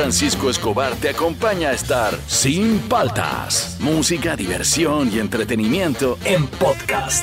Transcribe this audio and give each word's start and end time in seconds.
Francisco 0.00 0.48
Escobar 0.48 0.94
te 0.96 1.10
acompaña 1.10 1.68
a 1.68 1.72
estar 1.72 2.18
sin 2.26 2.78
paltas. 2.88 3.76
Música, 3.80 4.34
diversión 4.34 5.12
y 5.12 5.18
entretenimiento 5.18 6.18
en 6.24 6.46
podcast. 6.46 7.22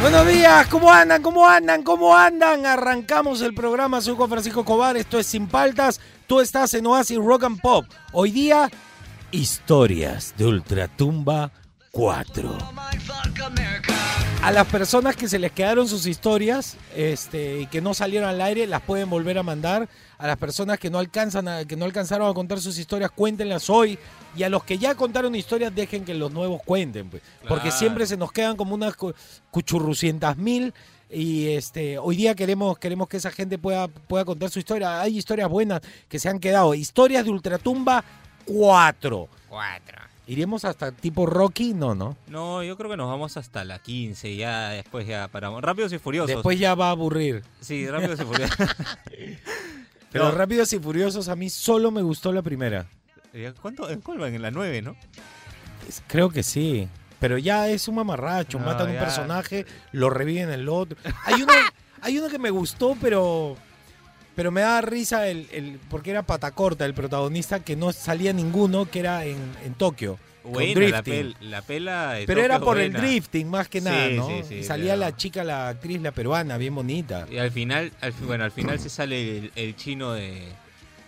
Buenos 0.00 0.26
días, 0.28 0.66
¿cómo 0.68 0.92
andan? 0.92 1.22
¿Cómo 1.22 1.46
andan? 1.46 1.82
¿Cómo 1.82 2.16
andan? 2.16 2.64
Arrancamos 2.64 3.42
el 3.42 3.54
programa, 3.54 4.00
soy 4.00 4.14
Juan 4.14 4.30
Francisco 4.30 4.64
Cobar, 4.64 4.96
esto 4.96 5.18
es 5.18 5.26
Sin 5.26 5.46
Paltas, 5.46 6.00
tú 6.26 6.40
estás 6.40 6.74
en 6.74 6.86
Oasis 6.86 7.18
Rock 7.18 7.44
and 7.44 7.60
Pop. 7.60 7.86
Hoy 8.12 8.30
día, 8.30 8.70
historias 9.30 10.34
de 10.36 10.46
Ultratumba 10.46 11.50
4. 11.90 12.58
A 14.42 14.50
las 14.52 14.66
personas 14.66 15.16
que 15.16 15.26
se 15.26 15.38
les 15.38 15.52
quedaron 15.52 15.88
sus 15.88 16.04
historias 16.06 16.76
este, 16.94 17.60
y 17.60 17.66
que 17.66 17.80
no 17.80 17.94
salieron 17.94 18.28
al 18.28 18.42
aire, 18.42 18.66
las 18.66 18.82
pueden 18.82 19.08
volver 19.08 19.38
a 19.38 19.42
mandar. 19.42 19.88
A 20.18 20.26
las 20.26 20.36
personas 20.36 20.78
que 20.78 20.90
no, 20.90 20.98
alcanzan 20.98 21.48
a- 21.48 21.64
que 21.64 21.76
no 21.76 21.84
alcanzaron 21.84 22.30
a 22.30 22.34
contar 22.34 22.60
sus 22.60 22.78
historias, 22.78 23.10
cuéntenlas 23.10 23.68
hoy. 23.70 23.98
Y 24.36 24.42
a 24.42 24.48
los 24.48 24.62
que 24.64 24.78
ya 24.78 24.94
contaron 24.94 25.34
historias, 25.34 25.74
dejen 25.74 26.04
que 26.04 26.12
los 26.14 26.30
nuevos 26.30 26.60
cuenten. 26.64 27.08
pues. 27.10 27.22
Porque 27.48 27.70
siempre 27.70 28.06
se 28.06 28.16
nos 28.16 28.32
quedan 28.32 28.56
como 28.56 28.74
unas 28.74 28.94
cu- 28.96 29.14
cuchurrucientas 29.50 30.36
mil. 30.36 30.74
Y 31.14 31.50
este, 31.50 31.96
hoy 31.98 32.16
día 32.16 32.34
queremos, 32.34 32.76
queremos 32.78 33.08
que 33.08 33.18
esa 33.18 33.30
gente 33.30 33.56
pueda, 33.56 33.86
pueda 33.86 34.24
contar 34.24 34.50
su 34.50 34.58
historia. 34.58 35.00
Hay 35.00 35.16
historias 35.16 35.48
buenas 35.48 35.80
que 36.08 36.18
se 36.18 36.28
han 36.28 36.40
quedado. 36.40 36.74
Historias 36.74 37.24
de 37.24 37.30
Ultratumba 37.30 38.04
4. 38.46 39.28
Cuatro. 39.48 39.98
¿Iremos 40.26 40.64
hasta 40.64 40.90
tipo 40.90 41.26
Rocky? 41.26 41.74
No, 41.74 41.94
no. 41.94 42.16
No, 42.26 42.62
yo 42.64 42.76
creo 42.76 42.90
que 42.90 42.96
nos 42.96 43.08
vamos 43.08 43.36
hasta 43.36 43.62
la 43.64 43.78
15, 43.78 44.34
ya 44.36 44.70
después 44.70 45.06
ya 45.06 45.28
paramos. 45.28 45.62
Rápidos 45.62 45.92
y 45.92 45.98
Furiosos. 45.98 46.28
Después 46.28 46.58
ya 46.58 46.74
va 46.74 46.88
a 46.88 46.90
aburrir. 46.92 47.44
Sí, 47.60 47.86
Rápidos 47.86 48.20
y 48.20 48.24
Furiosos. 48.24 48.56
Pero 50.10 50.24
No. 50.24 50.30
Rápidos 50.32 50.72
y 50.72 50.78
Furiosos 50.78 51.28
a 51.28 51.36
mí 51.36 51.50
solo 51.50 51.90
me 51.90 52.02
gustó 52.02 52.32
la 52.32 52.42
primera. 52.42 52.86
¿Cuánto? 53.60 53.88
¿En 53.90 54.00
cuál 54.00 54.18
van? 54.18 54.34
En 54.34 54.42
la 54.42 54.50
9, 54.50 54.82
¿no? 54.82 54.96
Creo 56.06 56.30
que 56.30 56.42
sí. 56.42 56.88
Pero 57.20 57.38
ya 57.38 57.68
es 57.68 57.88
un 57.88 57.94
mamarracho. 57.96 58.58
No, 58.58 58.66
matan 58.66 58.90
un 58.90 58.96
personaje, 58.98 59.64
lo 59.92 60.10
reviven 60.10 60.50
el 60.50 60.68
otro. 60.68 60.96
Hay 61.24 61.42
uno, 61.42 61.52
hay 62.02 62.18
uno 62.18 62.28
que 62.28 62.38
me 62.38 62.50
gustó, 62.50 62.96
pero. 63.00 63.56
Pero 64.36 64.50
me 64.50 64.62
da 64.62 64.80
risa 64.80 65.28
el, 65.28 65.46
el- 65.52 65.78
porque 65.88 66.10
era 66.10 66.22
patacorta 66.24 66.84
el 66.84 66.92
protagonista 66.92 67.60
que 67.60 67.76
no 67.76 67.92
salía 67.92 68.32
ninguno, 68.32 68.84
que 68.90 68.98
era 68.98 69.24
en, 69.24 69.36
en 69.64 69.74
Tokio. 69.74 70.18
con 70.42 70.54
Buena 70.54 70.80
la, 70.88 71.02
drifting. 71.02 71.14
pel- 71.34 71.36
la 71.40 71.62
pela. 71.62 72.12
de 72.14 72.26
Pero 72.26 72.40
era 72.42 72.58
por 72.58 72.78
el 72.80 72.92
drifting 72.92 73.48
más 73.48 73.68
que 73.68 73.78
Sí, 73.78 73.84
nada, 73.84 74.08
¿no? 74.08 74.26
sí, 74.26 74.42
sí, 74.48 74.54
y 74.56 74.64
salía 74.64 74.94
pero- 74.94 75.00
la 75.04 75.16
chica, 75.16 75.44
la 75.44 75.68
actriz, 75.68 76.02
la 76.02 76.10
peruana, 76.10 76.58
bien 76.58 76.74
bonita. 76.74 77.26
Y 77.30 77.38
al 77.38 77.52
final, 77.52 77.92
al, 78.00 78.10
bueno, 78.26 78.42
al 78.42 78.50
final 78.50 78.80
se 78.80 78.90
sale 78.90 79.38
el, 79.38 79.52
el 79.54 79.76
chino 79.76 80.12
de, 80.14 80.42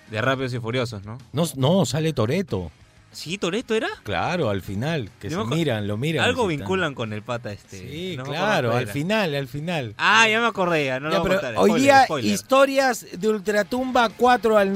de 0.09 0.21
Rápidos 0.23 0.55
y 0.55 0.61
Furiosos, 0.61 1.05
¿no? 1.05 1.19
No, 1.33 1.45
no, 1.57 1.84
sale 1.84 2.12
Toreto. 2.12 2.71
Sí, 3.17 3.39
Toreto 3.39 3.75
era. 3.75 3.89
Claro, 4.03 4.50
al 4.50 4.61
final, 4.61 5.09
que 5.19 5.31
Yo 5.31 5.48
se 5.48 5.55
miran, 5.56 5.89
lo 5.89 5.97
miran. 5.97 6.25
Algo 6.27 6.47
vinculan 6.47 6.95
con 6.95 7.14
el 7.14 7.22
pata 7.22 7.50
este. 7.50 7.78
Sí, 7.78 8.14
no 8.17 8.25
claro, 8.25 8.77
al 8.77 8.89
final, 8.89 9.34
al 9.34 9.48
final. 9.48 9.95
Ah, 9.97 10.28
ya 10.28 10.39
me 10.39 10.47
acordé, 10.47 10.84
ya, 10.84 11.00
no 11.00 11.11
Ya, 11.11 11.17
lo 11.17 11.22
voy 11.22 11.31
a 11.33 11.34
contar. 11.34 11.55
hoy 11.56 11.70
Spoiler, 11.70 11.83
día, 11.83 12.05
spoiler. 12.05 12.31
historias 12.33 13.06
de 13.19 13.28
Ultratumba 13.28 14.09
4 14.11 14.59
al 14.59 14.75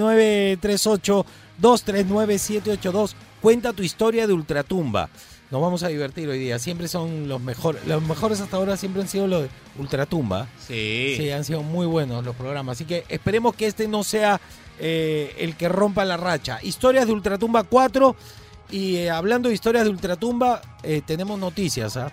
938-239-782. 1.61 3.14
Cuenta 3.41 3.72
tu 3.72 3.83
historia 3.83 4.27
de 4.27 4.33
Ultratumba. 4.33 5.08
Nos 5.50 5.61
vamos 5.61 5.83
a 5.83 5.88
divertir 5.88 6.28
hoy 6.28 6.38
día. 6.38 6.58
Siempre 6.58 6.86
son 6.88 7.28
los 7.28 7.40
mejores. 7.40 7.84
Los 7.86 8.02
mejores 8.02 8.40
hasta 8.40 8.56
ahora 8.56 8.77
siempre 8.77 9.02
han 9.02 9.08
sido 9.08 9.27
los 9.27 9.42
de 9.42 9.48
Ultratumba. 9.79 10.46
Sí. 10.67 11.14
Sí, 11.17 11.30
han 11.30 11.45
sido 11.45 11.62
muy 11.62 11.86
buenos 11.86 12.24
los 12.24 12.36
programas. 12.36 12.77
Así 12.79 12.84
que 12.84 13.05
esperemos 13.08 13.55
que 13.56 13.67
este 13.67 13.89
no 13.89 14.05
sea 14.05 14.40
eh, 14.80 15.35
el 15.39 15.57
que 15.57 15.68
rompa 15.68 16.05
la 16.05 16.17
racha. 16.17 16.58
Historias 16.63 17.07
de 17.07 17.13
Ultratumba 17.13 17.63
4. 17.64 18.17
Y 18.70 18.96
eh, 18.96 19.11
hablando 19.11 19.48
de 19.48 19.55
historias 19.55 19.85
de 19.85 19.91
Ultratumba, 19.91 20.63
eh, 20.83 21.02
tenemos 21.05 21.39
noticias. 21.39 21.96
¿ah? 21.96 22.13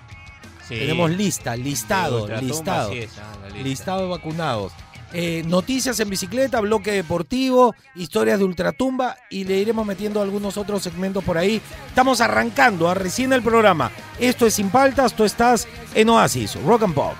sí. 0.67 0.75
Tenemos 0.75 1.11
lista, 1.11 1.55
listado, 1.55 2.27
listado. 2.41 2.91
sí 2.91 3.07
ah, 3.19 3.45
lista. 3.45 3.63
Listado 3.63 4.01
de 4.01 4.07
vacunados. 4.07 4.73
Eh, 5.13 5.43
noticias 5.45 5.99
en 6.01 6.09
bicicleta, 6.09 6.59
bloque 6.59 6.91
deportivo, 6.91 7.73
historias 7.95 8.39
de 8.39 8.45
ultratumba 8.45 9.15
y 9.29 9.45
le 9.45 9.57
iremos 9.57 9.85
metiendo 9.85 10.21
algunos 10.21 10.57
otros 10.57 10.83
segmentos 10.83 11.23
por 11.23 11.37
ahí. 11.37 11.61
Estamos 11.87 12.19
arrancando 12.19 12.89
a 12.89 12.93
recién 12.93 13.31
el 13.31 13.41
programa. 13.41 13.89
Esto 14.19 14.45
es 14.45 14.55
Sin 14.55 14.69
Paltas, 14.69 15.13
tú 15.13 15.23
estás 15.23 15.67
en 15.93 16.09
Oasis, 16.09 16.61
Rock 16.63 16.83
and 16.83 16.93
Pop. 16.93 17.13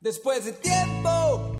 Después 0.00 0.44
de 0.44 0.52
tiempo. 0.52 1.59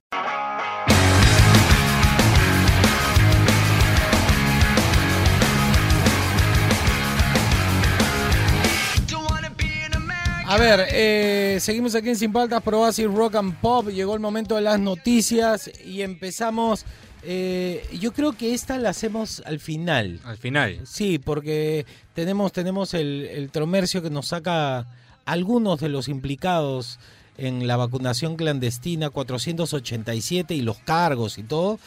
A 10.50 10.58
ver, 10.58 10.84
eh, 10.90 11.58
seguimos 11.60 11.94
aquí 11.94 12.08
en 12.08 12.16
Sin 12.16 12.32
Paltas 12.32 12.60
por 12.60 12.74
Oasis 12.74 13.06
Rock 13.06 13.36
and 13.36 13.54
Pop. 13.60 13.86
Llegó 13.88 14.14
el 14.14 14.20
momento 14.20 14.56
de 14.56 14.62
las 14.62 14.80
noticias 14.80 15.70
y 15.84 16.02
empezamos. 16.02 16.84
eh, 17.22 17.86
yo 18.00 18.12
creo 18.12 18.32
que 18.32 18.52
esta 18.52 18.76
la 18.76 18.88
hacemos 18.90 19.44
al 19.46 19.60
final. 19.60 20.18
Al 20.24 20.38
final. 20.38 20.80
Sí, 20.82 21.20
porque 21.20 21.86
tenemos, 22.14 22.50
tenemos 22.50 22.94
el, 22.94 23.28
el 23.30 23.52
tromercio 23.52 24.02
que 24.02 24.10
nos 24.10 24.26
saca 24.26 24.88
algunos 25.24 25.78
de 25.78 25.88
los 25.88 26.08
implicados 26.08 26.98
en 27.38 27.68
la 27.68 27.76
vacunación 27.76 28.34
clandestina 28.34 29.08
487 29.10 30.52
y 30.52 30.62
los 30.62 30.78
cargos 30.78 31.38
y 31.38 31.44
todo. 31.44 31.78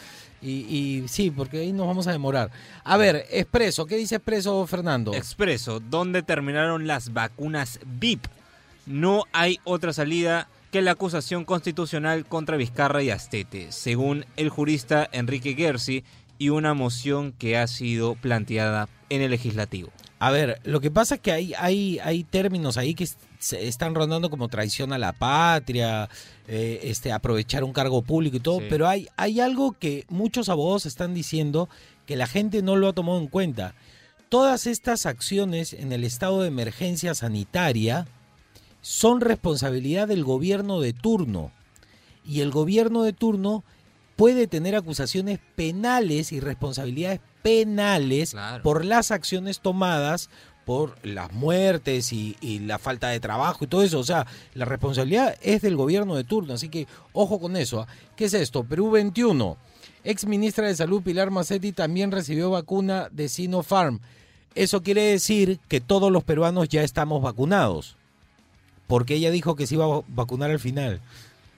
Y, 0.41 0.49
y 0.73 1.07
sí, 1.09 1.31
porque 1.31 1.59
ahí 1.59 1.73
nos 1.73 1.85
vamos 1.85 2.07
a 2.07 2.13
demorar. 2.13 2.49
A 2.85 2.95
ver, 2.95 3.25
Expreso, 3.29 3.85
¿qué 3.85 3.97
dice 3.97 4.15
Expreso, 4.15 4.65
Fernando? 4.67 5.13
Expreso, 5.13 5.81
¿dónde 5.81 6.23
terminaron 6.23 6.87
las 6.87 7.11
vacunas 7.11 7.81
VIP? 7.99 8.25
No 8.85 9.23
hay 9.31 9.59
otra 9.63 9.93
salida 9.93 10.47
que 10.71 10.81
la 10.81 10.91
acusación 10.91 11.45
constitucional 11.45 12.25
contra 12.25 12.57
Vizcarra 12.57 13.03
y 13.03 13.09
Astete, 13.11 13.71
según 13.71 14.25
el 14.37 14.49
jurista 14.49 15.07
Enrique 15.11 15.53
Gersi, 15.55 16.03
y 16.39 16.49
una 16.49 16.73
moción 16.73 17.31
que 17.31 17.57
ha 17.57 17.67
sido 17.67 18.15
planteada 18.15 18.89
en 19.09 19.21
el 19.21 19.31
legislativo. 19.31 19.91
A 20.19 20.31
ver, 20.31 20.59
lo 20.63 20.81
que 20.81 20.89
pasa 20.89 21.15
es 21.15 21.21
que 21.21 21.31
hay, 21.31 21.53
hay, 21.57 21.99
hay 21.99 22.23
términos 22.23 22.77
ahí 22.77 22.95
que 22.95 23.07
se 23.39 23.67
están 23.67 23.93
rondando 23.93 24.29
como 24.29 24.47
traición 24.47 24.93
a 24.93 24.97
la 24.97 25.13
patria, 25.13 26.09
eh, 26.47 26.79
este, 26.83 27.11
aprovechar 27.11 27.63
un 27.63 27.71
cargo 27.73 28.01
público 28.01 28.37
y 28.37 28.39
todo, 28.39 28.59
Sí. 28.59 28.65
pero 28.69 28.87
hay, 28.87 29.07
hay 29.15 29.39
algo 29.41 29.73
que 29.73 30.05
muchos 30.09 30.49
abogados 30.49 30.85
están 30.85 31.13
diciendo 31.13 31.69
que 32.07 32.15
la 32.15 32.25
gente 32.27 32.61
no 32.61 32.75
lo 32.77 32.87
ha 32.89 32.93
tomado 32.93 33.19
en 33.19 33.27
cuenta. 33.27 33.75
Todas 34.29 34.65
estas 34.65 35.05
acciones 35.05 35.73
en 35.73 35.91
el 35.91 36.03
estado 36.03 36.41
de 36.41 36.47
emergencia 36.47 37.13
sanitaria 37.13 38.07
son 38.83 39.19
responsabilidad 39.21 40.07
del 40.07 40.23
gobierno 40.23 40.79
de 40.79 40.93
turno. 40.93 41.51
Y 42.23 42.41
el 42.41 42.51
gobierno 42.51 43.01
de 43.03 43.13
turno 43.13 43.63
puede 44.15 44.45
tener 44.45 44.75
acusaciones 44.75 45.39
penales 45.55 46.31
y 46.31 46.39
responsabilidades 46.39 47.19
penales 47.41 48.31
Claro. 48.31 48.61
por 48.63 48.85
las 48.85 49.09
acciones 49.09 49.59
tomadas 49.59 50.29
por 50.65 50.95
las 51.05 51.33
muertes 51.33 52.13
y, 52.13 52.37
y 52.39 52.59
la 52.59 52.77
falta 52.79 53.09
de 53.09 53.19
trabajo 53.19 53.65
y 53.65 53.67
todo 53.67 53.83
eso. 53.83 53.99
O 53.99 54.03
sea, 54.05 54.25
la 54.53 54.63
responsabilidad 54.65 55.35
es 55.41 55.61
del 55.61 55.75
gobierno 55.75 56.15
de 56.15 56.23
turno. 56.23 56.53
Así 56.53 56.69
que 56.69 56.87
ojo 57.11 57.39
con 57.39 57.57
eso. 57.57 57.81
¿ah? 57.81 57.87
¿Qué 58.15 58.25
es 58.25 58.33
esto? 58.33 58.63
Perú 58.63 58.91
21. 58.91 59.57
Ex 60.05 60.25
ministra 60.25 60.67
de 60.67 60.75
Salud 60.75 61.01
Pilar 61.01 61.31
Macetti 61.31 61.71
también 61.73 62.11
recibió 62.11 62.49
vacuna 62.49 63.09
de 63.11 63.27
Sinopharm. 63.27 63.99
Eso 64.55 64.83
quiere 64.83 65.01
decir 65.03 65.59
que 65.67 65.81
todos 65.81 66.11
los 66.11 66.23
peruanos 66.23 66.69
ya 66.69 66.83
estamos 66.83 67.21
vacunados. 67.21 67.97
Porque 68.87 69.15
ella 69.15 69.31
dijo 69.31 69.55
que 69.55 69.67
se 69.67 69.75
iba 69.75 69.85
a 69.85 70.01
vacunar 70.07 70.51
al 70.51 70.59
final. 70.59 71.01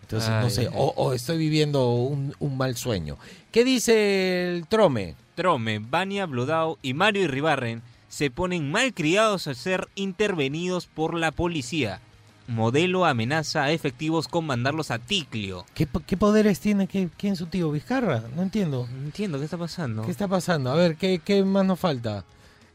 Entonces, 0.01 0.30
no 0.30 0.50
sé, 0.51 0.69
o, 0.74 0.94
o 0.95 1.13
estoy 1.13 1.38
viviendo 1.39 1.89
un, 1.92 2.36
un 2.39 2.57
mal 2.57 2.75
sueño. 2.75 3.18
¿Qué 3.51 3.63
dice 3.63 4.56
el 4.56 4.68
Trome? 4.68 5.16
Trome, 5.33 5.80
Vania 5.80 6.27
Bludau 6.27 6.77
y 6.83 6.94
Mario 6.94 7.24
Irribarren 7.24 7.81
se 8.07 8.30
ponen 8.30 8.72
malcriados 8.72 9.48
al 9.48 9.56
ser 9.56 9.88
intervenidos 9.95 10.86
por 10.86 11.16
la 11.16 11.31
policía. 11.31 12.00
Modelo 12.48 13.06
amenaza 13.06 13.63
a 13.63 13.71
efectivos 13.71 14.28
con 14.28 14.45
mandarlos 14.45 14.92
a 14.92 15.00
Ticlio. 15.00 15.66
¿Qué, 15.74 15.88
po- 15.88 16.04
qué 16.06 16.16
poderes 16.16 16.60
tiene? 16.60 16.86
¿Qué- 16.88 17.10
¿Quién 17.18 17.33
es 17.33 17.39
su 17.39 17.48
tío? 17.48 17.71
¿Vizcarra? 17.71 18.24
No 18.36 18.44
entiendo. 18.44 18.88
No 18.95 19.06
entiendo 19.06 19.39
qué 19.39 19.45
está 19.45 19.57
pasando. 19.57 20.04
¿Qué 20.04 20.12
está 20.12 20.28
pasando? 20.28 20.71
A 20.71 20.75
ver, 20.75 20.95
¿qué, 20.95 21.19
qué 21.25 21.44
más 21.44 21.66
nos 21.66 21.80
falta? 21.80 22.24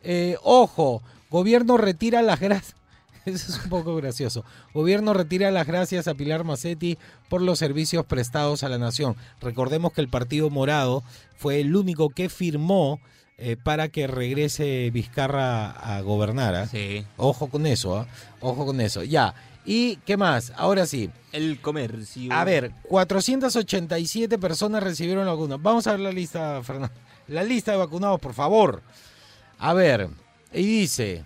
Eh, 0.03 0.37
ojo, 0.43 1.01
gobierno 1.31 1.77
retira 1.77 2.21
las 2.23 2.41
gracias. 2.41 2.75
Eso 3.25 3.53
es 3.53 3.65
un 3.65 3.71
poco 3.71 3.97
gracioso. 3.97 4.45
Gobierno 4.73 5.13
retira 5.13 5.51
las 5.51 5.67
gracias 5.67 6.09
a 6.09 6.15
Pilar 6.15 6.45
Macetti 6.45 6.99
por 7.29 7.43
los 7.43 7.59
servicios 7.59 8.07
prestados 8.07 8.63
a 8.63 8.69
la 8.69 8.79
nación. 8.79 9.17
Recordemos 9.41 9.93
que 9.93 10.01
el 10.01 10.09
Partido 10.09 10.51
Morado 10.51 11.03
fue 11.37 11.61
el 11.61 11.77
único 11.77 12.11
que 12.11 12.29
firmó 12.29 13.01
eh, 13.39 13.57
para 13.63 13.89
que 13.89 14.07
regrese 14.07 14.91
Vizcarra 14.93 15.71
a 15.71 16.01
gobernar. 16.03 16.55
¿ah? 16.55 16.67
Sí. 16.67 17.05
Ojo 17.17 17.49
con 17.49 17.67
eso, 17.67 17.99
¿ah? 17.99 18.07
ojo 18.41 18.67
con 18.67 18.81
eso. 18.81 19.03
Ya. 19.03 19.35
¿Y 19.65 19.97
qué 20.07 20.17
más? 20.17 20.53
Ahora 20.57 20.87
sí. 20.87 21.11
El 21.33 21.61
comercio. 21.61 22.33
A 22.33 22.45
ver, 22.45 22.73
487 22.89 24.39
personas 24.39 24.83
recibieron 24.83 25.27
la 25.27 25.33
vacuna. 25.33 25.57
Vamos 25.59 25.87
a 25.87 25.93
ver 25.93 26.01
la 26.01 26.13
lista, 26.13 26.63
Fernando. 26.63 26.95
La 27.29 27.45
lista 27.45 27.73
de 27.73 27.79
vacunados, 27.79 28.19
por 28.19 28.35
favor. 28.35 28.83
A 29.59 29.73
ver, 29.75 30.09
y 30.53 30.63
dice, 30.63 31.25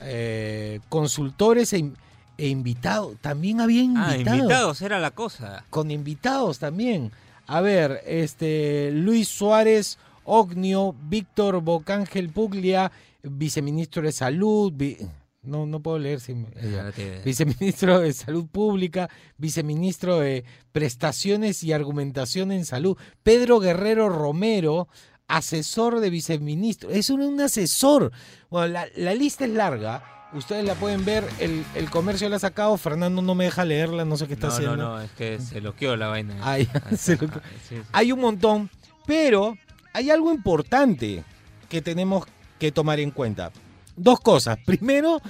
eh, 0.00 0.80
consultores 0.88 1.72
e, 1.72 1.90
e 2.38 2.48
invitados. 2.48 3.16
También 3.20 3.60
había 3.60 3.82
invitados. 3.82 4.14
Ah, 4.26 4.36
invitados 4.36 4.82
era 4.82 4.98
la 5.00 5.10
cosa. 5.10 5.64
Con 5.70 5.90
invitados 5.90 6.58
también. 6.58 7.12
A 7.46 7.60
ver, 7.60 8.02
este 8.06 8.90
Luis 8.92 9.28
Suárez 9.28 9.98
Ognio, 10.24 10.94
Víctor 11.08 11.60
Bocángel 11.60 12.30
Puglia, 12.30 12.90
viceministro 13.22 14.02
de 14.02 14.12
Salud. 14.12 14.72
vi- 14.74 14.98
no, 15.42 15.64
no 15.64 15.78
puedo 15.78 16.00
leer 16.00 16.18
sin. 16.20 16.48
eh, 16.56 17.22
Viceministro 17.24 18.00
de 18.00 18.12
Salud 18.12 18.46
Pública, 18.48 19.08
viceministro 19.38 20.18
de 20.18 20.44
Prestaciones 20.72 21.62
y 21.62 21.72
Argumentación 21.72 22.50
en 22.50 22.64
Salud, 22.64 22.96
Pedro 23.22 23.60
Guerrero 23.60 24.08
Romero, 24.08 24.88
asesor 25.28 26.00
de 26.00 26.10
viceministro. 26.10 26.90
Es 26.90 27.10
un, 27.10 27.20
un 27.22 27.40
asesor. 27.40 28.12
Bueno, 28.50 28.68
la, 28.72 28.86
la 28.96 29.14
lista 29.14 29.44
es 29.44 29.50
larga. 29.50 30.04
Ustedes 30.32 30.64
la 30.64 30.74
pueden 30.74 31.04
ver, 31.04 31.24
el, 31.38 31.64
el 31.76 31.88
comercio 31.88 32.28
la 32.28 32.36
ha 32.36 32.40
sacado, 32.40 32.76
Fernando 32.76 33.22
no 33.22 33.34
me 33.34 33.44
deja 33.44 33.64
leerla, 33.64 34.04
no 34.04 34.16
sé 34.16 34.26
qué 34.26 34.34
está 34.34 34.48
No, 34.48 34.52
haciendo. 34.52 34.76
no, 34.76 34.96
no, 34.96 35.00
es 35.00 35.10
que 35.12 35.38
se 35.38 35.60
loqueó 35.60 35.96
la 35.96 36.08
vaina. 36.08 36.36
Ah, 36.42 36.58
se 36.96 37.12
loqueó. 37.12 37.40
Ah, 37.42 37.48
sí, 37.68 37.76
sí. 37.76 37.82
Hay 37.92 38.12
un 38.12 38.20
montón, 38.20 38.68
pero 39.06 39.56
hay 39.92 40.10
algo 40.10 40.32
importante 40.32 41.22
que 41.68 41.80
tenemos 41.80 42.24
que 42.58 42.72
tomar 42.72 42.98
en 43.00 43.12
cuenta. 43.12 43.50
Dos 43.96 44.20
cosas. 44.20 44.58
Primero. 44.66 45.22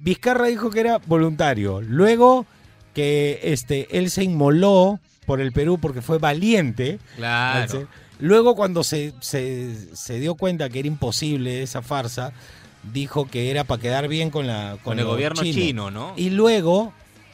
Vizcarra 0.00 0.46
dijo 0.48 0.68
que 0.68 0.80
era 0.80 0.98
voluntario. 1.06 1.80
Luego 1.80 2.44
que 2.92 3.40
este, 3.44 3.96
él 3.96 4.10
se 4.10 4.24
inmoló 4.24 5.00
por 5.26 5.40
el 5.40 5.52
Perú 5.52 5.78
porque 5.80 6.02
fue 6.02 6.18
valiente. 6.18 6.98
Claro. 7.16 7.86
Luego 8.20 8.54
cuando 8.54 8.84
se, 8.84 9.12
se- 9.20 9.94
se 9.96 10.18
dio 10.20 10.34
cuenta 10.34 10.68
que 10.68 10.78
era 10.80 10.88
imposible 10.88 11.62
esa 11.62 11.82
farsa, 11.82 12.32
dijo 12.92 13.26
que 13.28 13.50
era 13.50 13.64
para 13.64 13.80
quedar 13.80 14.08
bien 14.08 14.30
con, 14.30 14.46
la, 14.46 14.76
Con 14.82 14.98
el 14.98 15.04
gobierno 15.06 15.42
chino, 15.42 15.90
¿no? 15.90 16.12
Y 16.16 16.30
luego, 16.30 16.92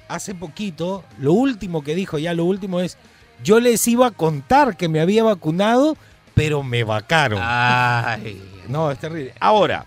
hace 0.08 0.34
poquito, 0.34 1.04
lo 1.18 1.32
último 1.32 1.82
que 1.82 1.94
dijo, 1.94 2.18
ya 2.18 2.34
lo 2.34 2.44
último 2.44 2.80
es, 2.80 2.96
yo 3.44 3.60
les 3.60 3.86
iba 3.88 4.06
a 4.06 4.10
contar 4.12 4.76
que 4.76 4.88
me 4.88 5.00
había 5.00 5.22
vacunado, 5.22 5.96
pero 6.34 6.62
me 6.62 6.84
vacaron. 6.84 7.40
Ay. 7.42 8.42
No, 8.68 8.90
es 8.90 8.98
terrible. 8.98 9.32
Ahora, 9.38 9.86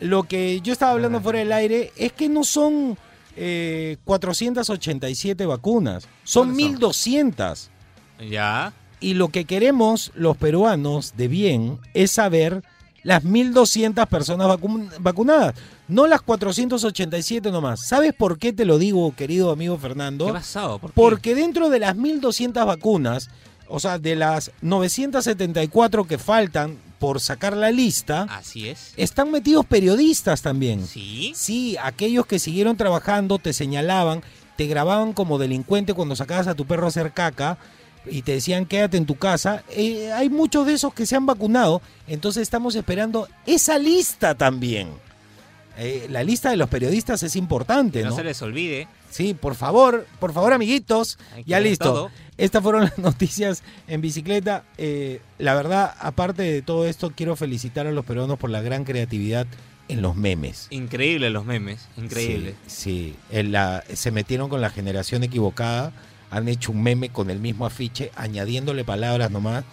lo 0.00 0.24
que 0.24 0.60
yo 0.62 0.72
estaba 0.72 0.90
hablando 0.90 1.20
fuera 1.20 1.38
del 1.38 1.52
aire 1.52 1.92
es 1.96 2.12
que 2.12 2.28
no 2.28 2.42
son 2.42 2.98
eh, 3.36 3.98
487 4.04 5.46
vacunas, 5.46 6.08
son 6.24 6.48
¿Cuántas 6.48 6.62
son? 6.62 6.72
1200. 6.72 7.70
Ya. 8.28 8.72
Y 9.00 9.14
lo 9.14 9.28
que 9.28 9.44
queremos 9.46 10.12
los 10.14 10.36
peruanos 10.36 11.14
de 11.16 11.28
bien 11.28 11.78
es 11.94 12.10
saber 12.12 12.62
las 13.02 13.24
1200 13.24 14.06
personas 14.08 14.46
vacu- 14.46 14.90
vacunadas, 15.00 15.54
no 15.88 16.06
las 16.06 16.20
487 16.20 17.50
nomás. 17.50 17.80
¿Sabes 17.86 18.12
por 18.12 18.38
qué 18.38 18.52
te 18.52 18.66
lo 18.66 18.76
digo, 18.78 19.14
querido 19.16 19.50
amigo 19.50 19.78
Fernando? 19.78 20.26
¿Qué 20.26 20.32
pasado? 20.34 20.78
¿Por 20.78 20.90
qué? 20.90 20.94
Porque 20.94 21.34
dentro 21.34 21.70
de 21.70 21.78
las 21.78 21.96
1200 21.96 22.66
vacunas, 22.66 23.30
o 23.68 23.80
sea, 23.80 23.98
de 23.98 24.16
las 24.16 24.50
974 24.60 26.04
que 26.04 26.18
faltan 26.18 26.76
por 26.98 27.20
sacar 27.20 27.56
la 27.56 27.70
lista, 27.70 28.24
Así 28.24 28.68
es. 28.68 28.92
están 28.98 29.30
metidos 29.30 29.64
periodistas 29.64 30.42
también. 30.42 30.86
Sí. 30.86 31.32
Sí, 31.34 31.76
aquellos 31.82 32.26
que 32.26 32.38
siguieron 32.38 32.76
trabajando 32.76 33.38
te 33.38 33.54
señalaban, 33.54 34.22
te 34.56 34.66
grababan 34.66 35.14
como 35.14 35.38
delincuente 35.38 35.94
cuando 35.94 36.14
sacabas 36.16 36.46
a 36.48 36.54
tu 36.54 36.66
perro 36.66 36.84
a 36.84 36.88
hacer 36.88 37.12
caca 37.12 37.56
y 38.06 38.22
te 38.22 38.32
decían 38.32 38.66
quédate 38.66 38.96
en 38.96 39.06
tu 39.06 39.16
casa. 39.16 39.62
Eh, 39.70 40.10
hay 40.12 40.28
muchos 40.30 40.66
de 40.66 40.74
esos 40.74 40.94
que 40.94 41.06
se 41.06 41.16
han 41.16 41.26
vacunado, 41.26 41.82
entonces 42.08 42.42
estamos 42.42 42.74
esperando 42.74 43.28
esa 43.46 43.78
lista 43.78 44.34
también. 44.34 44.88
Eh, 45.78 46.08
la 46.10 46.22
lista 46.24 46.50
de 46.50 46.56
los 46.56 46.68
periodistas 46.68 47.22
es 47.22 47.36
importante, 47.36 48.00
Que 48.00 48.04
no 48.04 48.10
¿no? 48.10 48.16
se 48.16 48.24
les 48.24 48.42
olvide. 48.42 48.86
Sí, 49.08 49.34
por 49.34 49.54
favor, 49.54 50.06
por 50.18 50.32
favor, 50.32 50.52
amiguitos. 50.52 51.18
Hay 51.34 51.44
Ya 51.44 51.58
listo. 51.58 51.84
todo. 51.92 52.10
Estas 52.36 52.62
fueron 52.62 52.82
las 52.82 52.98
noticias 52.98 53.62
en 53.88 54.00
bicicleta. 54.00 54.64
Eh, 54.78 55.20
la 55.38 55.54
verdad, 55.54 55.94
aparte 56.00 56.42
de 56.42 56.62
todo 56.62 56.86
esto, 56.86 57.12
quiero 57.16 57.34
felicitar 57.34 57.86
a 57.86 57.92
los 57.92 58.04
peruanos 58.04 58.38
por 58.38 58.50
la 58.50 58.60
gran 58.60 58.84
creatividad 58.84 59.46
en 59.88 60.02
los 60.02 60.16
memes. 60.16 60.66
Increíble 60.70 61.30
los 61.30 61.44
memes. 61.46 61.88
Increíble. 61.96 62.54
Sí, 62.66 63.14
sí. 63.14 63.16
En 63.30 63.50
la- 63.52 63.82
se 63.94 64.10
metieron 64.10 64.48
con 64.50 64.60
la 64.60 64.70
generación 64.70 65.22
equivocada. 65.24 65.92
Han 66.30 66.48
hecho 66.48 66.72
un 66.72 66.82
meme 66.82 67.08
con 67.10 67.30
el 67.30 67.38
mismo 67.40 67.66
afiche, 67.66 68.10
añadiéndole 68.16 68.84
palabras 68.84 69.30
nomás. 69.30 69.64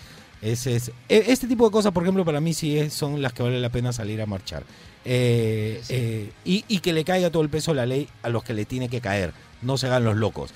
Ese 0.42 0.75
es, 0.75 0.89
e- 1.09 1.25
este 1.27 1.48
tipo 1.48 1.65
de 1.65 1.71
cosas, 1.71 1.92
por 1.92 2.04
ejemplo, 2.04 2.24
para 2.25 2.39
mí 2.39 2.54
sí 2.54 2.77
es- 2.77 2.94
son 2.94 3.21
las 3.21 3.33
que 3.33 3.44
vale 3.44 3.59
la 3.59 3.69
pena 3.69 3.92
salir 3.94 4.21
a 4.21 4.25
marchar. 4.25 4.63
Eh, 5.06 5.80
Sí. 5.83 5.94
eh, 5.95 6.31
y, 6.45 6.65
y 6.68 6.80
que 6.80 6.94
le 6.94 7.04
caiga 7.04 7.30
todo 7.30 7.42
el 7.44 7.50
peso 7.50 7.71
de 7.71 7.77
la 7.77 7.86
ley 7.86 8.07
a 8.24 8.30
los 8.30 8.44
que 8.44 8.54
le 8.54 8.65
tiene 8.65 8.89
que 8.89 9.01
caer. 9.01 9.33
No 9.62 9.77
se 9.77 9.88
hagan 9.88 10.04
los 10.04 10.15
locos. 10.18 10.51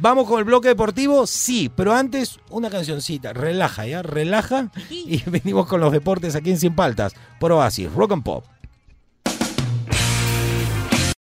¿Vamos 0.00 0.28
con 0.28 0.38
el 0.38 0.44
bloque 0.44 0.68
deportivo? 0.68 1.26
Sí, 1.26 1.70
pero 1.74 1.92
antes 1.92 2.38
una 2.50 2.70
cancioncita. 2.70 3.32
Relaja, 3.32 3.84
¿ya? 3.86 4.02
Relaja. 4.02 4.70
Y 4.90 5.22
venimos 5.28 5.66
con 5.66 5.80
los 5.80 5.92
deportes 5.92 6.36
aquí 6.36 6.50
en 6.50 6.58
Sin 6.60 6.74
Paltas. 6.76 7.14
Por 7.40 7.50
Oasis, 7.52 7.90
Rock 7.92 8.12
and 8.12 8.22
Pop. 8.22 8.44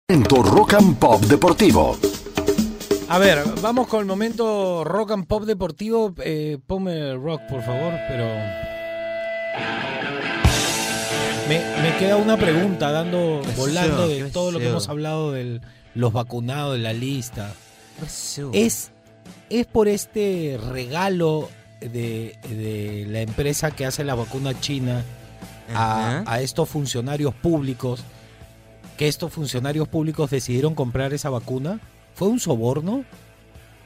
En 0.08 0.24
tu 0.24 0.42
Rock 0.44 0.74
and 0.76 0.98
Pop 0.98 1.22
Deportivo. 1.24 1.98
A 3.08 3.20
ver, 3.20 3.44
vamos 3.62 3.88
con 3.88 4.00
el 4.00 4.06
momento 4.08 4.84
rock 4.84 5.12
and 5.12 5.28
pop 5.28 5.44
deportivo. 5.44 6.16
Eh, 6.24 6.58
ponme 6.66 7.14
rock, 7.14 7.42
por 7.48 7.62
favor, 7.62 7.94
pero... 8.08 8.26
Me, 11.48 11.60
me 11.84 11.96
queda 12.00 12.18
una 12.18 12.36
pregunta 12.36 12.92
dando, 12.92 13.42
¿Qué 13.46 13.52
volando 13.52 14.08
de 14.08 14.24
¿Qué 14.24 14.32
todo 14.32 14.52
lo 14.52 14.58
que 14.58 14.70
hemos 14.70 14.90
hablado 14.90 15.32
de 15.32 15.62
los 15.94 16.12
vacunados, 16.12 16.74
de 16.74 16.80
la 16.80 16.94
lista. 16.94 17.54
¿Es, 18.54 18.92
es 19.52 19.66
por 19.68 19.88
este 19.88 20.60
regalo 20.72 21.48
de, 21.82 22.40
de 22.50 23.06
la 23.08 23.22
empresa 23.22 23.70
que 23.70 23.86
hace 23.86 24.04
la 24.04 24.16
vacuna 24.16 24.60
china 24.60 25.04
a, 25.76 26.24
a 26.26 26.42
estos 26.42 26.68
funcionarios 26.68 27.36
públicos, 27.36 28.04
que 28.98 29.08
estos 29.08 29.32
funcionarios 29.32 29.88
públicos 29.88 30.32
decidieron 30.32 30.74
comprar 30.74 31.14
esa 31.14 31.30
vacuna? 31.30 31.80
¿Fue 32.16 32.28
un 32.28 32.40
soborno? 32.40 33.06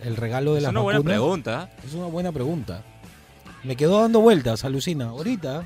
¿El 0.01 0.15
regalo 0.15 0.53
de 0.53 0.59
es 0.59 0.63
la 0.63 0.69
una 0.69 0.79
vacuna? 0.79 0.99
buena 0.99 1.09
pregunta. 1.09 1.69
Es 1.85 1.93
una 1.93 2.05
buena 2.05 2.31
pregunta. 2.31 2.83
Me 3.63 3.75
quedó 3.75 4.01
dando 4.01 4.21
vueltas, 4.21 4.63
alucina. 4.63 5.05
Ahorita, 5.09 5.65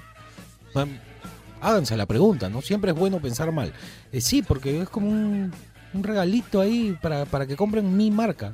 háganse 1.62 1.96
la 1.98 2.06
pregunta, 2.06 2.50
¿no? 2.50 2.62
Siempre 2.62 2.92
es 2.92 2.98
bueno 2.98 3.20
pensar 3.20 3.52
mal. 3.52 3.74
Eh, 4.12 4.22
sí, 4.22 4.42
porque 4.42 4.82
es 4.82 4.90
como 4.90 5.10
un, 5.10 5.52
un 5.94 6.04
regalito 6.04 6.60
ahí 6.62 6.98
para, 7.02 7.26
para 7.26 7.46
que 7.46 7.56
compren 7.56 7.96
mi 7.96 8.10
marca. 8.12 8.52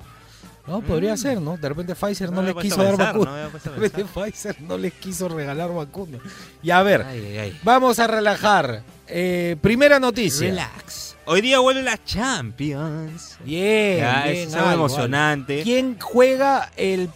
¿No? 0.68 0.82
Podría 0.82 1.16
Mm. 1.16 1.18
ser, 1.18 1.42
¿no? 1.42 1.58
De 1.58 1.68
repente 1.68 1.96
Pfizer 1.96 2.32
no, 2.32 2.44
les 2.44 2.54
quiso 2.56 2.78
dar 2.84 2.96
pensar, 2.96 3.08
vacuna. 3.14 3.32
no 3.32 3.36
me 3.38 3.40
había 3.42 3.52
puesto 3.52 3.70
a 3.70 3.74
De 3.76 3.80
repente. 3.80 4.06
Pfizer 4.14 4.62
no 4.62 4.78
les 4.78 4.94
quiso 4.94 5.28
regalar 5.28 5.74
vacuna. 5.74 6.20
Y 6.62 6.70
a 6.70 6.84
ver, 6.84 7.02
Ay, 7.04 7.26
ay, 7.26 7.38
ay. 7.38 7.60
vamos 7.64 7.98
a 7.98 8.06
relajar. 8.06 8.84
Eh, 9.08 9.56
primera 9.62 10.00
noticia. 10.00 10.48
Relax. 10.50 11.09
Hoy 11.32 11.42
día 11.42 11.60
vuelve 11.60 11.84
la 11.84 12.04
Champions. 12.04 13.38
Bien, 13.46 14.00
Ya, 14.00 14.24
bien, 14.24 14.48
es 14.48 14.56
algo 14.56 14.72
emocionante. 14.72 15.62
¿Quién 15.62 16.00
juega 16.00 16.72
el, 16.76 17.08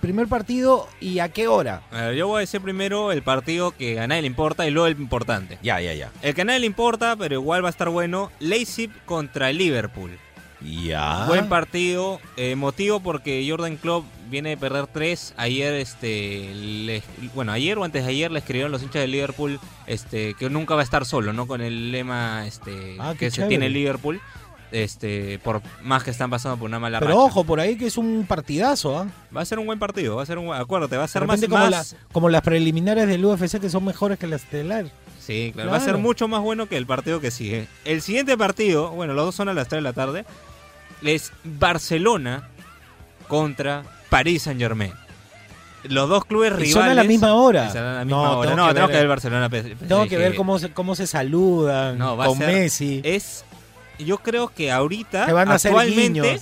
primer 0.00 0.28
partido 0.28 0.88
y 0.98 1.18
a 1.18 1.28
qué 1.28 1.46
hora? 1.46 1.82
A 1.92 2.06
ver, 2.06 2.14
yo 2.14 2.26
voy 2.26 2.38
a 2.38 2.40
decir 2.40 2.62
primero 2.62 3.12
el 3.12 3.22
partido 3.22 3.72
que 3.72 4.00
a 4.00 4.06
nadie 4.06 4.22
le 4.22 4.28
importa 4.28 4.66
y 4.66 4.70
luego 4.70 4.86
el 4.86 4.98
importante. 4.98 5.58
Ya, 5.62 5.78
ya, 5.82 5.92
ya. 5.92 6.10
El 6.22 6.34
que 6.34 6.40
a 6.40 6.44
nadie 6.46 6.60
le 6.60 6.66
importa, 6.66 7.16
pero 7.16 7.34
igual 7.34 7.62
va 7.62 7.68
a 7.68 7.70
estar 7.70 7.90
bueno, 7.90 8.32
Leipzig 8.40 8.90
contra 9.04 9.50
el 9.50 9.58
Liverpool. 9.58 10.18
Ya. 10.62 11.26
Buen 11.26 11.50
partido, 11.50 12.20
emotivo 12.38 13.00
porque 13.00 13.46
Jordan 13.46 13.76
Klopp 13.76 14.06
viene 14.34 14.50
de 14.50 14.56
perder 14.56 14.86
tres. 14.86 15.32
Ayer, 15.36 15.72
este, 15.74 17.02
bueno, 17.34 17.52
ayer 17.52 17.78
o 17.78 17.84
antes 17.84 18.04
de 18.04 18.10
ayer 18.10 18.30
le 18.30 18.38
escribieron 18.40 18.70
los 18.72 18.82
hinchas 18.82 19.00
de 19.02 19.08
Liverpool, 19.08 19.58
este, 19.86 20.34
que 20.34 20.50
nunca 20.50 20.74
va 20.74 20.80
a 20.80 20.84
estar 20.84 21.06
solo, 21.06 21.32
¿no? 21.32 21.46
Con 21.46 21.60
el 21.60 21.90
lema, 21.92 22.46
este, 22.46 22.96
Ah, 22.98 23.14
que 23.18 23.30
se 23.30 23.44
tiene 23.46 23.68
Liverpool, 23.70 24.20
este, 24.72 25.38
por 25.38 25.62
más 25.82 26.02
que 26.02 26.10
están 26.10 26.30
pasando 26.30 26.56
por 26.58 26.68
una 26.68 26.78
mala 26.80 26.98
Pero 26.98 27.12
racha. 27.12 27.20
ojo, 27.22 27.44
por 27.44 27.60
ahí 27.60 27.76
que 27.76 27.86
es 27.86 27.96
un 27.96 28.26
partidazo, 28.28 28.98
¿ah? 28.98 29.06
Va 29.34 29.40
a 29.40 29.44
ser 29.44 29.58
un 29.58 29.66
buen 29.66 29.78
partido, 29.78 30.16
va 30.16 30.22
a 30.24 30.26
ser 30.26 30.38
un 30.38 30.46
buen, 30.46 30.60
acuérdate, 30.60 30.96
va 30.96 31.04
a 31.04 31.08
ser 31.08 31.26
más, 31.26 31.40
como, 31.40 31.56
más- 31.56 31.70
las, 31.70 31.96
como 32.12 32.28
las 32.28 32.42
preliminares 32.42 33.06
del 33.06 33.24
UFC 33.24 33.60
que 33.60 33.70
son 33.70 33.84
mejores 33.84 34.18
que 34.18 34.26
las 34.26 34.42
estelar. 34.42 34.86
Sí, 35.20 35.52
claro, 35.54 35.70
va 35.70 35.76
a 35.78 35.80
ser 35.80 35.96
mucho 35.96 36.28
más 36.28 36.42
bueno 36.42 36.66
que 36.66 36.76
el 36.76 36.86
partido 36.86 37.18
que 37.20 37.30
sigue. 37.30 37.66
El 37.86 38.02
siguiente 38.02 38.36
partido, 38.36 38.90
bueno, 38.90 39.14
los 39.14 39.24
dos 39.26 39.34
son 39.34 39.48
a 39.48 39.54
las 39.54 39.68
3 39.68 39.78
de 39.78 39.82
la 39.82 39.92
tarde, 39.94 40.24
es 41.02 41.32
Barcelona 41.44 42.48
contra 43.28 43.84
París 44.14 44.42
Saint 44.42 44.60
Germain. 44.60 44.92
los 45.84 46.08
dos 46.08 46.24
clubes 46.24 46.50
Y 46.52 46.54
rivales. 46.54 46.72
son 46.72 46.82
a 46.88 46.94
la 46.94 47.04
misma 47.04 47.34
hora. 47.34 47.70
A 47.70 47.74
la 47.74 48.04
No, 48.04 48.38
hora. 48.38 48.48
tengo 48.50 48.56
No, 48.62 48.68
que 48.68 48.74
tenemos 48.74 48.90
que 48.90 48.96
ver- 48.96 49.02
ver 49.02 49.08
Barcelona. 49.08 49.50
Tengo 49.88 50.06
que 50.08 50.16
ver 50.16 50.34
cómo 50.34 50.58
se, 50.58 50.70
cómo 50.70 50.94
se 50.94 51.06
saludan 51.06 51.98
No, 51.98 52.16
con 52.16 52.38
ser- 52.38 52.46
Messi. 52.46 53.00
Es. 53.04 53.44
Yo 53.98 54.18
creo 54.18 54.48
que 54.48 54.70
ahorita. 54.72 55.26
Se 55.26 55.32
van 55.32 55.48
a 55.50 55.54
actualmente. 55.54 56.40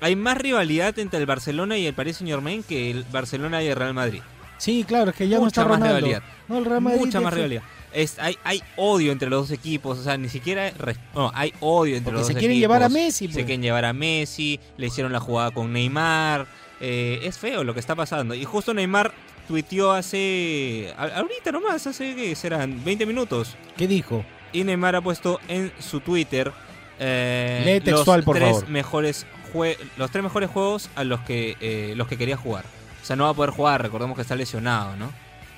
Hay 0.00 0.14
más 0.14 0.36
rivalidad 0.36 0.98
entre 0.98 1.18
el 1.20 1.26
Barcelona 1.26 1.78
y 1.78 1.86
el 1.86 1.94
Paris 1.94 2.18
Saint 2.18 2.28
Germain 2.30 2.62
que 2.62 2.90
el 2.90 3.04
Barcelona 3.10 3.62
y 3.62 3.68
el 3.68 3.76
Real 3.76 3.94
Madrid. 3.94 4.20
Sí, 4.58 4.84
claro, 4.86 5.10
es 5.10 5.16
que 5.16 5.26
ya 5.28 5.38
no 5.38 5.44
Mucha 5.44 5.62
está 5.62 5.72
más 5.78 5.80
rivalidad. 5.88 6.22
No, 6.48 6.58
el 6.58 6.64
Real 6.66 6.80
Madrid 6.82 6.98
Mucha 7.00 7.20
más 7.20 7.32
rivalidad. 7.32 7.62
Es, 7.94 8.18
hay, 8.18 8.36
hay 8.44 8.62
odio 8.76 9.10
entre 9.10 9.30
los 9.30 9.48
dos 9.48 9.50
equipos, 9.58 9.98
o 9.98 10.02
sea, 10.02 10.18
ni 10.18 10.28
siquiera... 10.28 10.70
No, 11.14 11.30
hay 11.34 11.54
odio 11.60 11.96
entre 11.96 12.10
Porque 12.12 12.18
los 12.18 12.26
se 12.26 12.34
dos 12.34 12.40
quieren 12.40 12.56
equipos. 12.58 12.60
llevar 12.76 12.82
a 12.82 12.88
Messi, 12.90 13.26
Se 13.28 13.32
pues. 13.32 13.44
quieren 13.46 13.62
llevar 13.62 13.86
a 13.86 13.94
Messi, 13.94 14.60
le 14.76 14.86
hicieron 14.88 15.12
la 15.12 15.20
jugada 15.20 15.50
con 15.50 15.72
Neymar. 15.72 16.46
Eh, 16.80 17.20
es 17.22 17.38
feo 17.38 17.64
lo 17.64 17.74
que 17.74 17.80
está 17.80 17.94
pasando. 17.94 18.34
Y 18.34 18.44
justo 18.44 18.72
Neymar 18.74 19.12
tuiteó 19.48 19.92
hace... 19.92 20.92
Ahorita 20.96 21.52
nomás, 21.52 21.86
hace, 21.86 22.14
¿qué 22.14 22.34
serán? 22.34 22.84
20 22.84 23.06
minutos. 23.06 23.56
¿Qué 23.76 23.86
dijo? 23.86 24.24
Y 24.52 24.64
Neymar 24.64 24.96
ha 24.96 25.00
puesto 25.00 25.40
en 25.48 25.72
su 25.78 26.00
Twitter 26.00 26.52
eh, 26.98 27.62
Lee 27.64 27.80
textual, 27.80 28.18
los 28.20 28.24
por 28.24 28.36
tres 28.36 28.50
favor. 28.50 28.68
mejores 28.68 29.26
jue- 29.52 29.76
los 29.98 30.10
tres 30.10 30.22
mejores 30.24 30.48
juegos 30.50 30.88
a 30.96 31.04
los 31.04 31.20
que 31.20 31.56
eh, 31.60 31.92
los 31.96 32.08
que 32.08 32.16
quería 32.16 32.36
jugar. 32.36 32.64
O 33.02 33.04
sea, 33.04 33.16
no 33.16 33.24
va 33.24 33.30
a 33.30 33.34
poder 33.34 33.50
jugar, 33.50 33.82
recordemos 33.82 34.16
que 34.16 34.22
está 34.22 34.34
lesionado, 34.34 34.96
¿no? 34.96 35.12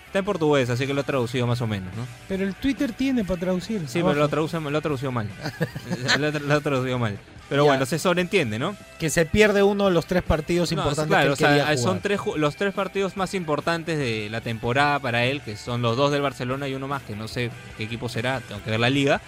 Está 0.07 0.19
en 0.19 0.25
portugués, 0.25 0.69
así 0.71 0.87
que 0.87 0.95
lo 0.95 1.03
ha 1.03 1.05
traducido 1.05 1.47
más 1.47 1.61
o 1.61 1.67
menos, 1.67 1.95
¿no? 1.95 2.07
Pero 2.29 2.43
el 2.45 2.55
Twitter 2.55 2.93
tiene 2.93 3.25
para 3.25 3.39
traducir. 3.39 3.87
Sí, 3.89 4.01
abajo. 4.01 4.15
pero 4.15 4.25
lo, 4.25 4.29
traduce, 4.29 4.59
lo 4.61 4.79
ha 4.79 4.81
traducido 4.81 5.13
mal. 5.13 5.29
lo 6.19 6.55
ha 6.55 6.61
traducido 6.61 6.99
mal. 6.99 7.19
Pero 7.49 7.65
Ya. 7.65 7.71
bueno, 7.71 7.87
se 7.87 7.99
sobreentiende, 7.99 8.59
¿no? 8.59 8.77
Que 8.99 9.09
se 9.09 9.25
pierde 9.25 9.63
uno 9.63 9.87
de 9.87 9.91
los 9.93 10.05
tres 10.07 10.23
partidos 10.23 10.71
No, 10.73 10.79
importantes 10.83 11.07
claro, 11.09 11.23
que 11.25 11.29
o 11.31 11.33
él 11.33 11.37
sea, 11.39 11.67
quería 11.67 11.83
son 11.83 12.01
tres, 12.01 12.21
los 12.37 12.57
tres 12.57 12.75
partidos 12.75 13.17
más 13.17 13.33
importantes 13.33 13.97
de 13.99 14.29
la 14.31 14.43
temporada 14.43 14.99
para 14.99 15.25
él, 15.25 15.41
que 15.41 15.57
son 15.57 15.81
los 15.81 15.97
dos 15.97 16.13
del 16.13 16.21
Barcelona 16.21 16.69
y 16.69 16.75
uno 16.75 16.89
más, 16.89 17.03
que 17.03 17.17
no 17.17 17.27
sé 17.27 17.51
qué 17.79 17.85
equipo 17.85 18.09
será, 18.11 18.41
tengo 18.41 18.63
que 18.63 18.71
ver 18.71 18.81
la 18.81 18.91
liga. 18.91 19.21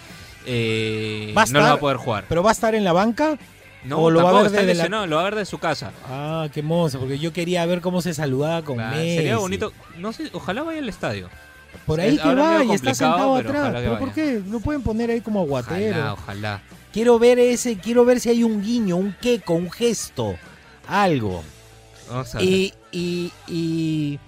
Eh, 0.47 1.33
Va 1.37 1.43
a 1.43 1.47
no 1.47 1.61
lo 1.61 1.65
va 1.67 1.73
a 1.73 1.81
poder 1.81 1.97
jugar. 1.97 2.25
¿Pero 2.29 2.43
va 2.43 2.50
a 2.50 2.53
estar 2.53 2.75
en 2.75 2.85
la 2.85 2.93
banca? 2.93 3.39
No, 3.85 3.99
¿O 4.00 4.11
lo 4.11 4.19
va 4.19 4.25
a 4.25 4.27
tampoco 4.33 4.47
está 4.49 4.59
desde 4.61 4.75
la- 4.75 4.75
lesionado, 4.83 5.07
lo 5.07 5.17
va 5.17 5.23
a 5.23 5.25
ver 5.25 5.35
de 5.37 5.47
su 5.47 5.59
casa. 5.59 5.93
Ah, 6.07 6.49
qué 6.53 6.62
moza, 6.62 6.99
porque 6.99 7.19
yo 7.19 7.33
quería 7.33 7.65
ver 7.65 7.81
cómo 7.81 8.03
se 8.03 8.12
saludaba 8.12 8.62
con 8.62 8.77
Claro, 8.77 8.97
Messi. 8.97 9.17
sería 9.17 9.39
bonito. 9.39 9.73
No 9.97 10.12
sé, 10.12 10.29
ojalá 10.35 10.62
vaya 10.62 10.81
al 10.81 10.89
estadio. 10.89 11.31
Por 11.87 12.00
ahí 12.00 12.17
Es 12.17 12.21
que 12.21 12.35
va 12.35 12.65
y 12.65 12.73
está 12.73 12.93
sentado 12.95 13.37
pero 13.37 13.49
atrás. 13.49 13.73
¿Pero 13.81 13.99
por 13.99 14.11
vaya. 14.11 14.15
qué? 14.15 14.43
Lo 14.50 14.61
pueden 14.61 14.83
poner 14.83 15.11
ahí 15.11 15.21
como 15.23 15.41
aguatero. 15.41 15.97
Ojalá, 15.97 16.12
ojalá. 16.12 16.61
Quiero 16.92 17.18
ver 17.18 17.38
ese, 17.38 17.76
quiero 17.78 18.04
ver 18.04 18.20
si 18.20 18.28
hay 18.30 18.42
un 18.42 18.62
guiño, 18.62 18.97
un 18.97 19.14
queco, 19.20 19.54
un 19.54 19.70
gesto, 19.70 20.37
algo. 20.88 21.42
Vamos 22.09 22.35
a 22.35 22.38
ver. 22.38 22.47
Y, 22.49 22.75
y, 22.90 23.32
y, 23.47 24.18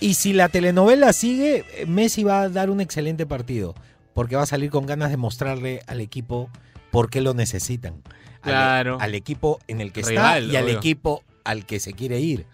y 0.00 0.14
si 0.14 0.32
la 0.34 0.48
telenovela 0.48 1.12
sigue, 1.12 1.64
Messi 1.86 2.24
va 2.24 2.42
a 2.42 2.48
dar 2.48 2.70
un 2.70 2.80
excelente 2.80 3.24
partido. 3.26 3.74
Porque 4.14 4.36
va 4.36 4.42
a 4.42 4.46
salir 4.46 4.70
con 4.70 4.84
ganas 4.84 5.10
de 5.10 5.16
mostrarle 5.16 5.80
al 5.86 6.00
equipo 6.00 6.50
por 6.90 7.08
qué 7.08 7.20
lo 7.20 7.34
necesitan. 7.34 7.94
Al- 8.42 8.50
Claro. 8.52 8.98
Al, 9.00 9.14
equipo 9.14 9.58
en 9.68 9.80
el 9.80 9.92
que 9.92 10.02
Rival, 10.02 10.44
está 10.46 10.52
y 10.52 10.56
al 10.56 10.68
equipo 10.68 11.22
al 11.44 11.64
que 11.66 11.80
se 11.80 11.92
quiere 11.92 12.20
ir. 12.20 12.44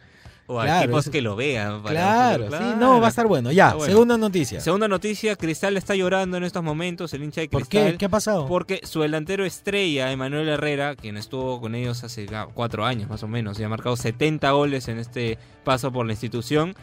O 0.46 0.60
a 0.60 0.64
claro, 0.64 0.84
equipos 0.84 1.04
eso- 1.04 1.10
que 1.10 1.22
lo 1.22 1.36
vean. 1.36 1.82
Claro, 1.82 2.50
sí, 2.50 2.64
no, 2.78 3.00
va 3.00 3.06
a 3.06 3.10
estar 3.10 3.26
bueno. 3.26 3.50
Ya, 3.52 3.74
bueno. 3.74 3.90
segunda 3.90 4.18
noticia. 4.18 4.60
Segunda 4.60 4.88
noticia, 4.88 5.36
Cristal 5.36 5.76
está 5.76 5.94
llorando 5.94 6.36
en 6.36 6.44
estos 6.44 6.62
momentos, 6.62 7.12
el 7.14 7.24
hincha 7.24 7.40
de 7.40 7.48
¿Por 7.48 7.66
Cristal. 7.66 7.92
qué? 7.92 7.98
¿Qué 7.98 8.04
ha 8.04 8.08
pasado? 8.10 8.46
Porque 8.46 8.80
su 8.84 9.00
delantero 9.00 9.44
estrella, 9.44 10.12
Emanuel 10.12 10.48
Herrera, 10.48 10.96
quien 10.96 11.16
estuvo 11.16 11.60
con 11.60 11.74
ellos 11.74 12.04
hace 12.04 12.26
cuatro 12.54 12.84
años 12.84 13.08
más 13.08 13.22
o 13.22 13.28
menos, 13.28 13.58
y 13.58 13.64
ha 13.64 13.68
marcado 13.68 13.96
70 13.96 14.50
goles 14.50 14.88
en 14.88 14.98
este 14.98 15.38
paso 15.64 15.90
por 15.92 16.06
la 16.06 16.12
institución, 16.12 16.74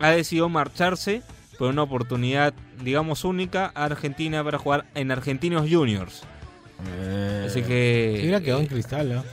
ha 0.00 0.10
decidido 0.10 0.48
marcharse 0.48 1.22
por 1.58 1.70
una 1.70 1.82
oportunidad, 1.82 2.52
digamos, 2.82 3.24
única 3.24 3.70
a 3.74 3.84
Argentina 3.84 4.42
para 4.42 4.58
jugar 4.58 4.86
en 4.94 5.10
Argentinos 5.12 5.66
Juniors. 5.70 6.22
Así 7.46 7.62
que... 7.62 8.12
Se 8.16 8.22
hubiera 8.22 8.40
quedado 8.40 8.60
en 8.60 8.66
eh, 8.66 8.68
cristal, 8.68 9.12
¿no? 9.14 9.24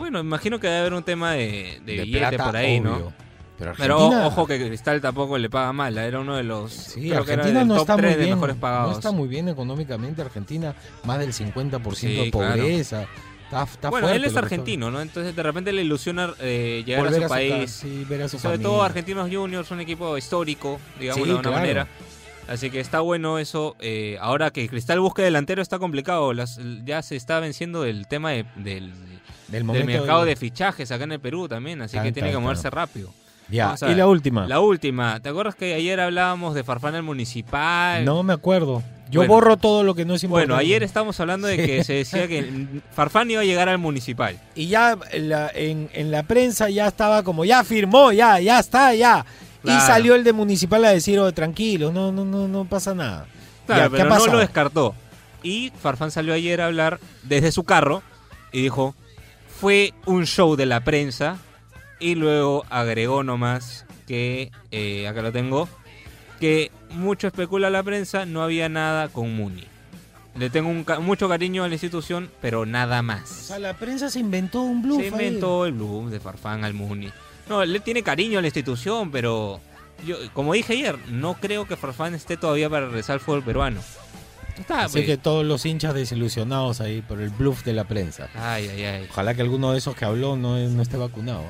Bueno, 0.00 0.18
imagino 0.18 0.58
que 0.58 0.66
debe 0.66 0.80
haber 0.80 0.94
un 0.94 1.02
tema 1.04 1.32
de, 1.34 1.80
de, 1.84 1.96
De 1.96 2.02
billete 2.02 2.28
plata, 2.36 2.44
por 2.46 2.56
ahí, 2.56 2.80
¿no? 2.80 2.94
obvio. 2.96 3.12
Pero 3.58 3.72
Pero 3.76 3.94
Argentina, 3.96 4.24
o- 4.24 4.28
ojo 4.28 4.46
que 4.46 4.58
Cristal 4.66 5.00
tampoco 5.02 5.36
le 5.38 5.48
paga 5.50 5.72
mal, 5.72 5.96
era 5.98 6.18
uno 6.20 6.34
de 6.36 6.42
los... 6.42 6.72
sí, 6.72 7.10
creo 7.10 7.24
que 7.26 7.32
era 7.34 7.42
Argentina 7.42 7.58
del 7.60 7.68
no 7.68 7.74
top 7.74 7.82
está 7.82 7.92
muy 7.94 8.02
3 8.02 8.16
de 8.16 8.24
bien. 8.24 8.34
mejores 8.34 8.56
pagados. 8.56 8.90
No 8.92 8.96
está 8.98 9.12
muy 9.12 9.28
bien 9.28 9.48
económicamente. 9.50 10.22
Argentina, 10.22 10.74
más 11.04 11.18
del 11.18 11.32
50% 11.34 11.94
Sí, 11.94 12.06
de 12.08 12.30
claro. 12.30 12.54
pobreza. 12.56 13.06
Está, 13.44 13.62
está 13.64 13.90
bueno, 13.90 14.08
él 14.08 14.22
es 14.24 14.28
está- 14.28 14.40
argentino, 14.40 14.90
¿no? 14.90 15.02
Entonces 15.02 15.36
de 15.36 15.42
repente 15.42 15.72
le 15.72 15.82
ilusiona 15.82 16.32
eh, 16.40 16.82
llegar 16.86 17.04
Volver 17.04 17.20
a 17.24 17.26
su 17.26 17.28
país. 17.28 17.70
sí, 17.70 18.06
ver 18.08 18.22
a 18.22 18.28
su 18.28 18.38
Sobre 18.38 18.54
familia. 18.54 18.70
todo 18.70 18.82
Argentinos 18.82 19.28
Juniors, 19.30 19.70
un 19.72 19.80
equipo 19.80 20.16
histórico, 20.16 20.80
digamos 20.98 21.22
de 21.26 21.30
alguna 21.32 21.42
claro. 21.42 21.56
manera. 21.60 21.88
Así 22.48 22.70
que 22.70 22.80
está 22.80 23.00
bueno 23.00 23.38
eso. 23.38 23.76
eh, 23.80 24.16
ahora 24.22 24.50
que 24.52 24.68
Cristal 24.70 25.00
busque 25.00 25.20
delantero 25.22 25.60
está 25.60 25.78
complicado. 25.78 26.32
Las, 26.32 26.58
ya 26.84 27.02
se 27.02 27.14
está 27.16 27.40
venciendo 27.40 27.84
el 27.84 28.06
tema 28.08 28.30
de- 28.30 28.46
del, 28.56 28.92
Del 29.50 29.64
mercado 29.64 30.24
de- 30.24 30.30
de 30.30 30.36
fichajes 30.36 30.90
acá 30.92 31.04
en 31.04 31.12
el 31.12 31.20
Perú 31.20 31.48
también. 31.48 31.82
Así 31.82 31.96
Tan, 31.96 32.04
que 32.04 32.12
tiene 32.12 32.30
que 32.30 32.38
moverse 32.38 32.64
tan. 32.64 32.72
rápido. 32.72 33.12
Ya, 33.48 33.74
y 33.88 33.94
la 33.96 34.06
última. 34.06 34.46
La 34.46 34.60
última. 34.60 35.18
¿Te 35.20 35.28
acuerdas 35.28 35.56
que 35.56 35.74
ayer 35.74 35.98
hablábamos 35.98 36.54
de 36.54 36.62
Farfán 36.62 36.94
el 36.94 37.02
Municipal? 37.02 38.04
No 38.04 38.22
me 38.22 38.32
acuerdo. 38.32 38.82
Yo 39.10 39.20
Bueno. 39.22 39.34
borro 39.34 39.56
todo 39.56 39.82
lo 39.82 39.96
que 39.96 40.04
no 40.04 40.14
es 40.14 40.22
importante. 40.22 40.52
Bueno, 40.52 40.60
ayer 40.60 40.84
estábamos 40.84 41.18
hablando 41.18 41.48
de 41.48 41.56
que 41.56 41.82
se 41.82 41.94
decía 41.94 42.28
que 42.28 42.66
Farfán 42.92 43.28
iba 43.28 43.40
a 43.40 43.44
llegar 43.44 43.68
al 43.68 43.78
Municipal. 43.78 44.38
Y 44.54 44.68
ya 44.68 44.96
en 45.10 45.28
la, 45.30 45.50
en, 45.52 45.90
en 45.94 46.12
la 46.12 46.22
prensa 46.22 46.70
ya 46.70 46.86
estaba 46.86 47.24
como, 47.24 47.44
ya 47.44 47.64
firmó, 47.64 48.12
ya, 48.12 48.38
ya 48.38 48.60
está, 48.60 48.94
ya. 48.94 49.26
Y 49.64 49.70
salió 49.80 50.14
el 50.14 50.22
de 50.22 50.32
Municipal 50.32 50.84
a 50.84 50.90
decir, 50.90 51.18
oh, 51.18 51.32
tranquilo, 51.32 51.90
no, 51.90 52.12
no, 52.12 52.24
no, 52.24 52.46
no 52.46 52.64
pasa 52.66 52.94
nada. 52.94 53.26
Claro, 53.66 53.82
Ya, 53.82 53.96
¿qué 53.96 54.02
ha 54.02 54.08
pero 54.08 54.26
no 54.26 54.32
lo 54.34 54.38
descartó. 54.38 54.94
Y 55.42 55.72
Farfán 55.82 56.12
salió 56.12 56.32
ayer 56.34 56.60
a 56.60 56.66
hablar 56.66 57.00
desde 57.24 57.50
su 57.50 57.64
carro 57.64 58.04
y 58.52 58.62
dijo, 58.62 58.94
fue 59.60 59.92
un 60.06 60.26
show 60.26 60.56
de 60.56 60.66
la 60.66 60.82
prensa 60.84 61.38
y 61.98 62.14
luego 62.14 62.64
agregó 62.70 63.22
nomás 63.22 63.84
que, 64.06 64.50
eh, 64.70 65.06
acá 65.06 65.22
lo 65.22 65.32
tengo, 65.32 65.68
que 66.40 66.70
mucho 66.90 67.26
especula 67.26 67.68
la 67.70 67.82
prensa, 67.82 68.24
no 68.26 68.42
había 68.42 68.68
nada 68.68 69.08
con 69.08 69.34
Muni. 69.36 69.64
Le 70.36 70.48
tengo 70.48 70.70
un 70.70 70.84
ca- 70.84 71.00
mucho 71.00 71.28
cariño 71.28 71.64
a 71.64 71.68
la 71.68 71.74
institución, 71.74 72.30
pero 72.40 72.64
nada 72.64 73.00
O 73.00 73.02
más. 73.02 73.28
sea, 73.28 73.58
la 73.58 73.74
prensa 73.74 74.08
se 74.08 74.20
inventó 74.20 74.62
un 74.62 74.80
bluff. 74.82 74.98
Se 74.98 75.04
ahí. 75.06 75.08
inventó 75.10 75.66
el 75.66 75.72
blues 75.72 76.10
de 76.10 76.20
Farfán 76.20 76.64
al 76.64 76.72
Muni. 76.72 77.10
No, 77.48 77.64
le 77.64 77.80
tiene 77.80 78.02
cariño 78.02 78.38
a 78.38 78.42
la 78.42 78.46
institución, 78.48 79.10
pero 79.10 79.60
yo, 80.06 80.16
como 80.32 80.54
dije 80.54 80.72
ayer, 80.72 80.96
no 81.08 81.34
creo 81.34 81.66
que 81.66 81.76
Farfán 81.76 82.14
esté 82.14 82.36
todavía 82.36 82.70
para 82.70 82.86
regresar 82.86 83.14
al 83.14 83.20
fútbol 83.20 83.42
peruano. 83.42 83.80
Está, 84.60 84.84
Así 84.84 84.92
pues. 84.98 85.06
que 85.06 85.16
todos 85.16 85.44
los 85.44 85.64
hinchas 85.66 85.94
desilusionados 85.94 86.80
ahí 86.80 87.02
por 87.02 87.20
el 87.20 87.30
bluff 87.30 87.64
de 87.64 87.72
la 87.72 87.84
prensa. 87.84 88.28
Ay, 88.34 88.68
ay, 88.68 88.84
ay. 88.84 89.06
Ojalá 89.10 89.34
que 89.34 89.42
alguno 89.42 89.72
de 89.72 89.78
esos 89.78 89.96
que 89.96 90.04
habló 90.04 90.36
no, 90.36 90.56
no 90.58 90.82
esté 90.82 90.96
vacunado. 90.96 91.44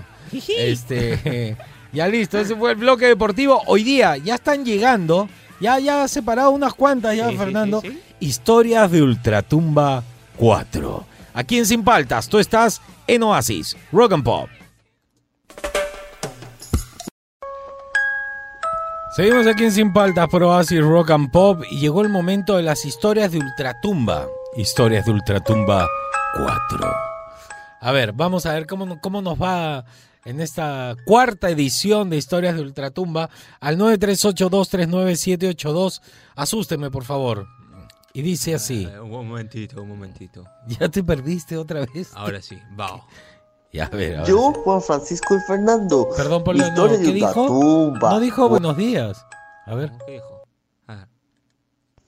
Este, 0.48 1.56
ya 1.92 2.08
listo, 2.08 2.38
ese 2.38 2.54
fue 2.56 2.70
el 2.72 2.76
bloque 2.76 3.06
deportivo. 3.06 3.62
Hoy 3.66 3.82
día 3.84 4.16
ya 4.16 4.36
están 4.36 4.64
llegando, 4.64 5.28
ya 5.60 5.78
ya 5.78 6.06
separado 6.08 6.50
unas 6.50 6.74
cuantas 6.74 7.16
ya 7.16 7.28
Sí, 7.30 7.36
Fernando. 7.36 7.80
sí, 7.80 7.90
sí. 7.90 8.00
Historias 8.20 8.90
de 8.90 9.02
Ultratumba 9.02 10.02
4. 10.36 11.06
Aquí 11.34 11.58
en 11.58 11.66
Sin 11.66 11.82
Paltas, 11.84 12.28
tú 12.28 12.38
estás 12.38 12.80
en 13.06 13.22
Oasis, 13.22 13.76
Rock 13.92 14.12
and 14.12 14.24
Pop. 14.24 14.48
Seguimos 19.12 19.46
aquí 19.48 19.64
en 19.64 19.72
Sin 19.72 19.92
Paltas 19.92 20.28
por 20.28 20.44
Oasis 20.44 20.80
Rock 20.80 21.10
and 21.10 21.32
Pop 21.32 21.64
y 21.68 21.80
llegó 21.80 22.02
el 22.02 22.08
momento 22.08 22.56
de 22.56 22.62
las 22.62 22.84
historias 22.84 23.32
de 23.32 23.38
Ultratumba. 23.38 24.28
Historias 24.56 25.04
de 25.04 25.10
Ultratumba 25.10 25.88
4. 26.36 26.94
A 27.80 27.90
ver, 27.90 28.12
vamos 28.12 28.46
a 28.46 28.54
ver 28.54 28.68
cómo, 28.68 29.00
cómo 29.00 29.20
nos 29.20 29.36
va 29.36 29.84
en 30.24 30.40
esta 30.40 30.94
cuarta 31.04 31.50
edición 31.50 32.08
de 32.08 32.18
Historias 32.18 32.54
de 32.54 32.62
Ultratumba 32.62 33.30
al 33.58 33.78
938239782. 33.78 36.02
Asústeme, 36.36 36.92
por 36.92 37.02
favor. 37.02 37.48
Y 38.12 38.22
dice 38.22 38.54
así. 38.54 38.84
Eh, 38.84 39.00
un 39.00 39.10
momentito, 39.10 39.82
un 39.82 39.88
momentito. 39.88 40.44
¿Ya 40.68 40.88
te 40.88 41.02
perdiste 41.02 41.56
otra 41.56 41.84
vez? 41.84 42.12
Ahora 42.14 42.40
sí, 42.40 42.60
va. 42.78 43.04
Ya, 43.72 43.84
a 43.84 43.88
ver, 43.90 44.16
a 44.16 44.20
ver. 44.22 44.28
Yo, 44.28 44.52
Juan 44.52 44.82
Francisco 44.82 45.36
y 45.36 45.40
Fernando. 45.46 46.08
Perdón 46.16 46.42
por 46.42 46.56
lo 46.56 46.66
Historia 46.66 46.96
no, 46.96 46.98
de 46.98 47.04
¿Qué 47.04 47.12
dijo? 47.12 47.28
Ultratumba. 47.28 48.10
No 48.10 48.20
dijo 48.20 48.48
buenos 48.48 48.76
días. 48.76 49.24
A 49.64 49.74
ver. 49.76 49.92
¿Qué 50.06 50.14
dijo? 50.14 50.42
Ah. 50.88 51.06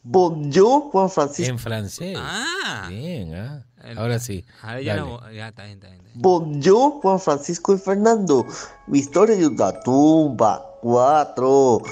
Bonjour, 0.02 0.90
Juan 0.90 1.08
Francisco. 1.08 1.50
En 1.52 1.58
francés. 1.60 2.16
Ah. 2.18 2.86
Bien, 2.88 3.34
ah. 3.36 3.64
El- 3.84 3.98
Ahora 3.98 4.18
sí. 4.18 4.44
Ahora 4.60 4.80
ya, 4.80 4.96
Dale. 4.96 5.08
no, 5.08 5.30
ya 5.30 5.48
está 5.48 5.64
bien, 5.64 5.78
está 5.78 5.88
bien. 5.88 6.02
Bonjour, 6.14 7.00
Juan 7.00 7.20
Francisco 7.20 7.74
y 7.74 7.78
Fernando. 7.78 8.44
Mi 8.88 8.98
historia 8.98 9.36
de 9.36 9.46
Ultratumba 9.46 10.64
4. 10.82 11.82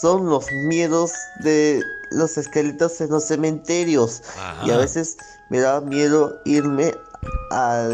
Son 0.00 0.26
los 0.26 0.50
miedos 0.66 1.12
de 1.40 1.82
los 2.10 2.38
esqueletos 2.38 3.00
en 3.02 3.10
los 3.10 3.24
cementerios. 3.24 4.22
Y 4.64 4.70
a 4.70 4.78
veces 4.78 5.18
me 5.50 5.60
da 5.60 5.80
miedo 5.82 6.40
irme 6.46 6.94
a 7.50 7.86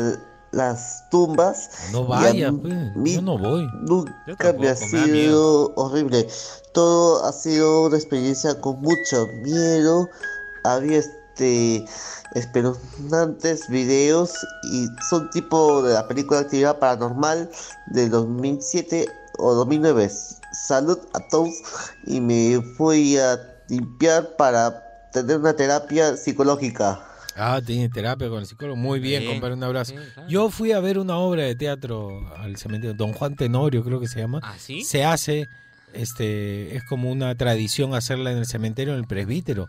las 0.54 1.08
tumbas. 1.11 1.68
No 1.92 2.06
vaya, 2.06 2.50
mí- 2.52 2.58
pues, 2.61 2.96
mí 2.96 3.14
yo 3.14 3.23
no 3.23 3.38
voy. 3.38 3.66
Nunca 3.82 4.12
Yo 4.52 4.58
me 4.58 4.68
ha 4.68 4.76
sido 4.76 5.73
horrible. 5.76 6.28
Todo 6.73 7.25
ha 7.25 7.32
sido 7.32 7.87
una 7.87 7.96
experiencia 7.96 8.61
con 8.61 8.80
mucho 8.80 9.26
miedo. 9.42 10.08
Había 10.64 10.99
este 10.99 11.84
espeluznantes 12.34 13.68
videos 13.68 14.32
y 14.73 14.87
son 15.08 15.30
tipo 15.30 15.82
de 15.82 15.94
la 15.94 16.06
película 16.08 16.40
Actividad 16.40 16.78
Paranormal 16.78 17.50
de 17.87 18.08
2007 18.08 19.06
o 19.38 19.54
2009. 19.54 20.11
Salud 20.52 20.99
a 21.12 21.20
todos 21.28 21.50
y 22.06 22.20
me 22.20 22.61
fui 22.76 23.18
a 23.18 23.38
limpiar 23.68 24.37
para 24.37 24.82
tener 25.12 25.38
una 25.38 25.54
terapia 25.54 26.16
psicológica. 26.16 27.00
Ah, 27.36 27.60
tiene 27.64 27.88
terapia 27.88 28.28
con 28.28 28.40
el 28.40 28.46
psicólogo. 28.46 28.76
Muy 28.76 29.00
bien, 29.00 29.20
Bien, 29.22 29.32
compadre, 29.32 29.54
un 29.54 29.64
abrazo. 29.64 29.94
claro. 29.94 30.28
Yo 30.28 30.50
fui 30.50 30.72
a 30.72 30.80
ver 30.80 30.98
una 30.98 31.16
obra 31.16 31.42
de 31.42 31.54
teatro 31.56 32.32
al 32.36 32.56
cementerio, 32.56 32.94
Don 32.94 33.12
Juan 33.12 33.34
Tenorio 33.34 33.82
creo 33.84 33.98
que 34.00 34.06
se 34.08 34.20
llama. 34.20 34.40
¿Ah, 34.42 34.54
sí? 34.58 34.84
Se 34.84 35.04
hace, 35.04 35.48
este, 35.92 36.76
es 36.76 36.84
como 36.84 37.10
una 37.10 37.34
tradición 37.34 37.94
hacerla 37.94 38.30
en 38.32 38.38
el 38.38 38.46
cementerio, 38.46 38.94
en 38.94 39.00
el 39.00 39.06
presbítero. 39.06 39.68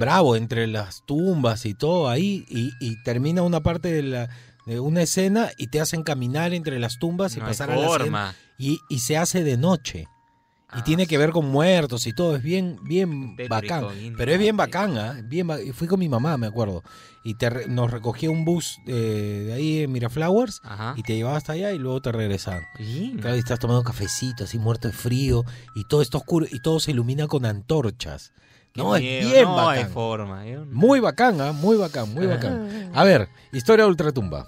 Bravo, 0.00 0.34
entre 0.34 0.66
las 0.66 1.02
tumbas 1.06 1.64
y 1.64 1.74
todo 1.74 2.08
ahí, 2.08 2.44
y, 2.48 2.72
y 2.80 3.00
termina 3.04 3.42
una 3.42 3.60
parte 3.60 3.92
de, 3.92 4.02
la, 4.02 4.28
de 4.66 4.80
una 4.80 5.02
escena 5.02 5.50
y 5.58 5.68
te 5.68 5.80
hacen 5.80 6.02
caminar 6.02 6.52
entre 6.54 6.80
las 6.80 6.98
tumbas 6.98 7.36
y 7.36 7.40
No 7.40 7.46
pasar 7.46 7.70
a 7.70 7.76
la 7.76 7.86
forma. 7.86 8.34
Y, 8.58 8.80
y 8.88 8.98
se 8.98 9.16
hace 9.16 9.44
de 9.44 9.56
noche. 9.56 10.08
Y 10.72 10.78
Ah, 10.78 10.84
tiene 10.84 11.06
que 11.08 11.18
ver 11.18 11.30
con 11.30 11.46
muertos 11.50 12.06
y 12.06 12.12
todo, 12.12 12.36
es 12.36 12.42
bien, 12.42 12.78
bien 12.84 13.34
Tétrico, 13.36 13.54
bacán. 13.54 14.14
Pero 14.16 14.32
es 14.32 14.38
bien 14.38 14.56
bacán, 14.56 14.96
¿ah? 14.98 15.20
Bien 15.24 15.46
ba- 15.46 15.60
y 15.60 15.72
Fui 15.72 15.88
con 15.88 15.98
mi 15.98 16.08
mamá, 16.08 16.36
me 16.36 16.46
acuerdo. 16.46 16.84
Y 17.24 17.34
te 17.34 17.50
re- 17.50 17.66
nos 17.66 17.90
recogía 17.90 18.30
un 18.30 18.44
bus 18.44 18.78
eh, 18.86 19.44
de 19.48 19.52
ahí 19.52 19.82
en 19.82 19.90
Miraflowers 19.92 20.60
Ajá. 20.62 20.94
y 20.96 21.02
te 21.02 21.16
llevaba 21.16 21.36
hasta 21.36 21.54
allá 21.54 21.72
y 21.72 21.78
luego 21.78 22.00
te 22.00 22.12
regresaban. 22.12 22.62
Claro, 23.20 23.36
y 23.36 23.40
estás 23.40 23.58
tomando 23.58 23.80
un 23.80 23.84
cafecito 23.84 24.44
así 24.44 24.58
muerto 24.58 24.86
de 24.88 24.94
frío 24.94 25.44
y 25.74 25.84
todo 25.88 26.02
está 26.02 26.18
oscuro 26.18 26.46
y 26.50 26.60
todo 26.62 26.78
se 26.78 26.92
ilumina 26.92 27.26
con 27.26 27.44
antorchas. 27.46 28.32
Qué 28.72 28.80
No, 28.82 28.94
es 28.94 29.02
bien 29.02 29.44
no 29.44 29.68
hay 29.68 29.84
forma. 29.86 30.46
yo 30.46 30.64
no- 30.64 30.72
Muy 30.72 31.00
bacán, 31.00 31.40
¿ah? 31.40 31.50
Muy 31.52 31.76
bacán, 31.76 32.14
muy 32.14 32.26
bacán. 32.26 32.90
A 32.94 33.02
ver, 33.02 33.28
historia 33.52 33.84
de 33.86 33.90
Ultratumba. 33.90 34.46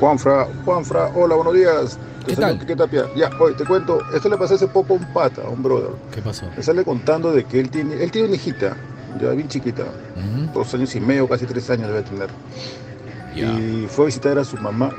Juanfra, 0.00 0.48
Juanfra, 0.64 1.08
hola, 1.14 1.34
buenos 1.36 1.54
días. 1.54 1.98
¿Qué 2.26 2.36
tal? 2.36 2.58
Quique 2.58 2.74
Tapia. 2.74 3.06
Ya, 3.14 3.30
oye, 3.38 3.54
te 3.54 3.64
cuento, 3.64 4.00
esto 4.12 4.28
le 4.28 4.36
pasó 4.36 4.54
hace 4.54 4.66
poco 4.66 4.94
a 4.94 4.96
un 4.96 5.12
pata, 5.12 5.42
a 5.42 5.48
un 5.48 5.62
brother. 5.62 5.90
¿Qué 6.12 6.20
pasó? 6.20 6.46
Me 6.56 6.62
sale 6.62 6.84
contando 6.84 7.32
de 7.32 7.44
que 7.44 7.60
él 7.60 7.70
tiene, 7.70 8.02
él 8.02 8.10
tiene 8.10 8.28
una 8.28 8.36
hijita, 8.36 8.76
ya 9.20 9.30
bien 9.30 9.48
chiquita, 9.48 9.84
dos 10.52 10.74
años 10.74 10.94
y 10.94 11.00
medio, 11.00 11.28
casi 11.28 11.46
tres 11.46 11.70
años 11.70 11.88
debe 11.88 12.02
tener. 12.02 12.28
Y 13.34 13.86
fue 13.88 14.04
a 14.04 14.06
visitar 14.06 14.38
a 14.38 14.44
su 14.44 14.56
mamá, 14.56 14.90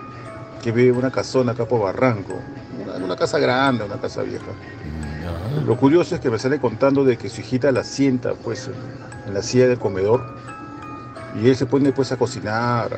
que 0.64 0.72
vive 0.72 0.90
en 0.90 0.98
una 0.98 1.12
casona 1.12 1.52
acá 1.52 1.66
por 1.66 1.82
Barranco. 1.82 2.34
Una, 2.84 3.06
una 3.06 3.16
casa 3.16 3.40
grande, 3.40 3.84
una 3.84 3.98
casa 3.98 4.22
vieja. 4.22 4.46
Lo 5.66 5.76
curioso 5.78 6.16
es 6.16 6.22
que 6.22 6.30
me 6.30 6.40
sale 6.40 6.60
contando 6.60 7.04
de 7.04 7.18
que 7.18 7.30
su 7.30 7.42
hijita 7.42 7.72
la 7.72 7.84
sienta 7.84 8.34
pues 8.36 8.70
en 9.28 9.34
la 9.34 9.42
silla 9.42 9.68
del 9.68 9.78
comedor 9.78 10.24
y 11.42 11.50
él 11.50 11.56
se 11.56 11.66
pone 11.66 11.92
pues 11.92 12.12
a 12.12 12.18
cocinar, 12.18 12.90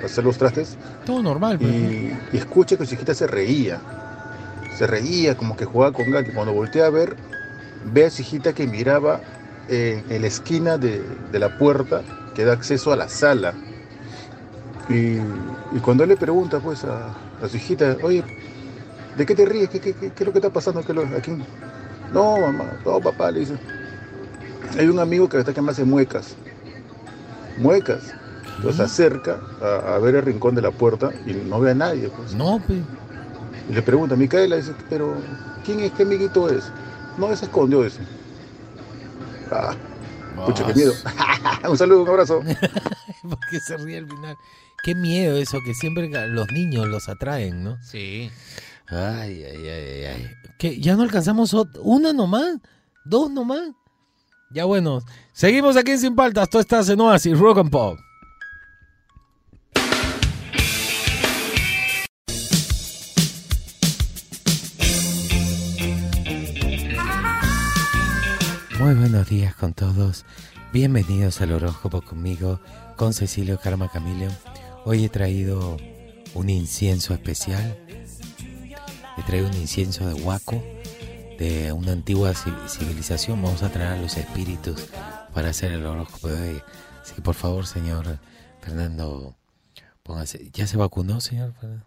a, 0.00 0.04
hacer 0.04 0.24
los 0.24 0.36
trastes 0.36 0.76
Todo 1.04 1.22
normal, 1.22 1.58
pues. 1.58 1.70
y, 1.72 2.12
y 2.32 2.36
escucha 2.36 2.76
que 2.76 2.86
su 2.86 2.94
hijita 2.94 3.14
se 3.14 3.26
reía. 3.26 3.80
Se 4.76 4.86
reía 4.86 5.36
como 5.36 5.56
que 5.56 5.64
jugaba 5.64 5.92
con. 5.92 6.06
Y 6.08 6.32
cuando 6.34 6.52
voltea 6.52 6.86
a 6.86 6.90
ver, 6.90 7.16
ve 7.92 8.04
a 8.04 8.10
su 8.10 8.22
hijita 8.22 8.52
que 8.52 8.66
miraba 8.66 9.20
en, 9.68 10.04
en 10.10 10.20
la 10.20 10.28
esquina 10.28 10.76
de, 10.76 11.02
de 11.32 11.38
la 11.38 11.56
puerta 11.56 12.02
que 12.34 12.44
da 12.44 12.52
acceso 12.52 12.92
a 12.92 12.96
la 12.96 13.08
sala. 13.08 13.54
Y, 14.88 15.16
y 15.76 15.80
cuando 15.82 16.02
él 16.04 16.10
le 16.10 16.16
pregunta 16.16 16.60
pues 16.60 16.84
a, 16.84 17.08
a 17.42 17.48
su 17.48 17.56
hijita, 17.56 17.96
oye, 18.02 18.22
¿de 19.16 19.26
qué 19.26 19.34
te 19.34 19.46
ríes? 19.46 19.70
¿Qué, 19.70 19.80
qué, 19.80 19.94
qué- 19.94 20.10
qué 20.10 20.22
es 20.22 20.26
lo 20.26 20.32
que 20.32 20.38
está 20.38 20.50
pasando 20.50 20.84
¿Qué 20.84 20.92
lo- 20.92 21.02
aquí? 21.16 21.32
No, 22.12 22.38
mamá, 22.38 22.64
no, 22.84 23.00
papá, 23.00 23.30
le 23.30 23.40
dice. 23.40 23.54
Hay 24.78 24.86
un 24.86 24.98
amigo 24.98 25.28
que 25.28 25.38
está 25.38 25.54
que 25.54 25.62
me 25.62 25.70
hace 25.70 25.84
muecas. 25.84 26.36
Muecas. 27.58 28.14
Entonces 28.56 28.76
se 28.76 28.82
acerca 28.82 29.40
a, 29.60 29.96
a 29.96 29.98
ver 29.98 30.14
el 30.16 30.22
rincón 30.22 30.54
de 30.54 30.62
la 30.62 30.70
puerta 30.70 31.10
y 31.26 31.32
no 31.32 31.60
ve 31.60 31.72
a 31.72 31.74
nadie. 31.74 32.08
Pues. 32.08 32.34
No, 32.34 32.60
pues. 32.66 32.80
Y 33.68 33.74
le 33.74 33.82
pregunta, 33.82 34.16
Micaela, 34.16 34.56
dice, 34.56 34.74
pero 34.88 35.16
¿quién 35.64 35.80
es? 35.80 35.92
¿Qué 35.92 36.04
amiguito 36.04 36.48
es? 36.48 36.70
No, 37.18 37.34
se 37.34 37.46
escondió, 37.46 37.82
dice. 37.82 38.00
Ah, 39.50 39.74
pucha, 40.46 40.66
qué 40.66 40.74
miedo. 40.74 40.92
un 41.68 41.78
saludo, 41.78 42.02
un 42.02 42.08
abrazo. 42.08 42.40
¿Por 43.22 43.38
qué 43.50 43.60
se 43.60 43.76
ríe 43.76 43.98
al 43.98 44.08
final? 44.08 44.36
Qué 44.82 44.94
miedo 44.94 45.36
eso, 45.36 45.58
que 45.64 45.74
siempre 45.74 46.08
los 46.28 46.50
niños 46.52 46.86
los 46.86 47.08
atraen, 47.08 47.64
¿no? 47.64 47.76
Sí. 47.82 48.30
Ay, 48.86 49.42
ay, 49.42 49.68
ay, 49.68 50.04
ay. 50.04 50.30
¿Qué? 50.58 50.80
¿Ya 50.80 50.94
no 50.94 51.02
alcanzamos 51.02 51.54
una 51.80 52.12
nomás? 52.12 52.58
¿Dos 53.04 53.30
nomás? 53.30 53.70
Ya 54.50 54.64
bueno, 54.64 55.02
seguimos 55.32 55.76
aquí 55.76 55.92
en 55.92 55.98
Sin 55.98 56.14
Paltas. 56.14 56.48
Tú 56.48 56.60
estás 56.60 56.88
en 56.88 57.00
Oasis, 57.00 57.38
Rock 57.38 57.58
and 57.58 57.70
Pop. 57.70 57.98
Muy 68.78 68.94
buenos 68.94 69.28
días 69.28 69.54
con 69.56 69.72
todos. 69.72 70.24
Bienvenidos 70.72 71.40
al 71.40 71.50
horóscopo 71.50 72.02
conmigo, 72.02 72.60
con 72.96 73.12
Cecilio 73.14 73.58
Karma 73.58 73.88
Camilo. 73.88 74.30
Hoy 74.84 75.04
he 75.04 75.08
traído 75.08 75.76
un 76.34 76.50
incienso 76.50 77.14
especial. 77.14 77.76
He 79.18 79.22
traído 79.22 79.48
un 79.48 79.54
incienso 79.54 80.06
de 80.06 80.14
Huaco, 80.14 80.62
de 81.38 81.72
una 81.72 81.92
antigua 81.92 82.32
ci- 82.32 82.68
civilización. 82.68 83.40
Vamos 83.42 83.62
a 83.62 83.70
traer 83.70 83.92
a 83.92 83.96
los 83.96 84.16
espíritus 84.16 84.88
para 85.34 85.50
hacer 85.50 85.72
el 85.72 85.84
horóscopo 85.86 86.28
de 86.28 86.50
hoy. 86.52 86.62
Así 87.02 87.14
que 87.14 87.22
por 87.22 87.34
favor, 87.34 87.66
señor 87.66 88.18
Fernando, 88.60 89.34
póngase. 90.02 90.50
¿Ya 90.52 90.66
se 90.66 90.76
vacunó, 90.76 91.20
señor 91.20 91.52
Fernando? 91.60 91.84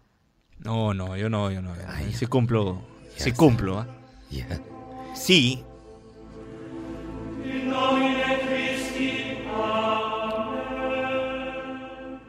No, 0.58 0.94
no, 0.94 1.16
yo 1.16 1.28
no, 1.30 1.50
yo 1.50 1.62
no. 1.62 1.72
Ay, 1.88 2.12
sí 2.12 2.26
cumplo. 2.26 2.82
ya 3.18 3.24
Sí 3.24 3.30
está. 3.30 3.38
cumplo, 3.38 3.78
¿ah? 3.80 3.86
Ya. 4.30 4.46
Sí. 5.14 5.64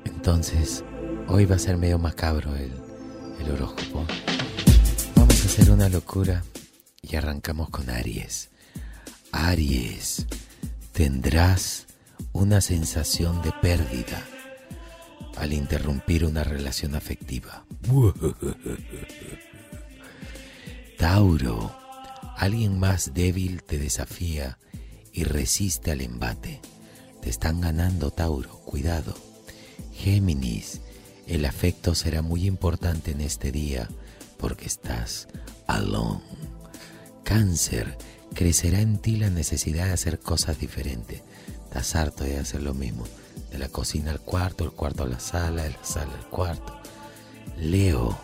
Entonces, 0.06 0.84
hoy 1.28 1.46
va 1.46 1.56
a 1.56 1.60
ser 1.60 1.78
medio 1.78 1.98
macabro 2.00 2.56
el, 2.56 2.72
el 3.40 3.52
horóscopo. 3.52 4.06
Vamos 5.16 5.42
a 5.44 5.46
hacer 5.48 5.72
una 5.72 5.90
locura 5.90 6.44
y 7.04 7.16
arrancamos 7.16 7.70
con 7.70 7.90
Aries. 7.90 8.50
Aries, 9.32 10.28
tendrás 10.92 11.88
una 12.32 12.62
sensación 12.62 13.42
de 13.42 13.52
pérdida 13.62 14.24
al 15.38 15.54
interrumpir 15.54 16.26
una 16.26 16.44
relación 16.44 16.94
afectiva. 16.96 17.66
Tauro, 21.00 21.76
alguien 22.38 22.78
más 22.80 23.14
débil 23.16 23.64
te 23.64 23.80
desafía 23.80 24.60
y 25.12 25.24
resiste 25.24 25.92
al 25.92 26.02
embate. 26.02 26.62
Te 27.22 27.32
están 27.32 27.62
ganando, 27.62 28.12
Tauro, 28.12 28.60
cuidado. 28.60 29.16
Géminis, 29.94 30.82
el 31.26 31.46
afecto 31.46 31.96
será 31.96 32.22
muy 32.22 32.46
importante 32.46 33.12
en 33.12 33.22
este 33.22 33.52
día 33.52 33.90
porque 34.38 34.68
estás 34.68 35.28
alone. 35.66 36.41
Cáncer, 37.32 37.98
crecerá 38.34 38.82
en 38.82 38.98
ti 38.98 39.16
la 39.16 39.30
necesidad 39.30 39.86
de 39.86 39.94
hacer 39.94 40.20
cosas 40.20 40.60
diferentes. 40.60 41.22
Estás 41.64 41.96
harto 41.96 42.26
de 42.26 42.38
hacer 42.38 42.62
lo 42.62 42.74
mismo. 42.74 43.06
De 43.50 43.58
la 43.58 43.70
cocina 43.70 44.12
al 44.12 44.20
cuarto, 44.20 44.66
el 44.66 44.72
cuarto 44.72 45.04
a 45.04 45.08
la 45.08 45.22
sala, 45.22 45.64
de 45.64 45.70
la 45.70 45.82
sala 45.82 46.12
al 46.14 46.28
cuarto. 46.28 46.78
Leo, 47.58 48.20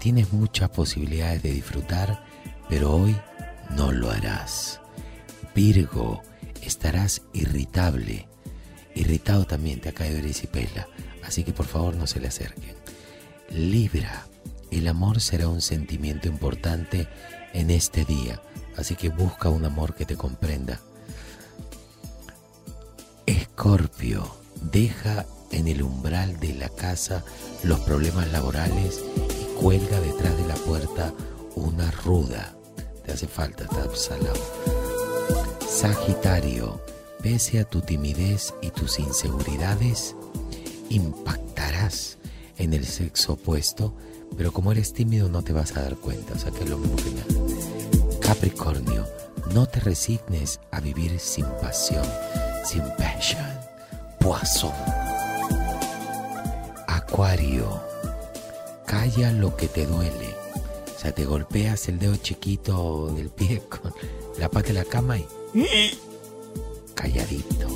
tienes 0.00 0.32
muchas 0.32 0.68
posibilidades 0.70 1.44
de 1.44 1.52
disfrutar, 1.52 2.24
pero 2.68 2.92
hoy 2.96 3.16
no 3.76 3.92
lo 3.92 4.10
harás. 4.10 4.80
Virgo, 5.54 6.20
estarás 6.60 7.22
irritable. 7.32 8.26
Irritado 8.96 9.44
también 9.44 9.80
te 9.80 9.90
ha 9.90 9.94
caído 9.94 10.18
erisipela, 10.18 10.88
así 11.22 11.44
que 11.44 11.52
por 11.52 11.66
favor 11.66 11.94
no 11.94 12.08
se 12.08 12.18
le 12.18 12.26
acerquen. 12.26 12.74
Libra, 13.48 14.26
el 14.72 14.88
amor 14.88 15.20
será 15.20 15.46
un 15.46 15.60
sentimiento 15.60 16.26
importante 16.26 17.06
en 17.52 17.70
este 17.70 18.04
día, 18.04 18.40
así 18.76 18.94
que 18.94 19.08
busca 19.08 19.48
un 19.48 19.64
amor 19.64 19.94
que 19.94 20.06
te 20.06 20.16
comprenda. 20.16 20.80
Escorpio, 23.26 24.26
deja 24.72 25.26
en 25.52 25.68
el 25.68 25.82
umbral 25.82 26.38
de 26.40 26.54
la 26.54 26.68
casa 26.68 27.24
los 27.64 27.80
problemas 27.80 28.30
laborales 28.32 29.02
y 29.40 29.60
cuelga 29.60 30.00
detrás 30.00 30.36
de 30.36 30.46
la 30.46 30.54
puerta 30.54 31.12
una 31.54 31.90
ruda. 31.90 32.54
Te 33.04 33.12
hace 33.12 33.26
falta, 33.26 33.66
salado. 33.94 34.40
Sagitario, 35.68 36.80
pese 37.22 37.60
a 37.60 37.64
tu 37.64 37.80
timidez 37.80 38.54
y 38.62 38.70
tus 38.70 38.98
inseguridades, 38.98 40.14
impactarás 40.88 42.18
en 42.58 42.72
el 42.72 42.86
sexo 42.86 43.34
opuesto, 43.34 43.94
pero 44.36 44.52
como 44.52 44.72
eres 44.72 44.92
tímido 44.92 45.28
no 45.28 45.42
te 45.42 45.52
vas 45.52 45.76
a 45.76 45.82
dar 45.82 45.96
cuenta, 45.96 46.34
o 46.34 46.38
sea 46.38 46.50
que 46.50 46.64
lo 46.64 46.78
mismo 46.78 46.96
que. 46.96 47.37
Capricornio, 48.28 49.06
no 49.54 49.66
te 49.66 49.80
resignes 49.80 50.60
a 50.70 50.80
vivir 50.80 51.18
sin 51.18 51.46
pasión, 51.62 52.04
sin 52.62 52.82
passion. 52.98 53.42
Poisson. 54.20 54.70
Acuario, 56.86 57.82
calla 58.84 59.32
lo 59.32 59.56
que 59.56 59.66
te 59.66 59.86
duele. 59.86 60.34
O 60.94 61.00
sea, 61.00 61.14
te 61.14 61.24
golpeas 61.24 61.88
el 61.88 61.98
dedo 61.98 62.16
chiquito 62.16 63.10
del 63.16 63.30
pie 63.30 63.62
con 63.70 63.94
la 64.38 64.50
pata 64.50 64.68
de 64.68 64.74
la 64.74 64.84
cama 64.84 65.16
y 65.16 65.26
calladito. 66.94 67.66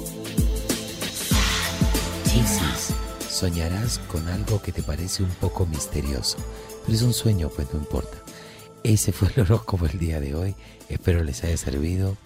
Piscis, 2.24 2.92
soñarás 3.30 4.00
con 4.00 4.28
algo 4.28 4.60
que 4.60 4.72
te 4.72 4.82
parece 4.82 5.22
un 5.22 5.30
poco 5.30 5.64
misterioso, 5.64 6.36
pero 6.84 6.94
es 6.94 7.00
un 7.00 7.14
sueño, 7.14 7.48
pues 7.48 7.72
no 7.72 7.78
importa. 7.78 8.21
Ese 8.84 9.12
fue 9.12 9.28
el 9.34 9.42
horóscopo 9.42 9.86
el 9.86 9.98
día 9.98 10.20
de 10.20 10.34
hoy. 10.34 10.54
Espero 10.88 11.22
les 11.24 11.44
haya 11.44 11.56
servido. 11.56 12.16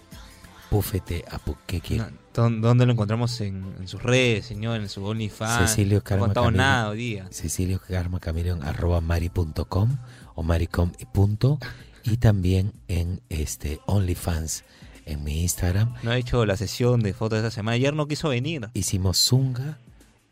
Púfete 0.70 1.24
a 1.30 1.38
pu- 1.38 1.56
¿qué 1.66 1.80
quiere? 1.80 2.04
¿Dó- 2.34 2.50
¿Dónde 2.50 2.86
lo 2.86 2.92
encontramos 2.92 3.40
en, 3.40 3.64
en 3.78 3.86
sus 3.86 4.02
redes, 4.02 4.46
señor? 4.46 4.80
En 4.80 4.88
su 4.88 5.04
OnlyFans. 5.04 5.70
Cecilio 5.70 6.02
No 6.10 6.18
contado 6.18 6.46
Camilo. 6.46 6.62
nada 6.62 6.88
hoy 6.90 6.98
día. 6.98 7.28
Cecilio 7.30 7.80
Karma 7.80 8.18
Camilo 8.20 8.52
en 8.54 8.64
arroba 8.64 9.00
mari.com 9.00 9.96
o 10.34 10.42
maricom 10.42 10.92
y 10.98 11.04
punto. 11.04 11.58
Y 12.02 12.16
también 12.16 12.72
en 12.88 13.20
este 13.28 13.80
OnlyFans 13.86 14.64
en 15.04 15.22
mi 15.22 15.42
Instagram. 15.42 15.94
No 16.02 16.10
ha 16.10 16.18
hecho 16.18 16.44
la 16.46 16.56
sesión 16.56 17.00
de 17.00 17.12
fotos 17.14 17.40
de 17.40 17.46
esta 17.48 17.54
semana. 17.54 17.74
Ayer 17.76 17.94
no 17.94 18.08
quiso 18.08 18.28
venir. 18.30 18.68
Hicimos 18.74 19.18
zunga, 19.18 19.78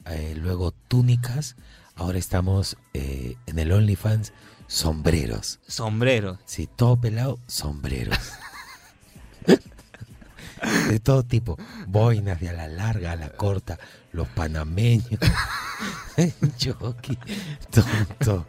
eh, 0.06 0.34
luego 0.37 0.72
túnicas. 0.88 1.54
Ahora 1.94 2.18
estamos 2.18 2.76
eh, 2.92 3.37
en 3.46 3.58
el 3.60 3.70
OnlyFans 3.70 4.32
sombreros. 4.66 5.61
Sombrero. 5.66 6.38
Sí, 6.44 6.68
todo 6.74 7.00
pelado, 7.00 7.38
sombreros. 7.46 8.18
De 10.88 10.98
todo 11.00 11.22
tipo. 11.22 11.59
Boinas 11.87 12.40
de 12.40 12.48
a 12.48 12.53
la 12.53 12.68
larga, 12.68 13.12
a 13.12 13.16
la 13.16 13.29
corta, 13.31 13.79
los 14.12 14.29
panameños. 14.29 15.09
Todo, 16.61 16.94
todo. 18.24 18.46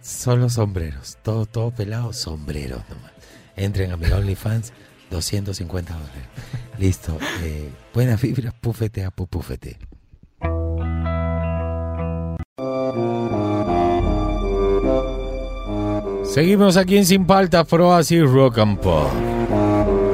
Solo 0.00 0.48
sombreros. 0.48 1.18
Todo, 1.22 1.46
todo 1.46 1.72
pelado, 1.72 2.12
sombreros 2.12 2.82
nomás. 2.88 3.10
Entren 3.56 3.90
a 3.90 3.96
mi 3.96 4.06
OnlyFans, 4.06 4.72
250 5.10 5.92
dólares. 5.92 6.28
Listo. 6.78 7.18
Eh, 7.42 7.70
buenas 7.92 8.20
vibras, 8.22 8.54
púfete 8.54 9.04
a 9.04 9.10
pupúfete. 9.10 9.78
Seguimos 16.32 16.76
aquí 16.76 16.96
en 16.96 17.04
Sin 17.04 17.26
Paltas, 17.26 17.66
Pro 17.66 17.92
así 17.92 18.22
Rock 18.22 18.58
and 18.58 18.78
Pop. 18.78 19.06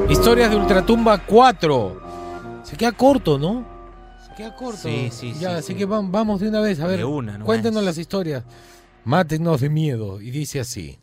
Historias 0.09 0.51
de 0.51 0.57
Ultratumba 0.57 1.19
4. 1.19 2.01
Se 2.65 2.77
queda 2.77 2.93
corto, 2.93 3.39
¿no? 3.39 3.65
Se 4.27 4.35
queda 4.35 4.55
corto. 4.57 4.79
Sí, 4.79 5.11
sí, 5.13 5.33
Ya, 5.35 5.51
sí, 5.51 5.55
así 5.57 5.67
sí. 5.73 5.75
que 5.77 5.87
vam- 5.87 6.11
vamos 6.11 6.41
de 6.41 6.49
una 6.49 6.61
vez. 6.61 6.81
A 6.81 6.87
ver, 6.87 6.99
De 6.99 7.05
una 7.05 7.39
cuéntenos 7.41 7.83
las 7.85 7.99
historias. 7.99 8.45
Mátenos 9.05 9.61
de 9.61 9.69
miedo. 9.71 10.21
Y 10.21 10.31
dice 10.31 10.61
así. 10.61 10.99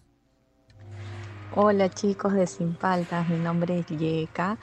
Hola 1.56 1.90
chicos 1.90 2.34
de 2.34 2.46
Sin 2.48 2.74
Paltas, 2.74 3.30
mi 3.30 3.38
nombre 3.38 3.80
es 3.80 3.86
Yeka 3.88 4.58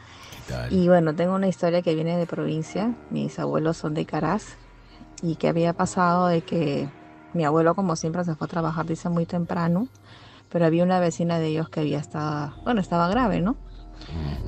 ¿Qué 0.47 0.53
tal? 0.53 0.71
y 0.71 0.89
bueno, 0.89 1.15
tengo 1.15 1.35
una 1.35 1.49
historia 1.49 1.81
que 1.81 1.95
viene 1.95 2.19
de 2.19 2.27
provincia, 2.27 2.95
mis 3.09 3.39
abuelos 3.39 3.79
son 3.79 3.95
de 3.95 4.05
Caraz 4.05 4.57
y 5.23 5.37
que 5.37 5.49
había 5.49 5.73
pasado 5.73 6.27
de 6.27 6.43
que 6.43 6.91
mi 7.33 7.47
abuelo 7.47 7.75
como 7.75 7.97
siempre 7.97 8.23
se 8.27 8.35
fue 8.35 8.45
a 8.45 8.51
trabajar, 8.51 8.85
dice 8.85 9.09
muy 9.09 9.25
temprano, 9.25 9.89
pero 10.53 10.67
había 10.67 10.85
una 10.85 11.01
vecina 11.01 11.39
de 11.39 11.49
ellos 11.49 11.71
que 11.71 11.81
había 11.81 11.99
estado, 11.99 12.53
bueno, 12.65 12.81
estaba 12.81 13.09
grave, 13.09 13.41
¿no? 13.41 13.57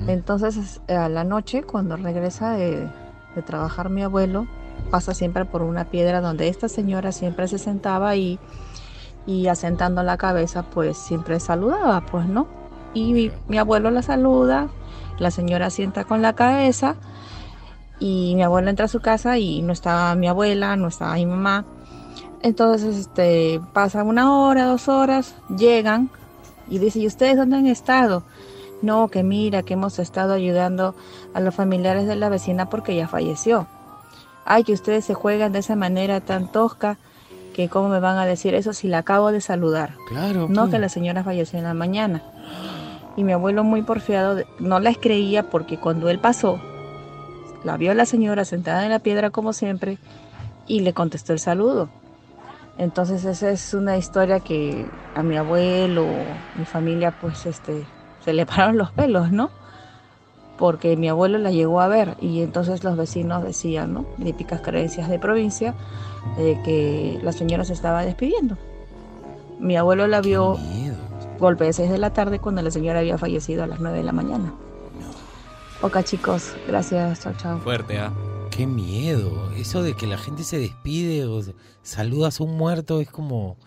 Entonces 0.07 0.81
a 0.87 1.09
la 1.09 1.23
noche 1.23 1.63
cuando 1.63 1.95
regresa 1.97 2.51
de, 2.51 2.87
de 3.35 3.41
trabajar 3.41 3.89
mi 3.89 4.03
abuelo, 4.03 4.45
pasa 4.91 5.13
siempre 5.13 5.45
por 5.45 5.63
una 5.63 5.85
piedra 5.85 6.21
donde 6.21 6.47
esta 6.47 6.69
señora 6.69 7.11
siempre 7.11 7.47
se 7.47 7.57
sentaba 7.57 8.15
y, 8.15 8.39
y 9.25 9.47
asentando 9.47 10.03
la 10.03 10.17
cabeza 10.17 10.63
pues 10.63 10.97
siempre 10.97 11.39
saludaba, 11.39 12.01
pues 12.05 12.27
no. 12.27 12.47
Y 12.93 13.13
mi, 13.13 13.31
mi 13.47 13.57
abuelo 13.57 13.89
la 13.89 14.03
saluda, 14.03 14.69
la 15.17 15.31
señora 15.31 15.69
sienta 15.69 16.03
con 16.03 16.21
la 16.21 16.33
cabeza 16.33 16.95
y 17.99 18.33
mi 18.35 18.43
abuelo 18.43 18.69
entra 18.69 18.85
a 18.85 18.89
su 18.89 18.99
casa 18.99 19.37
y 19.37 19.61
no 19.61 19.73
estaba 19.73 20.13
mi 20.15 20.27
abuela, 20.27 20.75
no 20.75 20.87
estaba 20.87 21.15
mi 21.15 21.25
mamá. 21.25 21.65
Entonces 22.45 22.95
este, 22.95 23.59
pasa 23.73 24.03
una 24.03 24.39
hora, 24.39 24.65
dos 24.65 24.87
horas, 24.87 25.33
llegan 25.57 26.11
y 26.69 26.77
dice, 26.77 26.99
¿y 26.99 27.07
ustedes 27.07 27.37
dónde 27.37 27.55
han 27.55 27.65
estado? 27.65 28.21
No, 28.83 29.07
que 29.07 29.23
mira, 29.23 29.63
que 29.63 29.73
hemos 29.73 29.97
estado 29.97 30.33
ayudando 30.33 30.93
a 31.33 31.39
los 31.39 31.55
familiares 31.55 32.05
de 32.05 32.15
la 32.15 32.29
vecina 32.29 32.69
porque 32.69 32.91
ella 32.91 33.07
falleció. 33.07 33.65
Ay, 34.45 34.63
que 34.63 34.73
ustedes 34.73 35.05
se 35.05 35.15
juegan 35.15 35.53
de 35.53 35.59
esa 35.59 35.75
manera 35.75 36.21
tan 36.21 36.51
tosca 36.51 36.99
que 37.55 37.67
cómo 37.67 37.89
me 37.89 37.99
van 37.99 38.19
a 38.19 38.27
decir 38.27 38.53
eso 38.53 38.73
si 38.73 38.87
la 38.89 38.99
acabo 38.99 39.31
de 39.31 39.41
saludar. 39.41 39.95
Claro. 40.07 40.45
No, 40.47 40.61
pues. 40.61 40.73
que 40.73 40.79
la 40.79 40.89
señora 40.89 41.23
falleció 41.23 41.57
en 41.57 41.65
la 41.65 41.73
mañana. 41.73 42.21
Y 43.17 43.23
mi 43.23 43.31
abuelo 43.31 43.63
muy 43.63 43.81
porfiado 43.81 44.43
no 44.59 44.79
las 44.79 44.99
creía 44.99 45.49
porque 45.49 45.79
cuando 45.79 46.09
él 46.09 46.19
pasó, 46.19 46.61
la 47.63 47.75
vio 47.77 47.89
a 47.89 47.95
la 47.95 48.05
señora 48.05 48.45
sentada 48.45 48.83
en 48.83 48.91
la 48.91 48.99
piedra 48.99 49.31
como 49.31 49.51
siempre 49.51 49.97
y 50.67 50.81
le 50.81 50.93
contestó 50.93 51.33
el 51.33 51.39
saludo. 51.39 51.89
Entonces 52.77 53.23
esa 53.25 53.49
es 53.49 53.73
una 53.73 53.97
historia 53.97 54.39
que 54.39 54.85
a 55.15 55.23
mi 55.23 55.37
abuelo, 55.37 56.05
mi 56.55 56.65
familia, 56.65 57.11
pues 57.11 57.45
este, 57.45 57.85
se 58.23 58.33
le 58.33 58.45
pararon 58.45 58.77
los 58.77 58.91
pelos, 58.91 59.31
¿no? 59.31 59.49
Porque 60.57 60.95
mi 60.95 61.09
abuelo 61.09 61.37
la 61.37 61.51
llegó 61.51 61.81
a 61.81 61.87
ver 61.87 62.15
y 62.21 62.41
entonces 62.41 62.83
los 62.83 62.95
vecinos 62.95 63.43
decían, 63.43 63.93
¿no? 63.93 64.05
Típicas 64.23 64.61
creencias 64.61 65.09
de 65.09 65.19
provincia, 65.19 65.73
de 66.37 66.57
que 66.63 67.19
la 67.23 67.33
señora 67.33 67.65
se 67.65 67.73
estaba 67.73 68.05
despidiendo. 68.05 68.57
Mi 69.59 69.75
abuelo 69.77 70.07
la 70.07 70.21
vio 70.21 70.57
golpe 71.39 71.65
de 71.65 71.73
6 71.73 71.89
de 71.89 71.97
la 71.97 72.11
tarde 72.11 72.39
cuando 72.39 72.61
la 72.61 72.71
señora 72.71 72.99
había 72.99 73.17
fallecido 73.17 73.63
a 73.63 73.67
las 73.67 73.79
9 73.79 73.97
de 73.97 74.03
la 74.03 74.11
mañana. 74.11 74.53
Ok 75.81 76.03
chicos, 76.03 76.55
gracias, 76.67 77.21
chao 77.21 77.33
chao. 77.37 77.59
Fuerte, 77.59 77.99
¿ah? 77.99 78.11
Qué 78.55 78.65
miedo. 78.65 79.51
Eso 79.57 79.83
de 79.83 79.95
que 79.95 80.07
la 80.07 80.17
gente 80.17 80.45
se 80.45 80.57
despide 80.57 81.25
o 81.25 81.41
saludas 81.81 82.39
a 82.39 82.43
un 82.45 82.55
muerto 82.55 83.01
es 83.01 83.09
como. 83.09 83.57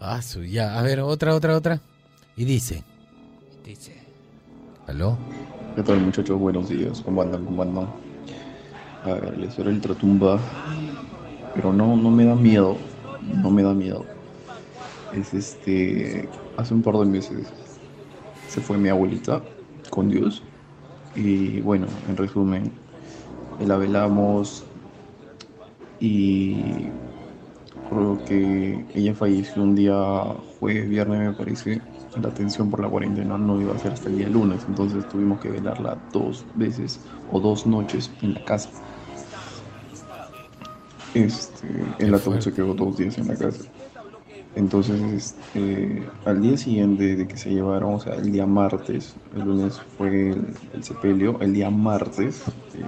Ah, 0.00 0.22
su- 0.22 0.44
ya. 0.44 0.78
A 0.78 0.82
ver, 0.82 1.00
otra, 1.00 1.34
otra, 1.34 1.54
otra. 1.54 1.80
Y 2.34 2.46
dice. 2.46 2.82
Dice. 3.62 3.94
¿Aló? 4.86 5.18
¿Qué 5.76 5.82
tal 5.82 6.00
muchachos? 6.00 6.40
Buenos 6.40 6.70
días, 6.70 7.02
¿cómo 7.02 7.20
andan? 7.20 7.44
¿Cómo 7.44 7.62
andan? 7.62 7.88
A 9.04 9.12
ver, 9.12 9.36
la 9.36 9.46
historia 9.46 9.70
del 9.70 9.80
Tratumba, 9.82 10.40
pero 11.54 11.72
no, 11.72 11.94
no 11.96 12.10
me 12.10 12.24
da 12.24 12.34
miedo, 12.34 12.78
no 13.42 13.50
me 13.50 13.62
da 13.62 13.74
miedo. 13.74 14.04
Es 15.12 15.34
este, 15.34 16.28
hace 16.56 16.72
un 16.72 16.82
par 16.82 16.96
de 16.96 17.04
meses 17.04 17.48
se 18.48 18.60
fue 18.60 18.78
mi 18.78 18.88
abuelita 18.88 19.42
con 19.90 20.08
Dios 20.08 20.42
y 21.14 21.60
bueno, 21.60 21.86
en 22.08 22.16
resumen, 22.16 22.72
la 23.66 23.76
velamos 23.76 24.64
y 26.00 26.88
creo 27.88 28.24
que 28.24 28.84
ella 28.94 29.14
falleció 29.14 29.62
un 29.62 29.74
día 29.74 29.94
jueves, 30.58 30.88
viernes 30.88 31.20
me 31.20 31.32
parece. 31.32 31.80
La 32.20 32.28
atención 32.28 32.70
por 32.70 32.80
la 32.80 32.88
cuarentena 32.88 33.38
no 33.38 33.58
iba 33.60 33.74
a 33.74 33.78
ser 33.78 33.92
hasta 33.92 34.10
el 34.10 34.18
día 34.18 34.28
lunes, 34.28 34.62
entonces 34.68 35.08
tuvimos 35.08 35.40
que 35.40 35.48
velarla 35.48 35.96
dos 36.12 36.44
veces 36.54 37.00
o 37.30 37.40
dos 37.40 37.66
noches 37.66 38.10
en 38.20 38.34
la 38.34 38.44
casa. 38.44 38.68
Este, 41.14 41.68
el 41.98 42.14
ataúd 42.14 42.40
se 42.40 42.52
quedó 42.52 42.74
dos 42.74 42.98
días 42.98 43.16
en 43.16 43.28
la 43.28 43.36
casa. 43.36 43.64
Entonces, 44.54 45.00
este, 45.00 46.06
al 46.26 46.42
día 46.42 46.58
siguiente 46.58 47.16
de 47.16 47.26
que 47.26 47.38
se 47.38 47.50
llevaron, 47.50 47.94
o 47.94 48.00
sea, 48.00 48.14
el 48.16 48.30
día 48.30 48.44
martes, 48.44 49.14
el 49.34 49.44
lunes 49.44 49.80
fue 49.96 50.32
el, 50.32 50.54
el 50.74 50.84
sepelio, 50.84 51.40
el 51.40 51.54
día 51.54 51.70
martes, 51.70 52.42
eh, 52.74 52.82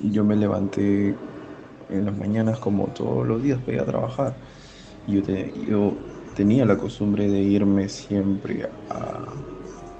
yo 0.00 0.24
me 0.24 0.36
levanté 0.36 1.24
en 1.88 2.04
las 2.06 2.16
mañanas 2.16 2.60
como 2.60 2.92
todos 2.92 3.26
los 3.26 3.42
días 3.42 3.60
para 3.60 3.74
ir 3.74 3.80
a 3.82 3.86
trabajar. 3.86 4.40
Yo, 5.06 5.22
te- 5.22 5.52
yo 5.66 6.06
tenía 6.34 6.64
la 6.66 6.78
costumbre 6.78 7.28
de 7.30 7.40
irme 7.42 7.88
siempre 7.88 8.70
a- 8.90 9.46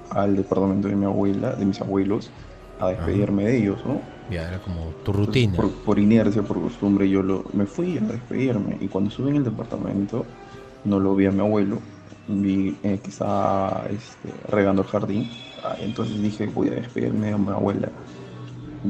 al 0.09 0.35
departamento 0.35 0.87
de 0.89 0.95
mi 0.97 1.05
abuela, 1.05 1.55
de 1.55 1.65
mis 1.65 1.81
abuelos, 1.81 2.35
a 2.79 2.89
despedirme 2.89 3.45
de 3.45 3.57
ellos, 3.59 3.85
¿no? 3.85 4.13
Ya 4.27 4.47
era 4.47 4.59
como 4.59 4.93
tu 5.01 5.11
Entonces, 5.25 5.47
rutina. 5.51 5.55
Por, 5.55 5.81
por 5.83 5.99
inercia, 5.99 6.43
por 6.43 6.61
costumbre, 6.61 7.09
yo 7.09 7.23
lo, 7.23 7.45
me 7.53 7.65
fui 7.67 7.97
a 7.97 8.01
despedirme. 8.01 8.77
Y 8.79 8.89
cuando 8.89 9.09
estuve 9.09 9.31
en 9.31 9.37
el 9.37 9.43
departamento, 9.43 10.35
no 10.83 10.99
lo 10.99 11.15
vi 11.15 11.25
a 11.25 11.31
mi 11.31 11.39
abuelo. 11.41 11.89
Vi 12.27 12.79
eh, 12.83 13.01
que 13.01 13.09
estaba 13.11 13.87
este, 13.89 14.41
regando 14.47 14.81
el 14.83 14.87
jardín. 14.87 15.47
Ah, 15.57 15.77
entonces 15.79 16.21
dije, 16.21 16.47
voy 16.47 16.69
a 16.69 16.71
despedirme 16.75 17.27
de 17.31 17.37
mi 17.37 17.49
abuela. 17.51 17.95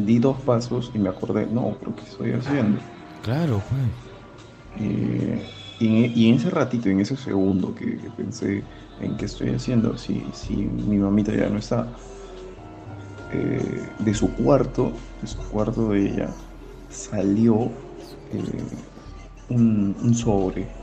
Di 0.04 0.20
dos 0.20 0.42
pasos 0.44 0.92
y 0.94 1.00
me 1.00 1.10
acordé, 1.10 1.48
no, 1.48 1.78
pero 1.80 1.96
¿qué 1.96 2.04
estoy 2.06 2.34
haciendo? 2.34 2.82
Claro, 3.22 3.66
pues. 3.70 3.92
Y 4.76 5.48
Y 5.80 5.88
en, 5.88 6.12
y 6.16 6.30
en 6.30 6.36
ese 6.36 6.50
ratito, 6.52 6.90
en 6.90 7.02
ese 7.02 7.18
segundo 7.18 7.76
que, 7.76 8.00
que 8.00 8.12
pensé 8.12 8.70
en 8.98 9.18
qué 9.18 9.26
estoy 9.26 9.52
haciendo, 9.54 9.98
si, 9.98 10.32
si 10.34 10.56
mi 10.68 10.98
mamita 11.00 11.34
ya 11.36 11.50
no 11.50 11.58
está, 11.60 11.98
eh, 13.30 13.94
de 13.98 14.14
su 14.14 14.36
cuarto, 14.36 15.02
de 15.22 15.28
su 15.28 15.44
cuarto 15.50 15.90
de 15.90 16.08
ella, 16.08 16.38
salió 16.90 17.78
eh, 18.32 18.80
un, 19.50 19.96
un 20.02 20.16
sobre. 20.16 20.76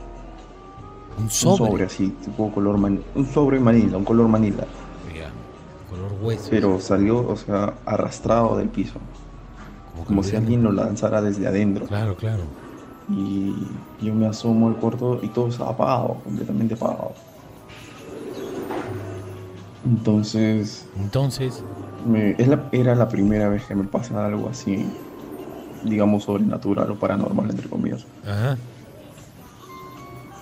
Un 1.17 1.29
sobre. 1.29 1.85
así, 1.85 2.09
tipo 2.23 2.51
color 2.51 2.75
un 2.77 3.27
sobre 3.27 3.59
manila, 3.59 3.97
un 3.97 4.05
color 4.05 4.27
manila. 4.27 4.67
Ya, 5.93 6.07
color 6.07 6.11
hueso. 6.23 6.47
Pero 6.49 6.79
salió, 6.79 7.27
o 7.27 7.35
sea, 7.35 7.73
arrastrado 7.85 8.57
del 8.57 8.69
piso. 8.69 8.99
Como 10.07 10.23
si 10.23 10.35
alguien 10.35 10.63
lo 10.63 10.71
lanzara 10.71 11.21
desde 11.21 11.47
adentro. 11.47 11.85
Claro, 11.87 12.15
claro. 12.15 12.43
Y 13.09 13.53
yo 14.01 14.13
me 14.13 14.27
asomo 14.27 14.67
al 14.67 14.75
cuarto 14.75 15.19
y 15.21 15.27
todo 15.29 15.47
estaba 15.49 15.71
apagado, 15.71 16.21
completamente 16.23 16.73
apagado. 16.73 17.13
Entonces, 19.85 20.85
Entonces, 20.95 21.63
me- 22.05 22.35
era 22.71 22.95
la 22.95 23.07
primera 23.09 23.49
vez 23.49 23.65
que 23.65 23.75
me 23.75 23.83
pasa 23.83 24.25
algo 24.25 24.49
así, 24.49 24.85
digamos, 25.83 26.23
sobrenatural 26.23 26.91
o 26.91 26.95
paranormal, 26.95 27.49
entre 27.49 27.67
comillas. 27.69 28.05
ajá. 28.23 28.57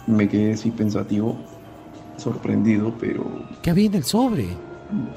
Me 0.07 0.27
quedé 0.27 0.53
así 0.53 0.71
pensativo, 0.71 1.35
sorprendido, 2.17 2.91
pero 2.99 3.23
¿Qué 3.61 3.69
había 3.69 3.85
en 3.85 3.93
el 3.95 4.03
sobre? 4.03 4.47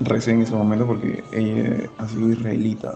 Recé 0.01 0.33
en 0.33 0.43
ese 0.43 0.55
momento 0.55 0.87
porque 0.87 1.25
ella 1.33 1.91
ha 1.99 2.09
sido 2.09 2.31
israelita. 2.31 2.95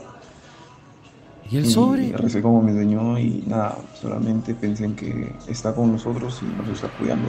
¿Y 1.51 1.57
el 1.57 1.67
Y 1.67 1.71
sobre? 1.71 2.13
recé 2.13 2.43
como 2.43 2.63
me 2.63 2.73
enseñó 2.73 3.19
y 3.19 3.43
nada, 3.47 3.79
solamente 4.01 4.55
pensé 4.55 4.85
en 4.85 4.95
que 4.97 5.35
está 5.47 5.75
con 5.75 5.93
nosotros 5.93 6.41
y 6.43 6.47
nos 6.47 6.69
está 6.69 6.89
cuidando. 6.99 7.29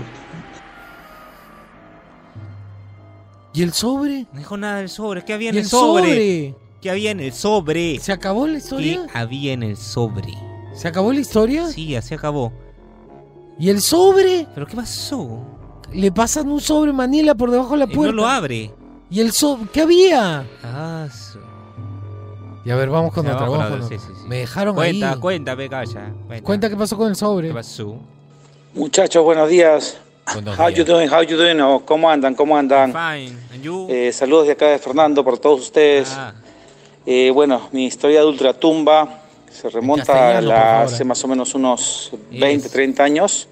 ¿Y 3.54 3.64
el 3.64 3.74
sobre? 3.74 4.28
No 4.32 4.38
dijo 4.40 4.58
nada 4.58 4.78
del 4.78 4.90
sobre. 4.90 5.24
¿Qué 5.26 5.34
había 5.34 5.50
en 5.50 5.56
¿Y 5.56 5.58
el, 5.58 5.64
el 5.64 5.70
sobre? 5.70 6.04
sobre? 6.04 6.56
¿Qué 6.82 6.90
había 6.92 7.12
en 7.12 7.20
el 7.20 7.34
sobre? 7.34 8.00
¿Se 8.00 8.12
acabó 8.12 8.48
la 8.48 8.54
¿Qué 8.54 8.58
historia? 8.60 9.08
había 9.14 9.54
en 9.54 9.64
el 9.64 9.78
sobre? 9.78 10.34
¿Se 10.74 10.88
acabó 10.88 11.12
la 11.12 11.20
historia? 11.20 11.68
Sí, 11.68 11.96
así 11.96 12.14
acabó. 12.14 12.54
¿Y 13.58 13.70
el 13.70 13.82
sobre? 13.82 14.48
¿Pero 14.54 14.66
qué 14.68 14.76
pasó? 14.76 15.46
Le 15.92 16.12
pasan 16.12 16.50
un 16.50 16.62
sobre 16.62 16.94
manila 16.94 17.36
por 17.36 17.52
debajo 17.52 17.72
de 17.72 17.80
la 17.80 17.92
Y 17.92 17.96
puerta. 17.96 18.12
no 18.12 18.22
lo 18.22 18.28
abre. 18.28 18.72
¿Y 19.10 19.20
el 19.22 19.32
sobre? 19.32 19.70
¿Qué 19.72 19.82
había? 19.82 20.46
Ah, 20.64 21.08
su- 21.12 21.40
Y 22.66 22.72
a 22.72 22.76
ver, 22.76 22.90
vamos 22.90 23.14
con 23.14 23.26
Ya, 23.26 23.34
otra. 23.34 23.46
vamos 23.48 23.58
vamos 23.60 23.72
con 23.72 23.80
con 23.80 23.86
otra, 23.90 23.98
sí, 24.00 24.06
sí, 24.14 24.14
sí. 24.22 24.28
Me 24.28 24.38
dejaron 24.38 24.76
Cuenta, 24.76 25.14
ahí. 25.14 25.20
cuenta, 25.20 25.56
ve, 25.56 25.70
calla. 25.70 26.12
Cuenta. 26.28 26.46
Cuenta 26.46 26.70
qué 26.70 26.76
pasó 26.76 26.98
con 26.98 27.08
el 27.10 27.16
sobre. 27.16 27.48
¿Qué 27.48 27.54
pasó? 27.54 27.98
Muchachos, 28.76 29.24
buenos 29.24 29.50
días. 29.50 29.98
Buenos 30.34 30.60
How 30.60 30.68
días. 30.68 30.78
you 30.78 30.86
doing? 30.86 31.10
How 31.12 31.24
you 31.24 31.38
doing? 31.38 31.60
Oh, 31.62 31.84
¿Cómo 31.84 32.10
andan? 32.10 32.36
¿Cómo 32.36 32.56
andan? 32.56 32.92
Fine. 32.92 33.36
And 33.54 33.64
you? 33.64 33.88
Eh, 33.90 34.12
saludos 34.14 34.46
de 34.46 34.52
acá 34.54 34.68
de 34.68 34.78
Fernando 34.78 35.24
para 35.24 35.38
todos 35.38 35.62
ustedes. 35.62 36.10
Ah, 36.16 36.34
Eh, 37.06 37.32
bueno, 37.34 37.70
mi 37.72 37.86
historia 37.88 38.20
de 38.20 38.28
ultratumba 38.28 39.22
se 39.50 39.68
remonta 39.70 40.38
a 40.38 40.42
la- 40.42 40.82
hace 40.84 41.02
eh. 41.02 41.06
más 41.06 41.24
o 41.24 41.28
menos 41.28 41.56
unos 41.56 42.12
20, 42.30 42.64
Yes. 42.66 42.72
30 42.72 43.04
años, 43.04 43.48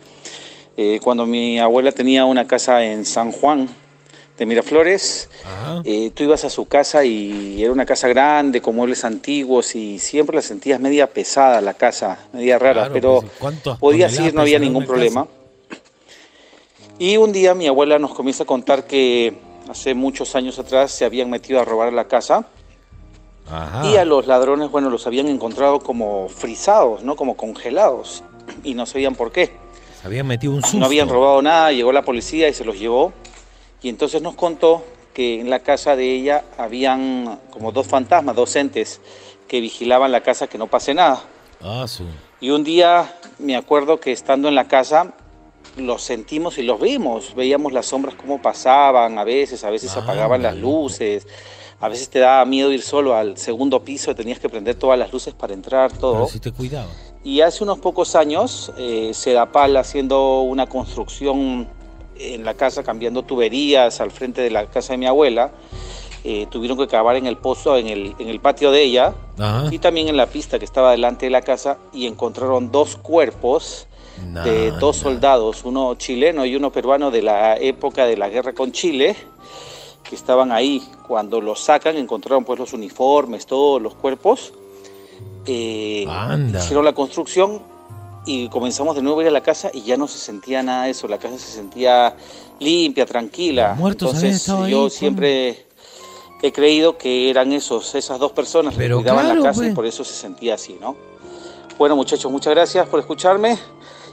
eh, 0.76 1.00
cuando 1.04 1.26
mi 1.26 1.58
abuela 1.58 1.91
tenía 1.91 2.26
una 2.26 2.46
casa 2.46 2.84
en 2.84 3.04
San 3.06 3.32
Juan 3.32 3.67
de 4.38 4.45
Miraflores. 4.45 5.30
Eh, 5.84 6.12
tú 6.13 6.23
ibas 6.23 6.43
a 6.45 6.50
su 6.50 6.67
casa 6.67 7.04
y 7.04 7.62
era 7.63 7.71
una 7.71 7.86
casa 7.86 8.08
grande, 8.08 8.62
con 8.62 8.76
muebles 8.76 9.04
antiguos 9.04 9.76
y 9.76 10.00
siempre 10.00 10.36
la 10.36 10.41
sentías 10.41 10.80
media 10.80 11.08
pesada 11.08 11.60
la 11.62 11.73
casa, 11.73 12.19
media 12.34 12.60
rara, 12.60 12.73
Claro, 12.73 12.93
pero 12.93 13.21
pues, 13.21 13.32
¿cuántas 13.39 13.80
podías 13.80 14.19
ir, 14.19 14.34
no 14.34 14.41
había 14.41 14.60
ningún 14.60 14.86
problema. 14.86 15.28
Y 17.00 17.17
un 17.17 17.32
día 17.32 17.54
mi 17.54 17.67
abuela 17.67 18.00
nos 18.00 18.13
comienza 18.13 18.43
a 18.43 18.45
contar 18.45 18.88
que 18.88 19.38
hace 19.69 19.93
muchos 19.93 20.36
años 20.36 20.58
atrás 20.60 20.91
se 20.91 21.06
habían 21.06 21.30
metido 21.30 21.60
a 21.60 21.65
robar 21.65 21.93
la 21.93 22.08
casa 22.08 22.47
Ajá. 23.50 23.88
y 23.88 23.97
a 23.97 24.06
los 24.06 24.28
ladrones, 24.28 24.71
bueno, 24.71 24.89
los 24.89 25.06
habían 25.06 25.28
encontrado 25.28 25.80
como 25.80 26.28
frisados, 26.30 27.04
¿no? 27.04 27.15
Como 27.15 27.38
congelados 27.38 28.23
y 28.63 28.73
no 28.73 28.86
sabían 28.86 29.15
por 29.15 29.32
qué. 29.32 29.52
Se 30.02 30.08
habían 30.08 30.28
metido 30.28 30.54
un 30.54 30.62
susto. 30.62 30.78
No 30.78 30.86
habían 30.86 31.10
robado 31.10 31.41
nada, 31.41 31.71
llegó 31.71 31.91
la 31.91 32.04
policía 32.04 32.47
y 32.50 32.54
se 32.54 32.65
los 32.65 32.80
llevó. 32.80 33.13
Y 33.81 33.89
entonces 33.89 34.21
nos 34.21 34.35
contó 34.35 34.83
que 35.13 35.39
en 35.39 35.49
la 35.49 35.59
casa 35.59 35.95
de 35.95 36.13
ella 36.13 36.43
habían 36.57 37.39
como 37.49 37.71
dos 37.71 37.87
fantasmas, 37.87 38.35
dos 38.35 38.55
entes 38.55 39.01
que 39.47 39.61
vigilaban 39.61 40.11
la 40.11 40.21
casa 40.21 40.47
que 40.47 40.57
no 40.57 40.67
pase 40.67 40.93
nada. 40.93 41.21
Ah, 41.61 41.85
su. 41.87 42.03
Y 42.39 42.49
un 42.51 42.63
día 42.63 43.15
me 43.39 43.55
acuerdo 43.55 43.99
que 43.99 44.11
estando 44.11 44.47
en 44.47 44.55
la 44.55 44.67
casa 44.67 45.13
los 45.75 46.01
sentimos 46.03 46.57
y 46.57 46.63
los 46.63 46.79
vimos, 46.79 47.35
veíamos 47.35 47.71
las 47.71 47.87
sombras 47.87 48.15
cómo 48.15 48.41
pasaban, 48.41 49.17
a 49.19 49.23
veces, 49.23 49.63
a 49.63 49.69
veces 49.69 49.91
se 49.91 49.99
Ah, 49.99 50.03
apagaban 50.03 50.41
las 50.41 50.55
luces, 50.55 51.27
a 51.79 51.87
veces 51.87 52.09
te 52.09 52.19
daba 52.19 52.43
miedo 52.45 52.71
ir 52.71 52.81
solo 52.81 53.15
al 53.15 53.37
segundo 53.37 53.83
piso, 53.83 54.15
tenías 54.15 54.39
que 54.39 54.49
prender 54.49 54.75
todas 54.75 54.97
las 54.97 55.11
luces 55.13 55.33
para 55.35 55.53
entrar, 55.53 55.91
todo. 55.93 56.13
Pero 56.13 56.27
si 56.27 56.39
te 56.39 56.51
cuidaba. 56.51 56.89
Y 57.23 57.41
hace 57.41 57.63
unos 57.63 57.79
pocos 57.79 58.15
años, 58.15 58.71
eh, 58.77 59.11
Sedapal 59.13 59.77
haciendo 59.77 60.41
una 60.41 60.67
construcción 60.67 61.67
en 62.19 62.43
la 62.43 62.53
casa, 62.53 62.84
cambiando 62.84 63.23
tuberías 63.23 64.01
al 64.01 64.12
frente 64.12 64.41
de 64.41 64.49
la 64.49 64.67
casa 64.67 64.93
de 64.93 64.97
mi 64.97 65.06
abuela, 65.06 65.51
eh, 66.23 66.47
tuvieron 66.49 66.77
que 66.77 66.88
cavar 66.88 67.15
en 67.15 67.25
el 67.25 67.38
pozo, 67.38 67.77
en 67.77 67.88
el, 67.88 68.15
en 68.19 68.27
el 68.27 68.39
patio 68.39 68.71
de 68.71 68.84
ella, 68.84 69.13
Ajá. 69.39 69.67
y 69.71 69.80
también 69.80 70.08
en 70.08 70.17
la 70.17 70.27
pista 70.27 70.60
que 70.60 70.65
estaba 70.65 70.91
delante 70.91 71.25
de 71.27 71.30
la 71.30 71.41
casa, 71.41 71.77
y 71.93 72.08
encontraron 72.08 72.71
dos 72.71 72.97
cuerpos 72.97 73.88
de 74.43 74.71
dos 74.71 74.97
soldados, 74.97 75.63
uno 75.63 75.93
chileno 75.93 76.43
y 76.43 76.56
uno 76.56 76.71
peruano 76.71 77.12
de 77.12 77.21
la 77.21 77.56
época 77.56 78.08
de 78.08 78.17
la 78.17 78.30
guerra 78.30 78.53
con 78.53 78.71
Chile, 78.71 79.15
que 80.03 80.15
estaban 80.15 80.51
ahí. 80.51 80.82
Cuando 81.08 81.39
los 81.39 81.60
sacan, 81.60 81.97
encontraron 81.97 82.43
pues 82.43 82.60
los 82.60 82.73
uniformes, 82.73 83.45
todos 83.45 83.82
los 83.82 83.93
cuerpos. 83.93 84.53
Eh, 85.45 86.06
Anda. 86.10 86.60
hicieron 86.60 86.84
la 86.84 86.93
construcción 86.93 87.62
y 88.27 88.49
comenzamos 88.49 88.95
de 88.95 89.01
nuevo 89.01 89.19
a 89.19 89.23
ir 89.23 89.29
a 89.29 89.31
la 89.31 89.41
casa 89.41 89.71
y 89.73 89.81
ya 89.81 89.97
no 89.97 90.07
se 90.07 90.17
sentía 90.19 90.61
nada 90.61 90.83
de 90.83 90.91
eso. 90.91 91.07
La 91.07 91.17
casa 91.17 91.37
se 91.39 91.51
sentía 91.51 92.13
limpia, 92.59 93.05
tranquila. 93.05 93.69
Los 93.69 93.77
muertos 93.77 94.13
Entonces 94.13 94.45
yo 94.69 94.81
pues. 94.81 94.93
siempre 94.93 95.65
he 96.43 96.51
creído 96.51 96.97
que 96.97 97.29
eran 97.29 97.51
esos, 97.53 97.95
esas 97.95 98.19
dos 98.19 98.31
personas 98.33 98.73
que 98.73 98.79
Pero 98.81 98.97
cuidaban 98.97 99.25
claro, 99.25 99.39
la 99.39 99.45
casa 99.49 99.61
pues. 99.61 99.71
y 99.71 99.75
por 99.75 99.85
eso 99.85 100.03
se 100.03 100.13
sentía 100.13 100.55
así, 100.55 100.77
¿no? 100.79 100.95
Bueno 101.77 101.95
muchachos, 101.95 102.31
muchas 102.31 102.53
gracias 102.53 102.87
por 102.87 102.99
escucharme 102.99 103.57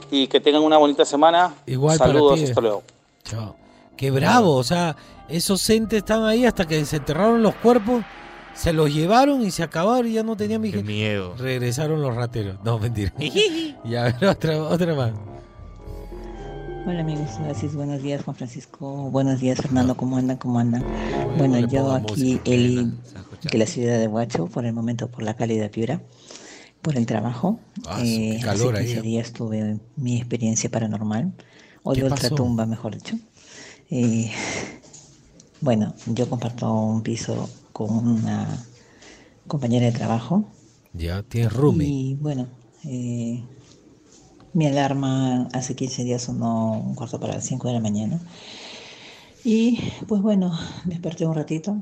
y 0.09 0.27
que 0.27 0.39
tengan 0.39 0.61
una 0.63 0.77
bonita 0.77 1.03
semana. 1.03 1.53
Igual 1.65 1.97
para 1.97 2.11
Saludos, 2.13 2.39
ti. 2.39 2.45
hasta 2.45 2.61
luego. 2.61 2.83
Chao. 3.23 3.55
Qué 3.97 4.11
bravo, 4.11 4.55
o 4.55 4.63
sea, 4.63 4.95
esos 5.29 5.69
entes 5.69 5.97
estaban 5.99 6.27
ahí 6.27 6.45
hasta 6.45 6.65
que 6.67 6.83
se 6.85 6.97
enterraron 6.97 7.41
los 7.41 7.55
cuerpos, 7.55 8.03
se 8.55 8.73
los 8.73 8.93
llevaron 8.93 9.41
y 9.41 9.51
se 9.51 9.63
acabaron 9.63 10.07
y 10.07 10.13
ya 10.13 10.23
no 10.23 10.35
tenían 10.37 10.61
qué 10.61 10.67
vigencia. 10.67 10.93
miedo. 10.95 11.35
Regresaron 11.37 12.01
los 12.01 12.15
rateros. 12.15 12.57
No, 12.63 12.79
mentira. 12.79 13.13
y 13.19 13.95
a 13.95 14.03
ver, 14.03 14.25
otra, 14.25 14.63
otra 14.63 14.95
más. 14.95 15.11
Hola 16.87 16.99
amigos, 17.01 17.29
gracias, 17.43 17.73
buenos 17.73 18.03
días 18.03 18.23
Juan 18.23 18.35
Francisco, 18.35 19.09
buenos 19.09 19.39
días 19.39 19.59
Fernando, 19.59 19.97
¿cómo 19.97 20.17
andan? 20.17 20.37
¿Cómo 20.37 20.59
andan? 20.59 20.83
Bueno, 21.35 21.59
le 21.59 21.67
yo 21.67 21.91
aquí, 21.91 22.39
Eli, 22.45 22.93
de 23.51 23.57
la 23.57 23.65
ciudad 23.65 23.97
de 23.97 24.07
Huacho, 24.07 24.45
por 24.45 24.67
el 24.67 24.73
momento 24.73 25.09
por 25.09 25.23
la 25.23 25.33
cálida 25.35 25.67
Piura, 25.69 25.99
por 26.83 26.95
el 26.95 27.07
trabajo. 27.07 27.59
Ah, 27.87 28.01
Eh, 28.03 28.35
qué 28.37 28.45
calor 28.45 28.75
hace 28.75 28.83
ahí, 28.83 28.85
15 28.93 28.99
¿eh? 28.99 29.01
días 29.01 29.33
tuve 29.33 29.79
mi 29.95 30.17
experiencia 30.17 30.69
paranormal, 30.69 31.33
o 31.81 31.93
¿Qué 31.93 32.03
de 32.03 32.09
pasó? 32.09 32.25
ultratumba, 32.25 32.67
mejor 32.67 32.93
dicho. 32.93 33.15
Eh, 33.89 34.31
bueno, 35.61 35.95
yo 36.05 36.29
comparto 36.29 36.71
un 36.71 37.01
piso 37.01 37.49
con 37.75 38.07
una 38.07 38.65
compañera 39.47 39.87
de 39.87 39.91
trabajo. 39.91 40.45
Ya, 40.93 41.23
tienes 41.23 41.51
roomie. 41.51 41.85
Y 41.85 42.15
bueno, 42.15 42.47
eh, 42.85 43.43
mi 44.53 44.65
alarma 44.65 45.49
hace 45.51 45.75
15 45.75 46.05
días 46.05 46.21
sonó 46.21 46.71
un 46.71 46.95
cuarto 46.95 47.19
para 47.19 47.33
las 47.33 47.45
5 47.45 47.67
de 47.67 47.73
la 47.73 47.81
mañana. 47.81 48.21
Y 49.43 49.77
pues 50.07 50.21
bueno, 50.21 50.57
desperté 50.85 51.25
un 51.25 51.35
ratito. 51.35 51.75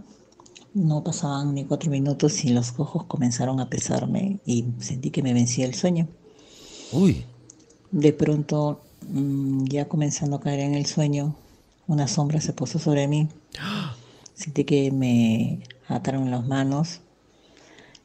No 0.74 1.04
pasaban 1.04 1.54
ni 1.54 1.66
cuatro 1.66 1.92
minutos 1.92 2.44
y 2.44 2.50
los 2.50 2.74
ojos 2.80 3.04
comenzaron 3.04 3.60
a 3.60 3.70
pesarme 3.70 4.40
y 4.48 4.66
sentí 4.80 5.12
que 5.12 5.22
me 5.22 5.36
vencía 5.36 5.68
el 5.68 5.76
sueño. 5.76 6.08
Uy, 6.92 7.24
De 7.92 8.14
pronto, 8.14 8.82
mm, 9.08 9.66
ya 9.66 9.88
comenzando 9.88 10.38
a 10.38 10.42
caer 10.42 10.62
en 10.62 10.74
el 10.74 10.88
sueño, 10.88 11.36
una 11.86 12.08
sombra 12.08 12.42
se 12.42 12.54
posó 12.54 12.80
sobre 12.80 13.08
mí. 13.08 13.30
Sentí 14.34 14.64
que 14.64 14.92
me 14.92 15.60
ataron 15.88 16.32
las 16.32 16.46
manos 16.48 17.02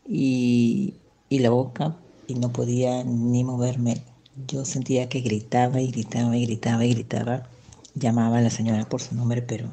y, 0.06 0.94
y 1.28 1.38
la 1.40 1.50
boca 1.50 1.96
y 2.26 2.34
no 2.34 2.52
podía 2.52 3.04
ni 3.04 3.44
moverme. 3.44 4.02
Yo 4.46 4.64
sentía 4.64 5.08
que 5.08 5.20
gritaba 5.20 5.80
y 5.80 5.90
gritaba 5.90 6.36
y 6.36 6.46
gritaba 6.46 6.84
y 6.84 6.94
gritaba. 6.94 7.42
Llamaba 7.94 8.38
a 8.38 8.42
la 8.42 8.50
señora 8.50 8.88
por 8.88 9.00
su 9.02 9.14
nombre, 9.14 9.42
pero 9.42 9.70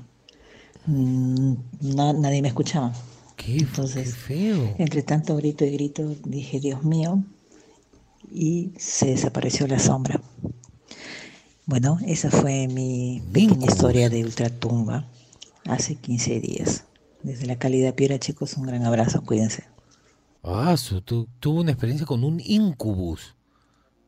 na- 1.81 2.13
nadie 2.13 2.41
me 2.41 2.47
escuchaba. 2.49 2.93
qué, 3.37 3.57
Entonces, 3.57 4.05
qué 4.09 4.11
feo. 4.11 4.75
Entre 4.77 5.03
tanto 5.03 5.35
grito 5.37 5.65
y 5.65 5.71
grito, 5.71 6.15
dije, 6.25 6.59
Dios 6.59 6.83
mío, 6.83 7.23
y 8.31 8.71
se 8.77 9.07
desapareció 9.07 9.67
la 9.67 9.79
sombra. 9.79 10.21
Bueno, 11.65 11.97
esa 12.05 12.29
fue 12.29 12.67
mi 12.67 13.21
pequeña 13.31 13.65
historia 13.67 14.09
de 14.09 14.23
Ultratumba 14.23 15.05
hace 15.65 15.95
15 15.95 16.39
días. 16.39 16.83
Desde 17.25 17.47
la 17.47 17.55
calidad 17.57 17.95
Piedra, 17.95 18.19
chicos, 18.19 18.55
un 18.55 18.67
gran 18.67 18.85
abrazo, 18.85 19.23
cuídense. 19.23 19.63
Ah, 20.43 20.77
su, 20.77 21.01
tu- 21.01 21.27
tuvo 21.39 21.61
una 21.61 21.71
experiencia 21.71 22.05
con 22.05 22.23
un 22.23 22.39
incubus. 22.39 23.35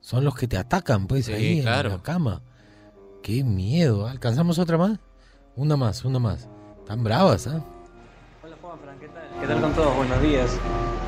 Son 0.02 0.24
los 0.24 0.36
que 0.36 0.48
te 0.48 0.56
atacan, 0.56 1.08
pues, 1.08 1.26
Sí, 1.26 1.34
ahí 1.34 1.62
claro. 1.64 1.90
en 1.90 1.96
la 1.98 2.04
cama. 2.04 2.42
Qué 3.24 3.44
miedo. 3.44 4.06
¿Alcanzamos 4.08 4.60
otra 4.60 4.78
más? 4.78 5.00
Una 5.56 5.76
más, 5.76 6.06
una 6.06 6.20
más. 6.20 6.48
Tan 6.86 7.04
bravas, 7.04 7.48
¿ah? 7.48 7.64
¿Qué 9.42 9.48
tal 9.48 9.62
con 9.62 9.74
todos? 9.74 9.96
Buenos 9.96 10.22
días. 10.22 10.52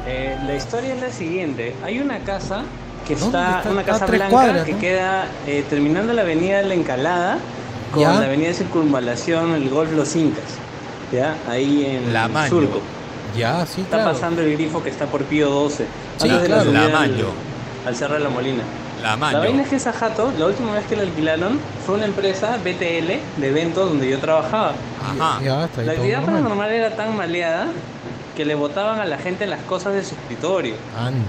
Eh, 0.07 0.35
la 0.47 0.55
historia 0.55 0.95
es 0.95 1.01
la 1.01 1.11
siguiente. 1.11 1.75
Hay 1.83 1.99
una 1.99 2.19
casa 2.23 2.63
que 3.07 3.13
¿Dónde 3.15 3.37
está, 3.37 3.57
está? 3.59 3.71
una 3.71 3.83
casa 3.83 4.05
blanca 4.07 4.29
cuadras, 4.29 4.65
que 4.65 4.73
¿no? 4.73 4.79
queda 4.79 5.27
eh, 5.45 5.63
terminando 5.69 6.13
la 6.13 6.23
avenida 6.23 6.57
de 6.57 6.65
la 6.69 6.73
Encalada 6.73 7.37
con 7.91 8.01
Ya. 8.01 8.19
la 8.19 8.25
avenida 8.25 8.47
de 8.47 8.53
Circunvalación, 8.55 9.51
el 9.53 9.69
Golf 9.69 9.91
Los 9.93 10.15
Incas. 10.15 10.43
¿Ya? 11.11 11.35
Ahí 11.47 11.85
en 11.85 12.13
La. 12.13 12.27
Surco. 12.47 12.81
Ya, 13.37 13.65
sí, 13.65 13.81
Está 13.81 13.97
claro. 13.97 14.13
pasando 14.13 14.41
el 14.41 14.53
grifo 14.53 14.81
que 14.83 14.89
está 14.89 15.05
por 15.05 15.23
Pío 15.23 15.49
12. 15.49 15.85
Sí, 16.17 16.23
antes 16.29 16.41
de 16.41 16.47
claro. 16.47 16.63
subida 16.63 16.87
La 16.89 16.99
al- 17.01 17.11
Mayo. 17.11 17.27
Al, 17.85 17.95
Cerro 17.95 18.15
de 18.15 18.19
la 18.21 18.29
Molina. 18.29 18.63
La 19.01 19.15
La 19.15 19.39
vaina 19.39 19.63
es 19.63 19.69
que 19.69 19.75
esa 19.77 19.93
jato, 19.93 20.31
la 20.37 20.47
última 20.47 20.73
vez 20.73 20.85
que 20.87 20.95
la 20.95 21.03
alquilaron, 21.03 21.59
fue 21.85 21.95
una 21.95 22.05
empresa 22.05 22.57
BTL 22.57 23.19
de 23.37 23.47
eventos 23.47 23.87
donde 23.89 24.09
yo 24.09 24.19
trabajaba. 24.19 24.73
Ajá. 25.01 25.39
Ya, 25.43 25.65
está 25.65 25.81
ahí 25.81 25.87
La 25.87 25.93
actividad 25.93 26.17
normal. 26.21 26.35
paranormal 26.43 26.71
era 26.71 26.95
tan 26.95 27.15
maleada 27.15 27.67
que 28.35 28.45
le 28.45 28.55
botaban 28.55 28.99
a 28.99 29.05
la 29.05 29.17
gente 29.17 29.47
las 29.47 29.61
cosas 29.61 29.93
de 29.93 30.03
su 30.03 30.15
escritorio. 30.15 30.75
Anda. 30.97 31.19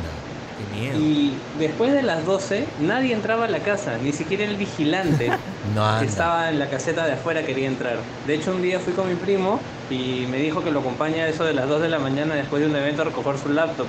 Y 0.99 1.33
después 1.59 1.93
de 1.93 2.03
las 2.03 2.25
12, 2.25 2.67
nadie 2.81 3.15
entraba 3.15 3.47
a 3.47 3.49
la 3.49 3.61
casa, 3.61 3.99
ni 4.03 4.13
siquiera 4.13 4.45
el 4.45 4.57
vigilante 4.57 5.31
No 5.75 5.99
que 6.01 6.07
estaba 6.07 6.49
en 6.49 6.59
la 6.59 6.69
caseta 6.69 7.07
de 7.07 7.13
afuera 7.13 7.43
quería 7.43 7.69
entrar. 7.69 7.99
De 8.27 8.35
hecho, 8.35 8.53
un 8.53 8.63
día 8.63 8.81
fui 8.81 8.93
con 8.93 9.09
mi 9.09 9.15
primo 9.15 9.61
y 9.91 10.27
me 10.31 10.39
dijo 10.39 10.65
que 10.65 10.71
lo 10.71 10.81
acompaña 10.81 11.25
a 11.25 11.29
eso 11.29 11.45
de 11.45 11.53
las 11.53 11.69
2 11.69 11.83
de 11.83 11.89
la 11.89 11.99
mañana 11.99 12.35
después 12.35 12.63
de 12.63 12.69
un 12.69 12.77
evento 12.77 13.03
a 13.03 13.05
recoger 13.07 13.39
su 13.39 13.51
laptop. 13.51 13.87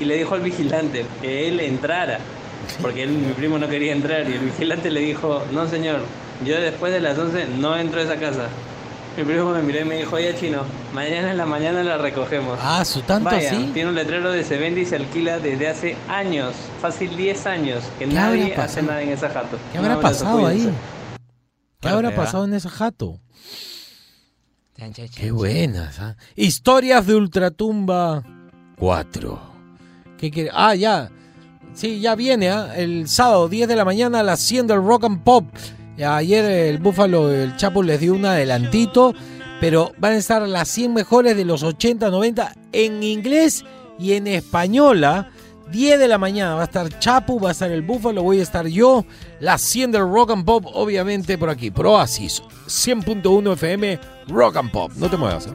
Y 0.00 0.04
le 0.04 0.16
dijo 0.16 0.34
al 0.34 0.40
vigilante 0.40 1.04
que 1.20 1.48
él 1.48 1.60
entrara, 1.60 2.18
porque 2.80 3.04
él, 3.04 3.10
mi 3.10 3.32
primo 3.32 3.58
no 3.58 3.68
quería 3.68 3.92
entrar. 3.92 4.28
Y 4.28 4.32
el 4.32 4.40
vigilante 4.40 4.90
le 4.90 5.00
dijo, 5.00 5.42
no 5.52 5.68
señor, 5.68 6.00
yo 6.44 6.60
después 6.60 6.92
de 6.92 7.00
las 7.00 7.16
11 7.18 7.46
no 7.58 7.76
entro 7.76 8.00
a 8.00 8.04
esa 8.04 8.16
casa. 8.16 8.48
Mi 9.16 9.24
primo 9.24 9.50
me 9.52 9.62
miró 9.62 9.80
y 9.80 9.84
me 9.84 9.96
dijo, 9.98 10.16
oye 10.16 10.34
chino, 10.38 10.62
mañana 10.94 11.32
en 11.32 11.36
la 11.36 11.44
mañana 11.44 11.82
la 11.82 11.98
recogemos. 11.98 12.58
Ah, 12.62 12.82
su 12.84 13.02
tanto 13.02 13.28
Vaya, 13.28 13.50
así. 13.52 13.70
tiene 13.74 13.90
un 13.90 13.94
letrero 13.94 14.32
de 14.32 14.42
se 14.42 14.56
vende 14.56 14.80
y 14.80 14.86
se 14.86 14.96
alquila 14.96 15.38
desde 15.38 15.68
hace 15.68 15.96
años, 16.08 16.54
fácil 16.80 17.14
10 17.14 17.46
años, 17.46 17.84
que 17.98 18.06
¿Qué 18.06 18.14
nadie 18.14 18.52
habrá 18.52 18.64
hace 18.64 18.80
pasado? 18.80 18.86
nada 18.86 19.02
en 19.02 19.08
esa 19.10 19.28
jato. 19.28 19.58
¿Qué 19.70 19.78
habrá 19.78 20.00
pasado 20.00 20.46
ahí? 20.46 20.72
¿Qué 21.80 21.88
habrá 21.88 22.14
pasado 22.14 22.44
en 22.46 22.54
esa 22.54 22.70
jato? 22.70 23.20
Chan, 24.78 24.92
chan, 24.94 25.08
chan, 25.08 25.22
Qué 25.22 25.30
buenas, 25.30 25.98
¿ah? 26.00 26.16
Historias 26.34 27.06
de 27.06 27.14
Ultratumba 27.14 28.22
4. 28.78 29.40
¿Qué 30.16 30.30
quiere? 30.30 30.50
Ah, 30.54 30.74
ya. 30.74 31.10
Sí, 31.74 32.00
ya 32.00 32.14
viene, 32.14 32.48
¿ah? 32.50 32.72
El 32.76 33.08
sábado, 33.08 33.48
10 33.48 33.68
de 33.68 33.76
la 33.76 33.84
mañana, 33.84 34.20
a 34.20 34.22
las 34.22 34.40
100 34.40 34.66
del 34.68 34.82
Rock 34.82 35.04
and 35.04 35.22
Pop. 35.22 35.44
Ya, 35.96 36.16
Ayer 36.16 36.44
el 36.44 36.78
Búfalo, 36.78 37.30
el 37.30 37.56
Chapo 37.56 37.82
les 37.82 38.00
dio 38.00 38.14
un 38.14 38.24
adelantito, 38.24 39.14
pero 39.60 39.92
van 39.98 40.12
a 40.12 40.16
estar 40.16 40.42
las 40.42 40.68
100 40.68 40.94
mejores 40.94 41.36
de 41.36 41.44
los 41.44 41.62
80, 41.62 42.10
90 42.10 42.54
en 42.72 43.02
inglés 43.02 43.64
y 43.98 44.12
en 44.12 44.26
española. 44.26 45.30
10 45.70 45.98
de 45.98 46.08
la 46.08 46.18
mañana 46.18 46.54
va 46.54 46.62
a 46.62 46.64
estar 46.64 46.98
Chapu, 46.98 47.38
va 47.38 47.50
a 47.50 47.52
estar 47.52 47.70
el 47.70 47.82
Búfalo, 47.82 48.22
voy 48.22 48.40
a 48.40 48.42
estar 48.42 48.66
yo. 48.66 49.04
Las 49.40 49.60
100 49.62 49.92
del 49.92 50.02
Rock 50.02 50.30
and 50.32 50.44
Pop, 50.44 50.64
obviamente 50.72 51.38
por 51.38 51.50
aquí. 51.50 51.70
Pro 51.70 51.92
Oasis, 51.92 52.42
100.1 52.66 53.52
FM, 53.52 54.00
Rock 54.28 54.56
and 54.56 54.70
Pop. 54.70 54.92
No 54.96 55.08
te 55.08 55.16
muevas. 55.16 55.46
¿eh? 55.46 55.52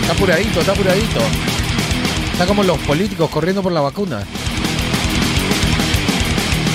Está 0.00 0.12
apuradito, 0.12 0.60
está 0.60 0.72
apuradito. 0.72 1.57
Está 2.38 2.46
como 2.46 2.62
los 2.62 2.78
políticos 2.78 3.28
corriendo 3.30 3.64
por 3.64 3.72
la 3.72 3.80
vacuna. 3.80 4.22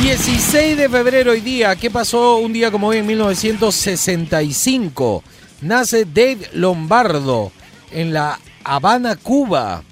16 0.01 0.75
de 0.75 0.89
febrero 0.89 1.31
hoy 1.31 1.39
día. 1.39 1.73
¿Qué 1.77 1.89
pasó 1.89 2.35
un 2.35 2.51
día 2.51 2.69
como 2.69 2.87
hoy 2.87 2.97
en 2.97 3.05
1965? 3.05 5.23
Nace 5.61 6.03
Dave 6.03 6.49
Lombardo 6.51 7.53
en 7.93 8.11
la 8.11 8.37
Habana, 8.65 9.15
Cuba. 9.15 9.83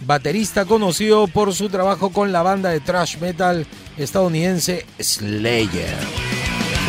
Baterista 0.00 0.64
conocido 0.64 1.28
por 1.28 1.54
su 1.54 1.68
trabajo 1.68 2.10
con 2.10 2.32
la 2.32 2.42
banda 2.42 2.70
de 2.70 2.80
thrash 2.80 3.18
metal 3.18 3.68
estadounidense 3.96 4.84
Slayer. 4.98 5.96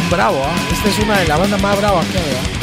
Un 0.03 0.09
bravo, 0.09 0.41
¿ah? 0.43 0.55
Esta 0.73 0.89
es 0.89 0.97
una 0.97 1.19
de 1.19 1.27
las 1.27 1.39
bandas 1.39 1.61
más 1.61 1.77
bravas 1.77 2.07
que 2.07 2.17
hay. 2.17 2.23
¿ah? 2.23 2.60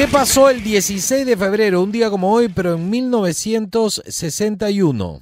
¿Qué 0.00 0.08
pasó 0.08 0.48
el 0.48 0.64
16 0.64 1.26
de 1.26 1.36
febrero? 1.36 1.82
Un 1.82 1.92
día 1.92 2.08
como 2.08 2.32
hoy, 2.32 2.48
pero 2.48 2.72
en 2.72 2.88
1961. 2.88 5.20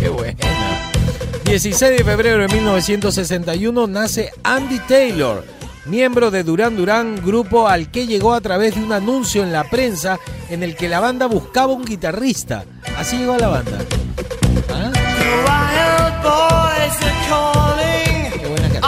Qué 0.00 0.08
buena. 0.08 0.38
16 1.44 1.98
de 1.98 2.02
febrero 2.02 2.48
de 2.48 2.48
1961 2.48 3.86
nace 3.88 4.32
Andy 4.42 4.78
Taylor, 4.88 5.44
miembro 5.86 6.30
de 6.30 6.42
Duran 6.42 6.76
Duran, 6.76 7.16
grupo 7.24 7.68
al 7.68 7.90
que 7.90 8.06
llegó 8.06 8.34
a 8.34 8.40
través 8.40 8.74
de 8.74 8.82
un 8.82 8.92
anuncio 8.92 9.42
en 9.42 9.52
la 9.52 9.64
prensa 9.64 10.18
en 10.48 10.62
el 10.62 10.76
que 10.76 10.88
la 10.88 11.00
banda 11.00 11.26
buscaba 11.26 11.72
un 11.72 11.84
guitarrista. 11.84 12.64
Así 12.96 13.18
llegó 13.18 13.34
a 13.34 13.38
la 13.38 13.48
banda. 13.48 13.78
Qué 18.40 18.46
buena 18.46 18.68
canción. 18.68 18.82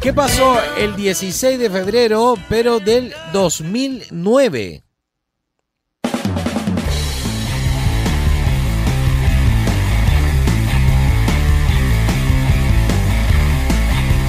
¿Qué 0.00 0.12
pasó 0.12 0.56
el 0.78 0.94
16 0.94 1.58
de 1.58 1.68
febrero, 1.68 2.34
pero 2.48 2.78
del 2.78 3.12
2009? 3.32 4.85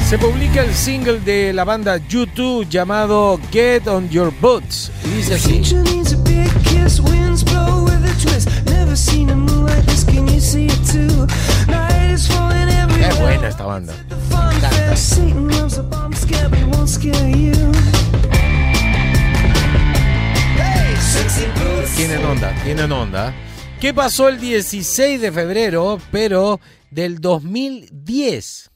Se 0.08 0.18
publica 0.18 0.64
el 0.64 0.74
single 0.74 1.20
de 1.20 1.52
la 1.52 1.66
banda 1.66 1.98
U2 1.98 2.70
llamado 2.70 3.38
Get 3.52 3.90
on 3.90 4.10
Your 4.10 4.34
Boots. 4.40 4.90
Y 5.04 5.10
dice 5.18 5.34
así. 5.34 5.62
Qué 5.62 5.76
buena 13.20 13.50
esta 13.50 13.66
banda. 13.66 13.94
Tienen 21.98 22.26
onda, 22.26 22.56
tienen 22.64 22.92
onda. 22.94 23.34
¿Qué 23.82 23.94
pasó 23.94 24.30
el 24.30 24.40
16 24.40 25.20
de 25.20 25.34
febrero, 25.34 26.00
pero 26.12 26.62
del 26.92 27.20
2010? 27.20 28.72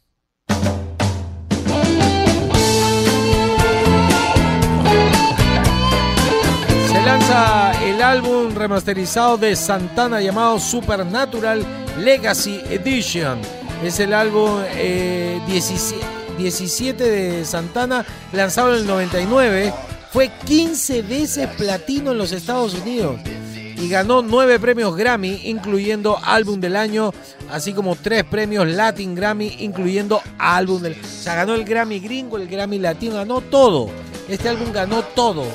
Lanza 7.06 7.72
el 7.84 8.02
álbum 8.02 8.54
remasterizado 8.54 9.36
de 9.36 9.56
Santana 9.56 10.22
llamado 10.22 10.60
Supernatural 10.60 11.66
Legacy 11.98 12.62
Edition. 12.70 13.40
Es 13.84 14.00
el 14.00 14.14
álbum 14.14 14.62
eh, 14.76 15.42
17, 15.48 16.06
17 16.38 17.04
de 17.04 17.44
Santana, 17.46 18.06
lanzado 18.34 18.74
en 18.74 18.82
el 18.82 18.88
99. 18.88 19.74
Fue 20.12 20.30
15 20.46 21.02
veces 21.02 21.48
platino 21.58 22.12
en 22.12 22.20
los 22.20 22.32
Estados 22.32 22.76
Unidos 22.76 23.20
y 23.82 23.90
ganó 23.90 24.22
9 24.22 24.60
premios 24.60 24.96
Grammy, 24.96 25.42
incluyendo 25.46 26.20
álbum 26.24 26.60
del 26.60 26.76
año, 26.76 27.12
así 27.50 27.74
como 27.74 27.96
3 27.96 28.26
premios 28.26 28.68
Latin 28.68 29.16
Grammy, 29.16 29.56
incluyendo 29.60 30.22
álbum 30.38 30.82
del... 30.84 30.94
O 31.02 31.08
sea, 31.08 31.34
ganó 31.34 31.56
el 31.56 31.66
Grammy 31.66 32.00
gringo, 32.00 32.38
el 32.38 32.48
Grammy 32.48 32.78
latino, 32.78 33.16
ganó 33.16 33.42
todo. 33.42 33.90
Este 34.30 34.50
álbum 34.50 34.72
ganó 34.72 35.02
todo. 35.02 35.46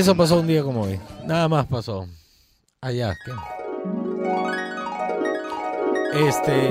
Eso 0.00 0.14
pasó 0.14 0.40
un 0.40 0.46
día 0.46 0.62
como 0.62 0.82
hoy. 0.82 0.98
Nada 1.26 1.48
más 1.48 1.66
pasó. 1.66 2.08
Allá. 2.80 3.14
¿qué? 3.22 3.32
Este, 6.28 6.70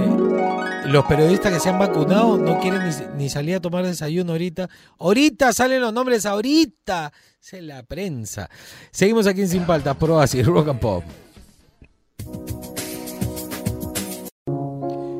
los 0.85 1.05
periodistas 1.05 1.53
que 1.53 1.59
se 1.59 1.69
han 1.69 1.77
vacunado 1.77 2.37
no 2.37 2.59
quieren 2.59 2.81
ni, 2.83 3.23
ni 3.23 3.29
salir 3.29 3.57
a 3.57 3.59
tomar 3.59 3.85
desayuno 3.85 4.31
ahorita. 4.31 4.67
Ahorita 4.97 5.53
salen 5.53 5.81
los 5.81 5.93
nombres, 5.93 6.25
ahorita. 6.25 7.13
Se 7.39 7.61
la 7.61 7.83
prensa. 7.83 8.49
Seguimos 8.89 9.27
aquí 9.27 9.41
en 9.41 9.49
Sin 9.49 9.65
Paltas, 9.65 9.95
Pro 9.97 10.19
así, 10.19 10.41
Rock 10.41 10.69
and 10.69 10.79
Pop. 10.79 11.03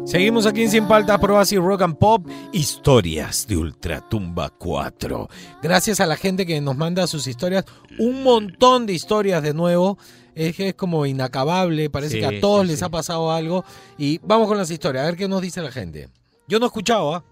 Seguimos 0.10 0.47
aquí 0.47 0.64
en 0.64 0.72
Sin 0.72 0.88
Paltas, 0.88 1.20
Pro 1.20 1.38
así, 1.39 1.55
Rock 1.57 1.84
and 1.84 1.95
Pop. 1.97 2.26
Historias 2.51 3.45
de 3.47 3.57
Ultratumba 3.57 4.49
4. 4.49 5.30
Gracias 5.62 5.99
a 5.99 6.07
la 6.07 6.16
gente 6.16 6.47
que 6.47 6.60
nos 6.62 6.76
manda 6.76 7.05
sus 7.05 7.28
historias. 7.28 7.66
Un 7.99 8.24
montón 8.24 8.88
de 8.88 8.93
historias 8.93 9.43
de 9.43 9.53
nuevo. 9.53 9.99
Es 10.34 10.55
que 10.55 10.70
es 10.70 10.74
como 10.74 11.05
inacabable. 11.05 11.89
Parece 11.91 12.16
Sí, 12.16 12.20
que 12.22 12.26
a 12.38 12.41
todos 12.41 12.62
sí, 12.64 12.68
les 12.70 12.80
sí. 12.80 12.86
ha 12.86 12.89
pasado 12.89 13.32
algo. 13.32 13.64
Y 13.99 14.20
vamos 14.24 14.47
con 14.47 14.57
las 14.57 14.72
historias, 14.72 15.03
a 15.03 15.07
ver 15.07 15.16
qué 15.18 15.28
nos 15.28 15.41
dice 15.41 15.62
la 15.62 15.72
gente. 15.72 16.10
Yo 16.47 16.57
no 16.60 16.66
he 16.66 16.68
escuchado, 16.68 17.14
¿ah? 17.14 17.24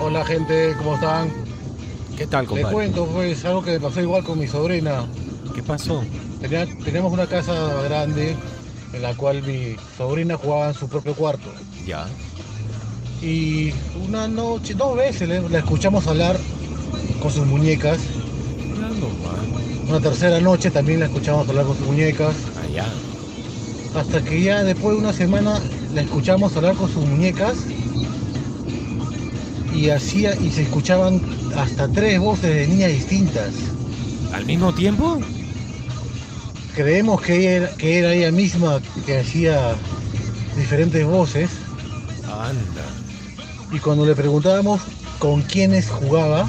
Hola 0.00 0.24
gente, 0.24 0.74
¿cómo 0.78 0.94
están? 0.94 1.30
¿Qué 2.16 2.26
tal, 2.26 2.42
Les 2.42 2.48
compadre? 2.48 2.72
cuento 2.74 3.06
pues 3.06 3.44
algo 3.44 3.62
que 3.62 3.72
me 3.72 3.80
pasó 3.80 4.00
igual 4.00 4.24
con 4.24 4.38
mi 4.38 4.46
sobrina. 4.46 5.04
¿Qué 5.54 5.62
pasó? 5.62 6.02
Tenía- 6.40 6.66
teníamos 6.82 7.12
una 7.12 7.26
casa 7.26 7.52
grande 7.84 8.36
en 9.02 9.08
la 9.08 9.14
cual 9.16 9.42
mi 9.42 9.74
sobrina 9.98 10.36
jugaba 10.36 10.68
en 10.68 10.74
su 10.74 10.86
propio 10.88 11.14
cuarto. 11.14 11.50
Ya. 11.84 12.06
Y 13.20 13.72
una 14.08 14.28
noche, 14.28 14.74
dos 14.74 14.96
veces 14.96 15.28
le- 15.28 15.48
la 15.48 15.58
escuchamos 15.58 16.06
hablar 16.06 16.38
con 17.20 17.32
sus 17.32 17.44
muñecas. 17.44 17.98
Una 19.88 20.00
tercera 20.00 20.38
noche 20.40 20.70
también 20.70 21.00
la 21.00 21.06
escuchamos 21.06 21.48
hablar 21.48 21.66
con 21.66 21.76
sus 21.76 21.86
muñecas. 21.86 22.36
Allá. 22.64 22.86
Hasta 23.96 24.22
que 24.22 24.40
ya 24.40 24.62
después 24.62 24.94
de 24.94 25.02
una 25.02 25.12
semana 25.12 25.58
la 25.92 26.02
escuchamos 26.02 26.56
hablar 26.56 26.76
con 26.76 26.88
sus 26.88 27.04
muñecas. 27.04 27.56
Y 29.74 29.88
hacía, 29.88 30.36
y 30.36 30.52
se 30.52 30.62
escuchaban 30.62 31.20
hasta 31.56 31.88
tres 31.88 32.20
voces 32.20 32.54
de 32.54 32.68
niñas 32.68 32.92
distintas. 32.92 33.52
¿Al 34.32 34.46
mismo 34.46 34.72
tiempo? 34.72 35.18
Creemos 36.74 37.20
que, 37.20 37.56
era, 37.56 37.68
que 37.76 37.98
era 37.98 38.14
ella 38.14 38.32
misma 38.32 38.80
que 39.04 39.18
hacía 39.18 39.74
diferentes 40.56 41.04
voces. 41.04 41.50
Anda. 42.24 42.84
Y 43.72 43.78
cuando 43.78 44.06
le 44.06 44.14
preguntábamos 44.14 44.80
con 45.18 45.42
quiénes 45.42 45.88
jugaba, 45.88 46.48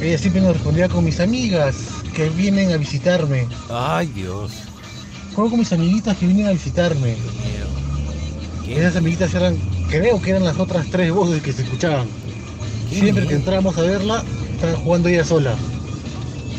ella 0.00 0.18
siempre 0.18 0.42
nos 0.42 0.54
respondía 0.54 0.88
con 0.88 1.04
mis 1.04 1.20
amigas 1.20 1.76
que 2.14 2.28
vienen 2.30 2.72
a 2.72 2.76
visitarme. 2.76 3.46
Ay, 3.70 4.06
Dios. 4.08 4.52
Juego 5.34 5.50
con 5.50 5.58
mis 5.60 5.72
amiguitas 5.72 6.16
que 6.16 6.26
vienen 6.26 6.48
a 6.48 6.52
visitarme. 6.52 7.16
Esas 8.68 8.96
amiguitas 8.96 9.34
eran, 9.34 9.56
creo 9.88 10.20
que 10.22 10.30
eran 10.30 10.44
las 10.44 10.58
otras 10.58 10.86
tres 10.90 11.12
voces 11.12 11.42
que 11.42 11.52
se 11.52 11.62
escuchaban. 11.62 12.06
Siempre 12.90 13.26
que 13.26 13.34
entramos 13.34 13.76
a 13.78 13.82
verla, 13.82 14.24
estaba 14.54 14.76
jugando 14.76 15.08
ella 15.08 15.24
sola. 15.24 15.56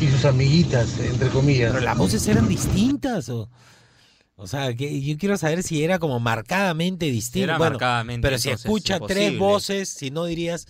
Y 0.02 0.08
sus 0.08 0.24
amiguitas, 0.24 0.98
entre 0.98 1.28
comillas. 1.28 1.70
Pero 1.70 1.84
las 1.84 1.96
voces 1.96 2.26
eran 2.26 2.48
distintas 2.48 3.28
o. 3.28 3.48
O 4.34 4.48
sea, 4.48 4.74
que 4.74 5.00
yo 5.00 5.16
quiero 5.16 5.36
saber 5.36 5.62
si 5.62 5.84
era 5.84 6.00
como 6.00 6.18
marcadamente 6.18 7.06
distinto. 7.06 7.44
Era 7.44 7.58
Bueno, 7.58 7.74
marcadamente, 7.74 8.26
pero 8.26 8.36
si 8.36 8.50
escucha 8.50 8.98
tres 8.98 9.38
voces, 9.38 9.88
si 9.88 10.10
no 10.10 10.24
dirías, 10.24 10.66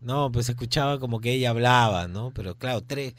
no, 0.00 0.30
pues 0.30 0.50
escuchaba 0.50 0.98
como 1.00 1.20
que 1.20 1.32
ella 1.32 1.48
hablaba, 1.48 2.08
¿no? 2.08 2.32
Pero 2.34 2.56
claro, 2.58 2.82
tres, 2.82 3.14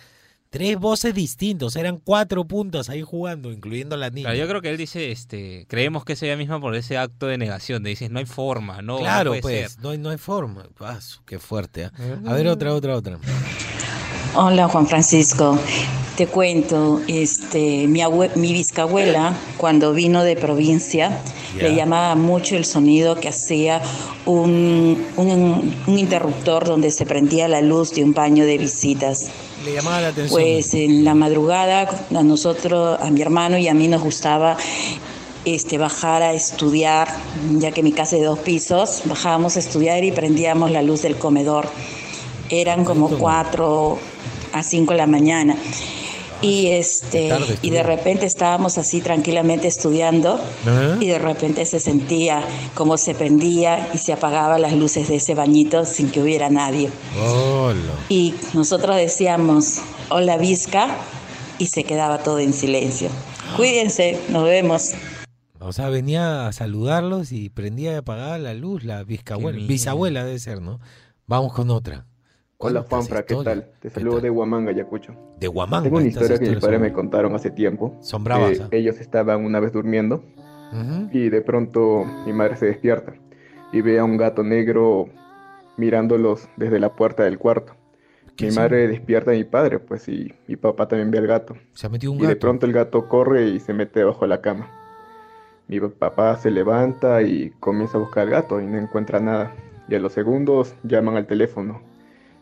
tres 0.51 0.77
voces 0.77 1.15
distintas, 1.15 1.75
eran 1.75 1.97
cuatro 1.97 2.45
puntos 2.45 2.89
ahí 2.89 3.01
jugando, 3.01 3.51
incluyendo 3.51 3.97
la 3.97 4.11
niña. 4.11 4.25
Claro, 4.25 4.37
yo 4.37 4.47
creo 4.47 4.61
que 4.61 4.69
él 4.69 4.77
dice, 4.77 5.11
este, 5.11 5.65
creemos 5.67 6.05
que 6.05 6.13
es 6.13 6.21
ella 6.21 6.37
misma 6.37 6.61
por 6.61 6.75
ese 6.75 6.99
acto 6.99 7.25
de 7.25 7.39
negación. 7.39 7.81
De 7.81 7.89
dices, 7.89 8.11
no 8.11 8.19
hay 8.19 8.25
forma, 8.25 8.83
no, 8.83 8.97
no 8.97 8.99
claro, 8.99 9.31
puede 9.31 9.41
pues, 9.41 9.71
ser. 9.71 9.81
no 9.81 9.89
hay, 9.89 9.97
no 9.97 10.11
hay 10.11 10.17
forma. 10.19 10.67
Ah, 10.79 10.99
qué 11.25 11.39
fuerte. 11.39 11.85
¿ah? 11.85 11.91
A 12.27 12.33
ver, 12.33 12.47
otra, 12.49 12.75
otra, 12.75 12.95
otra. 12.95 13.17
Hola 14.35 14.67
Juan 14.67 14.85
Francisco, 14.87 15.57
te 16.17 16.27
cuento, 16.27 17.01
este, 17.07 17.87
mi, 17.87 18.01
abue- 18.01 18.35
mi 18.35 18.51
bisabuela 18.53 19.33
cuando 19.57 19.93
vino 19.93 20.23
de 20.23 20.35
provincia 20.35 21.21
le 21.57 21.73
llamaba 21.75 22.15
mucho 22.15 22.57
el 22.57 22.65
sonido 22.65 23.15
que 23.15 23.29
hacía 23.29 23.81
un, 24.25 25.05
un- 25.15 25.73
un 25.87 25.99
interruptor 25.99 26.65
donde 26.65 26.91
se 26.91 27.05
prendía 27.05 27.47
la 27.47 27.61
luz 27.61 27.93
de 27.93 28.03
un 28.03 28.13
baño 28.13 28.45
de 28.45 28.57
visitas. 28.57 29.27
Le 29.63 29.73
llamaba 29.73 30.01
la 30.01 30.07
atención. 30.09 30.41
Pues 30.41 30.73
en 30.73 31.05
la 31.05 31.15
madrugada 31.15 31.89
a 32.13 32.23
nosotros, 32.23 32.99
a 33.01 33.09
mi 33.11 33.21
hermano 33.21 33.57
y 33.57 33.69
a 33.69 33.73
mí 33.73 33.87
nos 33.87 34.01
gustaba 34.03 34.57
este, 35.45 35.77
bajar 35.77 36.23
a 36.23 36.33
estudiar, 36.33 37.07
ya 37.57 37.71
que 37.71 37.83
mi 37.83 37.93
casa 37.93 38.17
es 38.17 38.21
de 38.21 38.27
dos 38.27 38.39
pisos, 38.39 39.03
bajábamos 39.05 39.55
a 39.55 39.59
estudiar 39.59 40.03
y 40.03 40.11
prendíamos 40.11 40.71
la 40.71 40.81
luz 40.81 41.03
del 41.03 41.15
comedor. 41.15 41.67
Eran 42.49 42.83
como 42.85 43.07
cuatro 43.09 43.97
a 44.55 44.63
cinco 44.63 44.93
de 44.93 44.97
la 44.97 45.07
mañana. 45.07 45.55
Y, 46.41 46.67
este, 46.67 47.29
Tarde 47.29 47.57
y 47.61 47.69
de 47.69 47.83
repente 47.83 48.25
estábamos 48.25 48.77
así 48.77 49.01
tranquilamente 49.01 49.67
estudiando 49.67 50.39
y 50.99 51.07
de 51.07 51.17
repente 51.17 51.65
se 51.65 51.79
sentía 51.79 52.43
como 52.73 52.97
se 52.97 53.15
prendía 53.15 53.89
y 53.93 53.97
se 53.97 54.13
apagaban 54.13 54.61
las 54.61 54.73
luces 54.73 55.07
de 55.07 55.15
ese 55.15 55.33
bañito 55.33 55.85
sin 55.85 56.11
que 56.11 56.21
hubiera 56.21 56.49
nadie. 56.49 56.89
Hola. 57.19 57.93
Y 58.09 58.33
nosotros 58.53 58.95
decíamos, 58.95 59.79
hola 60.09 60.37
Vizca, 60.37 60.97
y 61.57 61.67
se 61.67 61.83
quedaba 61.83 62.19
todo 62.19 62.39
en 62.39 62.53
silencio. 62.53 63.09
Cuídense, 63.55 64.19
nos 64.29 64.43
vemos. 64.43 64.91
O 65.59 65.73
sea, 65.73 65.89
venía 65.89 66.47
a 66.47 66.53
saludarlos 66.53 67.31
y 67.31 67.49
prendía 67.49 67.93
y 67.93 67.95
apagaba 67.95 68.37
la 68.37 68.53
luz, 68.53 68.83
la 68.83 69.03
bisabuela. 69.03 69.65
Bisabuela 69.65 70.23
debe 70.23 70.37
ser, 70.37 70.61
¿no? 70.61 70.79
Vamos 71.27 71.53
con 71.53 71.71
otra. 71.71 72.05
Hola 72.57 72.81
¿Cuántas 72.87 73.09
Juanfra, 73.09 73.25
¿qué 73.25 73.35
tal? 73.43 73.67
Te 73.81 73.89
saludo 73.89 74.21
de 74.21 74.29
Huamanga, 74.29 74.71
Ayacucho. 74.71 75.13
De 75.39 75.47
Huamanga. 75.47 75.83
Tengo 75.83 75.97
una 75.97 76.07
historia 76.07 76.39
que 76.39 76.49
mis 76.49 76.59
padres 76.59 76.77
son- 76.79 76.81
me 76.87 76.93
contaron 76.93 77.35
hace 77.35 77.51
tiempo. 77.51 77.97
Son 78.01 78.23
bravas, 78.23 78.59
Eh. 78.59 78.67
Ellos 78.71 78.99
estaban 79.01 79.43
una 79.43 79.59
vez 79.59 79.73
durmiendo 79.73 80.23
Ujú. 80.71 81.09
y 81.11 81.29
de 81.29 81.41
pronto 81.41 82.05
mi 82.25 82.31
madre 82.33 82.55
se 82.55 82.65
despierta 82.67 83.13
y 83.73 83.81
ve 83.81 83.99
a 83.99 84.05
un 84.05 84.15
gato 84.17 84.41
negro 84.43 85.07
mirándolos 85.77 86.47
desde 86.55 86.79
la 86.79 86.93
puerta 86.95 87.23
del 87.23 87.37
cuarto. 87.37 87.73
Mi 88.41 88.51
madre 88.51 88.87
despierta 88.87 89.31
a 89.31 89.33
mi 89.33 89.43
padre, 89.45 89.79
pues, 89.79 90.07
y 90.09 90.33
mi 90.47 90.55
papá 90.57 90.87
también 90.89 91.09
ve 91.11 91.19
al 91.19 91.27
gato. 91.27 91.55
Se 91.73 91.87
ha 91.87 91.89
metido 91.89 92.11
un 92.13 92.17
y 92.19 92.21
de 92.21 92.27
gato. 92.29 92.39
pronto 92.39 92.65
el 92.65 92.73
gato 92.73 93.07
corre 93.07 93.47
y 93.47 93.59
se 93.59 93.73
mete 93.73 93.99
debajo 94.01 94.21
de 94.21 94.27
la 94.27 94.41
cama. 94.41 94.69
Mi 95.67 95.79
papá 95.79 96.35
se 96.37 96.51
levanta 96.51 97.21
y 97.21 97.51
comienza 97.59 97.97
a 97.97 98.01
buscar 98.01 98.23
al 98.23 98.29
gato 98.29 98.59
y 98.61 98.65
no 98.65 98.77
encuentra 98.77 99.19
nada. 99.19 99.53
Y 99.87 99.95
a 99.95 99.99
los 99.99 100.13
segundos 100.13 100.75
llaman 100.83 101.15
al 101.15 101.27
teléfono 101.27 101.81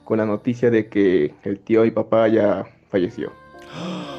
con 0.04 0.18
la 0.18 0.26
noticia 0.26 0.70
de 0.70 0.88
que 0.88 1.34
el 1.44 1.60
tío 1.60 1.84
mi 1.84 1.92
papá 1.92 2.28
ya 2.28 2.66
falleció. 2.92 3.32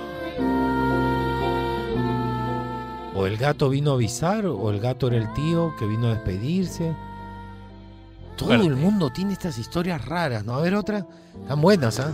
O 3.16 3.26
el 3.26 3.36
gato 3.36 3.68
vino 3.68 3.92
a 3.92 3.94
avisar, 3.94 4.44
o 4.44 4.70
el 4.70 4.80
gato 4.80 5.06
era 5.06 5.16
el 5.18 5.32
tío 5.34 5.72
que 5.78 5.86
vino 5.86 6.08
a 6.08 6.14
despedirse. 6.14 6.92
Todo 8.36 8.54
el 8.54 8.74
mundo 8.74 9.10
tiene 9.10 9.32
estas 9.32 9.56
historias 9.56 10.04
raras, 10.04 10.44
¿no? 10.44 10.54
A 10.56 10.60
ver 10.62 10.74
otra. 10.74 11.06
Están 11.42 11.60
buenas, 11.60 12.00
¿ah? 12.00 12.10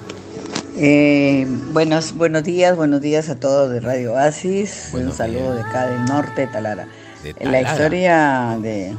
Eh, 0.77 1.47
buenos, 1.73 2.13
buenos 2.15 2.43
días, 2.45 2.77
buenos 2.77 3.01
días 3.01 3.31
a 3.31 3.41
todos 3.41 3.71
de 3.71 3.81
Radio 3.81 4.13
Oasis. 4.13 4.91
Un 4.93 5.11
saludo 5.11 5.55
de 5.55 5.63
acá 5.63 5.87
del 5.87 6.05
norte 6.05 6.43
de 6.43 6.47
Talara. 6.49 6.87
De 7.25 7.35
La 7.47 7.63
historia 7.63 8.59
de. 8.61 8.95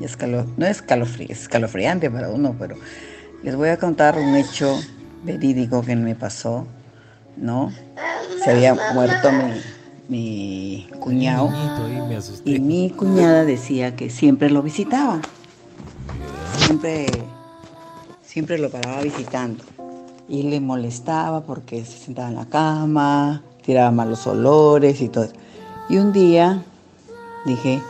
escalo- 0.00 0.46
no 0.56 0.66
es 0.66 0.84
escalofri- 0.84 1.30
es 1.30 1.42
escalofriante 1.42 2.10
para 2.10 2.28
uno, 2.28 2.56
pero 2.58 2.74
les 3.44 3.56
voy 3.56 3.68
a 3.68 3.76
contar 3.76 4.18
un 4.18 4.34
hecho 4.36 4.80
verídico 5.22 5.82
que 5.82 5.94
me 5.96 6.14
pasó, 6.14 6.66
¿no? 7.36 7.70
Se 8.42 8.50
había 8.52 8.74
muerto 8.94 9.30
mi, 9.30 9.60
mi 10.08 10.88
cuñado 10.98 11.52
y 12.46 12.58
mi 12.58 12.88
cuñada 12.88 13.44
decía 13.44 13.96
que 13.96 14.08
siempre 14.08 14.48
lo 14.48 14.62
visitaba. 14.62 15.20
Siempre, 16.56 17.06
siempre 18.22 18.58
lo 18.58 18.70
paraba 18.70 19.02
visitando. 19.02 19.62
Y 20.26 20.44
le 20.44 20.58
molestaba 20.60 21.42
porque 21.42 21.84
se 21.84 21.98
sentaba 21.98 22.28
en 22.28 22.36
la 22.36 22.46
cama, 22.46 23.42
tiraba 23.62 23.90
malos 23.90 24.26
olores 24.26 25.02
y 25.02 25.10
todo. 25.10 25.28
Y 25.90 25.98
un 25.98 26.14
día 26.14 26.64
dije, 27.44 27.82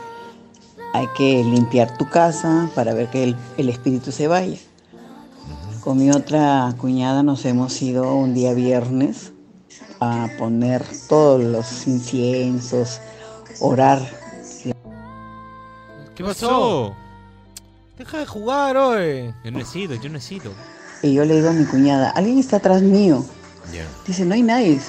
hay 0.92 1.06
que 1.16 1.44
limpiar 1.44 1.96
tu 1.96 2.08
casa 2.08 2.68
para 2.74 2.92
ver 2.92 3.08
que 3.08 3.22
el, 3.22 3.36
el 3.56 3.68
espíritu 3.68 4.10
se 4.10 4.26
vaya. 4.26 4.58
Con 5.84 5.98
mi 5.98 6.10
otra 6.10 6.74
cuñada 6.78 7.22
nos 7.22 7.44
hemos 7.44 7.82
ido 7.82 8.14
un 8.14 8.32
día 8.32 8.54
viernes 8.54 9.32
a 10.00 10.30
poner 10.38 10.82
todos 11.10 11.44
los 11.44 11.86
inciensos, 11.86 13.02
orar. 13.60 14.00
¿Qué 16.14 16.24
pasó? 16.24 16.94
Deja 17.98 18.18
de 18.20 18.24
jugar, 18.24 18.78
oye. 18.78 19.34
Yo 19.44 19.50
no 19.50 19.58
he 19.58 19.64
sido, 19.66 19.94
yo 19.96 20.08
no 20.08 20.16
he 20.16 20.22
sido. 20.22 20.52
Y 21.02 21.12
yo 21.12 21.26
le 21.26 21.34
digo 21.34 21.50
a 21.50 21.52
mi 21.52 21.66
cuñada, 21.66 22.08
alguien 22.08 22.38
está 22.38 22.56
atrás 22.56 22.80
mío. 22.80 23.22
Dice, 24.06 24.24
no 24.24 24.32
hay 24.32 24.42
nadie. 24.42 24.80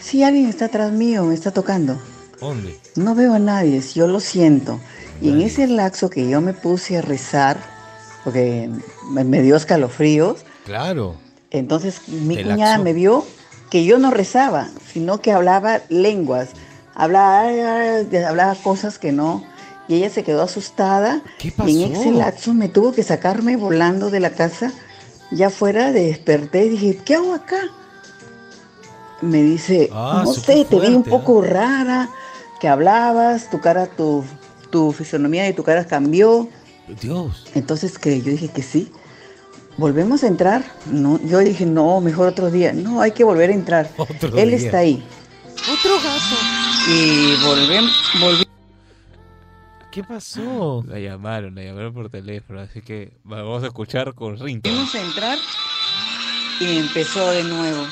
Sí, 0.00 0.22
alguien 0.22 0.46
está 0.46 0.66
atrás 0.66 0.92
mío, 0.92 1.24
me 1.24 1.34
está 1.34 1.50
tocando. 1.50 2.00
¿Dónde? 2.40 2.78
No 2.94 3.16
veo 3.16 3.34
a 3.34 3.40
nadie, 3.40 3.82
yo 3.96 4.06
lo 4.06 4.20
siento. 4.20 4.78
Y 5.20 5.30
en 5.30 5.40
ese 5.40 5.66
laxo 5.66 6.08
que 6.08 6.28
yo 6.28 6.40
me 6.40 6.54
puse 6.54 6.98
a 6.98 7.02
rezar, 7.02 7.79
porque 8.24 8.68
me, 9.10 9.42
dio 9.42 9.56
escalofríos, 9.56 10.44
Claro. 10.64 11.16
entonces 11.50 12.08
mi 12.08 12.36
Te 12.36 12.42
cuñada 12.44 12.72
laxó. 12.72 12.84
me 12.84 12.92
vio 12.92 13.24
que 13.70 13.84
yo 13.84 13.98
no 13.98 14.10
rezaba, 14.10 14.68
sino 14.92 15.20
que 15.20 15.32
hablaba 15.32 15.80
lenguas, 15.88 16.50
hablaba, 16.94 17.44
hablaba 18.28 18.54
cosas 18.56 18.98
que 18.98 19.12
no. 19.12 19.44
Y 19.88 19.94
ella 19.94 20.10
se 20.10 20.22
quedó 20.22 20.42
asustada. 20.42 21.20
¿Qué 21.38 21.52
Y 21.66 21.82
en 21.82 21.90
pasó? 21.92 22.00
ese 22.02 22.12
lapso 22.12 22.54
me 22.54 22.68
tuvo 22.68 22.92
que 22.92 23.02
sacarme 23.02 23.56
volando 23.56 24.08
de 24.10 24.20
la 24.20 24.30
casa. 24.30 24.72
Ya 25.32 25.48
afuera 25.48 25.90
desperté 25.90 26.66
y 26.66 26.68
dije, 26.70 26.96
¿qué 27.04 27.16
hago 27.16 27.34
acá? 27.34 27.58
Me 29.20 29.42
dice, 29.42 29.90
Ah, 29.92 30.22
no 30.24 30.32
sé, 30.32 30.64
te 30.64 30.78
vi 30.80 30.88
un 30.94 31.02
¿eh? 31.06 31.10
poco 31.10 31.42
rara, 31.42 32.08
que 32.60 32.68
hablabas, 32.68 33.50
tu 33.50 33.60
cara, 33.60 33.86
tu, 33.86 34.24
tu 34.70 34.92
fisonomía 34.92 35.42
de 35.44 35.52
tu 35.52 35.62
cara 35.62 35.84
cambió. 35.86 36.48
Dios. 36.94 37.46
Entonces 37.54 37.98
que 37.98 38.20
yo 38.20 38.30
dije 38.30 38.48
que 38.48 38.62
sí. 38.62 38.90
¿Volvemos 39.76 40.22
a 40.24 40.26
entrar? 40.26 40.64
No, 40.86 41.18
yo 41.24 41.38
dije, 41.38 41.64
no, 41.64 42.00
mejor 42.00 42.28
otro 42.28 42.50
día. 42.50 42.72
No, 42.72 43.00
hay 43.00 43.12
que 43.12 43.24
volver 43.24 43.50
a 43.50 43.54
entrar. 43.54 43.90
Otro 43.96 44.36
Él 44.36 44.48
día. 44.50 44.58
está 44.58 44.78
ahí. 44.78 45.02
Otro 45.72 45.94
gato. 45.96 46.90
Y 46.90 47.36
volvemos, 47.44 47.92
volvi- 48.20 48.46
¿Qué 49.90 50.04
pasó? 50.04 50.84
La 50.86 50.98
llamaron, 50.98 51.54
la 51.54 51.62
llamaron 51.64 51.92
por 51.94 52.10
teléfono, 52.10 52.60
así 52.60 52.80
que 52.80 53.12
vamos 53.24 53.62
a 53.62 53.66
escuchar 53.68 54.14
con 54.14 54.38
Rinto. 54.38 54.68
volvimos 54.68 54.94
a 54.94 55.00
entrar 55.02 55.38
y 56.60 56.78
empezó 56.78 57.30
de 57.30 57.44
nuevo. 57.44 57.86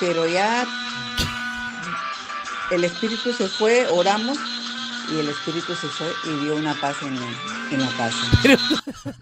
Pero 0.00 0.26
ya 0.28 0.66
el 2.70 2.84
espíritu 2.84 3.32
se 3.32 3.48
fue, 3.48 3.86
oramos 3.88 4.38
y 5.10 5.18
el 5.18 5.28
espíritu 5.28 5.74
se 5.74 5.86
fue 5.88 6.06
y 6.24 6.44
dio 6.44 6.56
una 6.56 6.74
paz 6.74 6.96
en, 7.02 7.78
la 7.78 7.88
casa. 7.96 8.18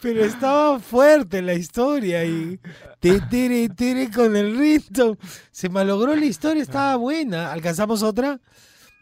Pero 0.00 0.24
estaba 0.24 0.80
fuerte 0.80 1.42
la 1.42 1.52
historia 1.52 2.24
y 2.24 2.58
te 3.00 3.20
tere 3.20 4.10
con 4.10 4.34
el 4.34 4.56
ritmo. 4.56 5.16
Se 5.50 5.68
malogró 5.68 6.16
la 6.16 6.24
historia, 6.24 6.62
estaba 6.62 6.96
buena. 6.96 7.52
¿Alcanzamos 7.52 8.02
otra? 8.02 8.40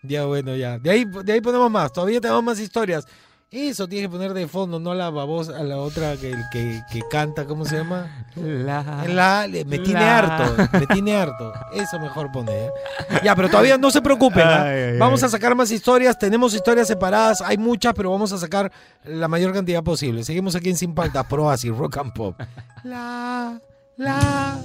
Ya, 0.02 0.24
bueno, 0.24 0.56
ya. 0.56 0.78
De 0.78 0.90
ahí, 0.90 1.04
de 1.04 1.32
ahí 1.32 1.40
ponemos 1.40 1.70
más. 1.70 1.92
Todavía 1.92 2.20
tenemos 2.20 2.42
más 2.42 2.58
historias. 2.58 3.06
Eso 3.50 3.88
tienes 3.88 4.08
que 4.10 4.12
poner 4.12 4.34
de 4.34 4.46
fondo, 4.46 4.78
no 4.78 4.92
la 4.92 5.08
babosa, 5.08 5.56
a 5.56 5.62
la 5.62 5.78
otra 5.78 6.18
que, 6.18 6.34
que, 6.52 6.82
que 6.92 7.00
canta, 7.10 7.46
¿cómo 7.46 7.64
se 7.64 7.78
llama? 7.78 8.26
La. 8.36 9.04
La, 9.08 9.46
me 9.64 9.78
tiene 9.78 10.00
La. 10.00 10.18
harto, 10.18 10.68
me 10.78 10.86
tiene 10.86 11.16
harto. 11.16 11.54
Eso 11.72 11.98
mejor 11.98 12.30
poner. 12.30 12.70
¿eh? 13.10 13.20
Ya, 13.24 13.34
pero 13.34 13.48
todavía 13.48 13.78
no 13.78 13.90
se 13.90 14.02
preocupen. 14.02 14.42
¿ah? 14.46 14.64
Ay, 14.64 14.78
ay, 14.92 14.98
Vamos 14.98 15.22
ay. 15.22 15.28
a 15.28 15.30
sacar 15.30 15.54
más 15.54 15.70
historias. 15.70 16.18
Tenemos 16.18 16.52
historias 16.52 16.88
separadas. 16.88 17.40
Hay 17.40 17.56
muchas, 17.56 17.94
pero 17.94 18.10
vamos 18.10 18.30
a 18.32 18.38
sacar 18.38 18.70
la 19.04 19.28
mayor 19.28 19.54
cantidad 19.54 19.82
posible. 19.82 20.24
Seguimos 20.24 20.54
aquí 20.54 20.68
en 20.68 20.76
Sin 20.76 20.94
Paltas, 20.94 21.24
Pro 21.24 21.50
Así, 21.50 21.70
Rock 21.70 21.96
and 21.96 22.12
Pop. 22.12 22.38
La, 22.84 23.58
la. 23.96 24.58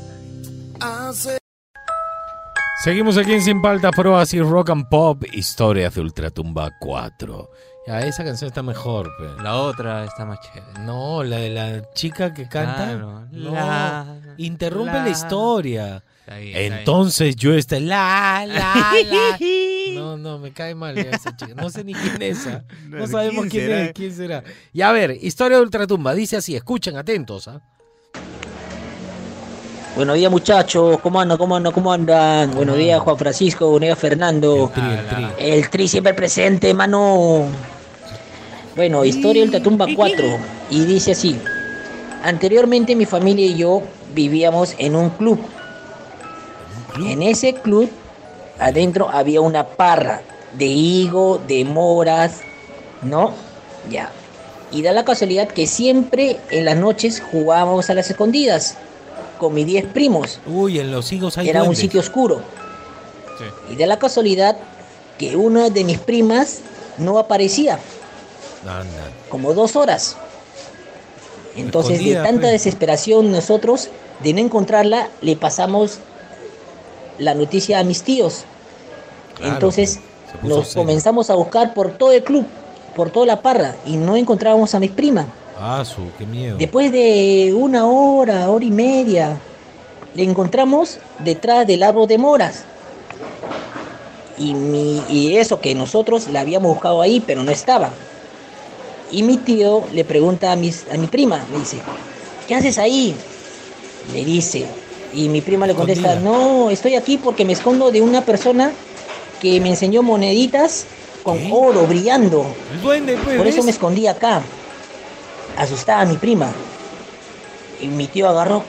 Seguimos 2.84 3.18
aquí 3.18 3.32
en 3.32 3.42
Sin 3.42 3.62
Paltas, 3.62 3.92
Pro 3.96 4.18
Así, 4.18 4.42
Rock 4.42 4.72
and 4.72 4.90
Pop. 4.90 5.24
Historias 5.32 5.96
de 5.96 6.02
Ultratumba 6.02 6.70
4. 6.82 7.50
Ya, 7.86 8.00
esa 8.02 8.24
canción 8.24 8.48
está 8.48 8.64
mejor. 8.64 9.10
pe. 9.18 9.44
La 9.44 9.56
otra 9.58 10.06
está 10.06 10.24
más 10.26 10.40
chévere. 10.40 10.80
No, 10.86 11.22
la 11.24 11.38
de 11.38 11.50
la 11.50 11.94
chica 11.94 12.34
que 12.34 12.48
canta. 12.48 12.76
Claro, 12.86 13.26
No, 13.32 13.52
la- 13.52 14.06
interrumpe 14.38 14.94
la, 14.94 15.04
la- 15.04 15.10
historia. 15.10 16.04
Está 16.22 16.38
bien, 16.38 16.48
está 16.50 16.60
bien. 16.60 16.74
Entonces 16.74 17.36
yo 17.36 17.54
este 17.54 17.82
la 17.82 18.46
la 18.48 18.94
la. 19.06 19.38
No, 19.96 20.16
no, 20.18 20.40
me 20.40 20.54
cae 20.54 20.74
mal 20.76 20.96
ya 20.96 21.12
esa 21.12 21.36
chica. 21.36 21.54
No 21.56 21.70
sé 21.70 21.84
ni 21.84 21.94
quién 21.94 22.22
es 22.22 22.40
esa. 22.48 22.64
No, 22.88 23.06
sabemos 23.06 23.48
¿quién 23.48 23.50
quién, 23.50 23.64
será? 23.68 23.82
es, 23.84 23.94
quién 23.94 24.14
será. 24.16 24.44
Y 24.72 24.82
a 24.82 24.92
ver, 24.94 25.18
historia 25.22 25.58
de 25.58 25.64
Ultratumba. 25.64 26.14
Dice 26.14 26.38
así, 26.38 26.56
escuchen 26.56 26.96
atentos. 26.96 27.50
¿ah? 27.50 27.60
Buenos 29.98 30.16
días 30.16 30.32
muchachos, 30.32 31.00
¿cómo 31.02 31.20
andan? 31.22 31.38
¿Cómo 31.38 31.56
andan? 31.56 31.74
¿Cómo 31.74 31.92
andan? 31.94 32.50
Buenos 32.56 32.78
días 32.78 33.00
Juan 33.02 33.16
Francisco, 33.18 33.70
buenos 33.70 33.88
días 33.88 34.00
Fernando. 34.00 34.72
El 34.74 34.82
tri, 34.82 34.92
el 34.92 35.08
tri. 35.08 35.28
El 35.38 35.70
tri 35.70 35.88
siempre 35.90 36.14
presente, 36.16 36.74
mano. 36.74 37.46
Bueno, 38.76 39.06
historia 39.06 39.44
del 39.44 39.52
Tatumba 39.52 39.86
4. 39.96 40.26
Y 40.72 40.86
dice 40.86 41.12
así. 41.12 41.40
Anteriormente 42.24 42.96
mi 42.96 43.06
familia 43.06 43.46
y 43.46 43.56
yo 43.56 43.84
vivíamos 44.16 44.76
en 44.78 44.96
un 44.96 45.10
club. 45.12 45.40
En 46.98 47.22
ese 47.22 47.54
club 47.54 47.90
adentro 48.60 49.10
había 49.10 49.42
una 49.42 49.66
parra 49.68 50.22
de 50.54 50.66
higo, 50.66 51.40
de 51.48 51.66
moras, 51.66 52.42
¿no? 53.02 53.34
Ya. 53.90 54.12
Y 54.72 54.82
da 54.82 54.92
la 54.92 55.06
casualidad 55.06 55.48
que 55.50 55.68
siempre 55.68 56.40
en 56.50 56.66
las 56.66 56.78
noches 56.78 57.22
jugábamos 57.32 57.90
a 57.90 57.94
las 57.94 58.10
escondidas 58.10 58.78
con 59.38 59.54
mis 59.54 59.66
10 59.66 59.86
primos. 59.88 60.40
Uy, 60.48 60.80
en 60.80 60.92
los 60.92 61.12
higos 61.12 61.38
hay 61.38 61.50
Era 61.50 61.64
un 61.64 61.76
sitio 61.76 62.00
oscuro. 62.00 62.42
Y 63.70 63.76
da 63.76 63.86
la 63.86 64.00
casualidad 64.00 64.56
que 65.18 65.36
una 65.36 65.70
de 65.70 65.84
mis 65.84 66.00
primas 66.00 66.62
no 66.98 67.20
aparecía, 67.20 67.80
Anda. 68.68 69.12
como 69.30 69.54
dos 69.54 69.76
horas. 69.76 70.16
Entonces, 71.56 71.94
Escondida, 71.94 72.22
de 72.22 72.26
tanta 72.28 72.42
pues. 72.42 72.52
desesperación 72.54 73.32
nosotros 73.32 73.90
de 74.24 74.34
no 74.34 74.40
encontrarla, 74.40 75.10
le 75.22 75.36
pasamos 75.36 76.00
la 77.20 77.36
noticia 77.36 77.80
a 77.80 77.84
mis 77.84 78.02
tíos. 78.04 78.44
Claro, 79.36 79.54
Entonces, 79.54 80.00
puso 80.42 80.56
nos 80.56 80.68
serio. 80.70 80.82
comenzamos 80.84 81.30
a 81.30 81.36
buscar 81.36 81.74
por 81.74 81.92
todo 81.92 82.12
el 82.12 82.24
club, 82.24 82.46
por 82.96 83.10
toda 83.12 83.26
la 83.28 83.42
parra, 83.42 83.76
y 83.86 83.98
no 83.98 84.16
encontrábamos 84.16 84.74
a 84.74 84.80
mis 84.80 84.92
primas. 84.92 85.26
Ah, 85.60 85.84
su, 85.86 86.02
qué 86.18 86.26
miedo. 86.26 86.58
Después 86.58 86.92
de 86.92 87.54
una 87.56 87.86
hora, 87.86 88.50
hora 88.50 88.66
y 88.66 88.72
media, 88.72 89.38
le 90.16 90.24
encontramos 90.24 90.98
detrás 91.20 91.68
del 91.68 91.84
árbol 91.84 92.08
de 92.08 92.18
moras. 92.18 92.64
Y, 94.38 94.56
mi- 94.56 95.04
y 95.10 95.38
eso 95.38 95.60
que 95.60 95.76
nosotros 95.76 96.28
la 96.30 96.40
habíamos 96.42 96.74
buscado 96.74 97.02
ahí, 97.02 97.20
pero 97.20 97.44
no 97.44 97.52
estaba. 97.52 97.92
Y 99.14 99.22
mi 99.22 99.38
tío 99.38 99.84
le 99.94 100.04
pregunta 100.04 100.52
a, 100.52 100.56
mis, 100.56 100.86
a 100.92 100.98
mi 100.98 101.06
prima, 101.06 101.40
le 101.52 101.60
dice, 101.60 101.78
¿qué 102.48 102.56
haces 102.56 102.80
ahí? 102.80 103.16
Le 104.12 104.26
dice. 104.26 104.66
Y 105.14 105.30
mi 105.30 105.42
prima 105.42 105.68
le 105.68 105.76
contesta, 105.76 106.16
no, 106.16 106.72
estoy 106.72 106.96
aquí 106.96 107.20
porque 107.20 107.46
me 107.46 107.54
escondo 107.54 107.92
de 107.92 108.02
una 108.02 108.26
persona 108.26 108.72
que 109.40 109.62
me 109.62 109.70
enseñó 109.70 110.02
moneditas 110.02 110.86
con 111.22 111.38
oro 111.52 111.86
brillando. 111.86 112.44
Duende, 112.82 113.16
pues. 113.24 113.38
Por 113.38 113.46
eso 113.46 113.62
me 113.62 113.70
escondí 113.70 114.08
acá. 114.08 114.42
Asustada 115.58 116.06
mi 116.06 116.18
prima. 116.18 116.52
Y 117.80 117.88
mi 117.90 118.08
tío 118.08 118.28
agarró. 118.28 118.64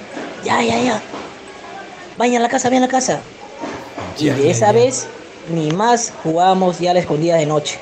Ya, 0.45 0.62
ya, 0.62 0.78
ya. 0.78 1.03
Vayan 2.18 2.42
a 2.42 2.45
la 2.45 2.49
casa, 2.51 2.68
vayan 2.68 2.82
a 2.82 2.86
la 2.86 2.92
casa. 2.92 3.20
Y 4.18 4.24
Ya, 4.26 4.34
de 4.34 4.45
ya, 4.45 4.51
esa 4.51 4.66
ya. 4.66 4.72
vez, 4.72 5.07
ni 5.49 5.70
más 5.70 6.12
jugábamos 6.22 6.80
ya 6.80 6.90
a 6.90 6.95
la 6.95 7.01
escondida 7.01 7.36
de 7.36 7.47
noche. 7.47 7.78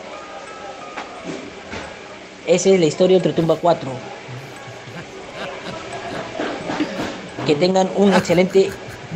Esa 2.53 2.69
es 2.69 2.79
la 2.79 2.85
historia 2.85 3.19
del 3.19 3.33
Tumba 3.35 3.57
4. 3.57 3.91
Que 7.47 7.55
tengan 7.55 7.89
un 7.97 8.13
excelente 8.13 8.69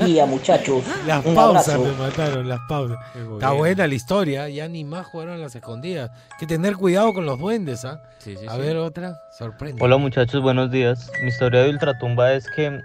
día, 0.03 0.24
muchachos. 0.24 0.82
Las 1.07 1.22
un 1.22 1.34
pausas 1.34 1.68
abrazo. 1.68 1.84
me 1.84 2.03
mataron, 2.03 2.49
las 2.49 2.61
pausas. 2.66 2.97
Está 3.14 3.49
bien. 3.51 3.59
buena 3.59 3.87
la 3.87 3.95
historia, 3.95 4.49
ya 4.49 4.66
ni 4.68 4.84
más 4.84 5.05
jugaron 5.07 5.39
las 5.39 5.55
escondidas. 5.55 6.11
Hay 6.32 6.39
que 6.39 6.47
tener 6.47 6.76
cuidado 6.76 7.12
con 7.12 7.26
los 7.26 7.39
duendes, 7.39 7.84
¿ah? 7.84 8.03
Sí, 8.20 8.39
sí, 8.39 8.47
A 8.49 8.55
sí. 8.55 8.59
ver, 8.59 8.78
otra, 8.78 9.18
sorprende. 9.37 9.82
Hola 9.84 9.99
muchachos, 9.99 10.41
buenos 10.41 10.70
días. 10.70 11.11
Mi 11.20 11.28
historia 11.28 11.61
de 11.62 11.68
Ultratumba 11.68 12.32
es 12.32 12.49
que 12.49 12.80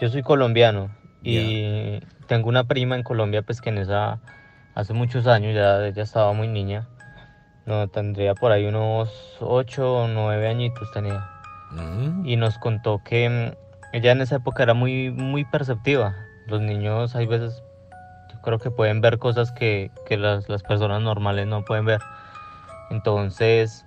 yo 0.00 0.08
soy 0.08 0.22
colombiano 0.22 0.88
y 1.22 2.00
tengo 2.28 2.48
una 2.48 2.64
prima 2.64 2.96
en 2.96 3.02
Colombia 3.02 3.42
pues 3.42 3.60
que 3.60 3.68
en 3.68 3.76
esa 3.76 4.20
hace 4.74 4.94
muchos 4.94 5.26
años 5.26 5.54
ya 5.54 5.86
ella 5.86 6.02
estaba 6.02 6.32
muy 6.32 6.48
niña. 6.48 6.88
No, 7.66 7.88
tendría 7.88 8.34
por 8.34 8.52
ahí 8.52 8.66
unos 8.66 9.10
8 9.40 9.94
o 10.04 10.08
9 10.08 10.48
añitos 10.48 10.90
tenía. 10.92 11.26
Mm. 11.70 12.26
Y 12.26 12.36
nos 12.36 12.58
contó 12.58 13.00
que 13.02 13.28
mm, 13.28 13.96
ella 13.96 14.12
en 14.12 14.20
esa 14.20 14.36
época 14.36 14.62
era 14.62 14.74
muy 14.74 15.10
muy 15.10 15.44
perceptiva. 15.44 16.14
Los 16.46 16.60
niños 16.60 17.16
hay 17.16 17.26
veces 17.26 17.62
yo 18.32 18.40
creo 18.42 18.58
que 18.58 18.70
pueden 18.70 19.00
ver 19.00 19.18
cosas 19.18 19.50
que, 19.52 19.90
que 20.06 20.16
las, 20.18 20.48
las 20.48 20.62
personas 20.62 21.00
normales 21.00 21.46
no 21.46 21.64
pueden 21.64 21.86
ver. 21.86 22.00
Entonces, 22.90 23.86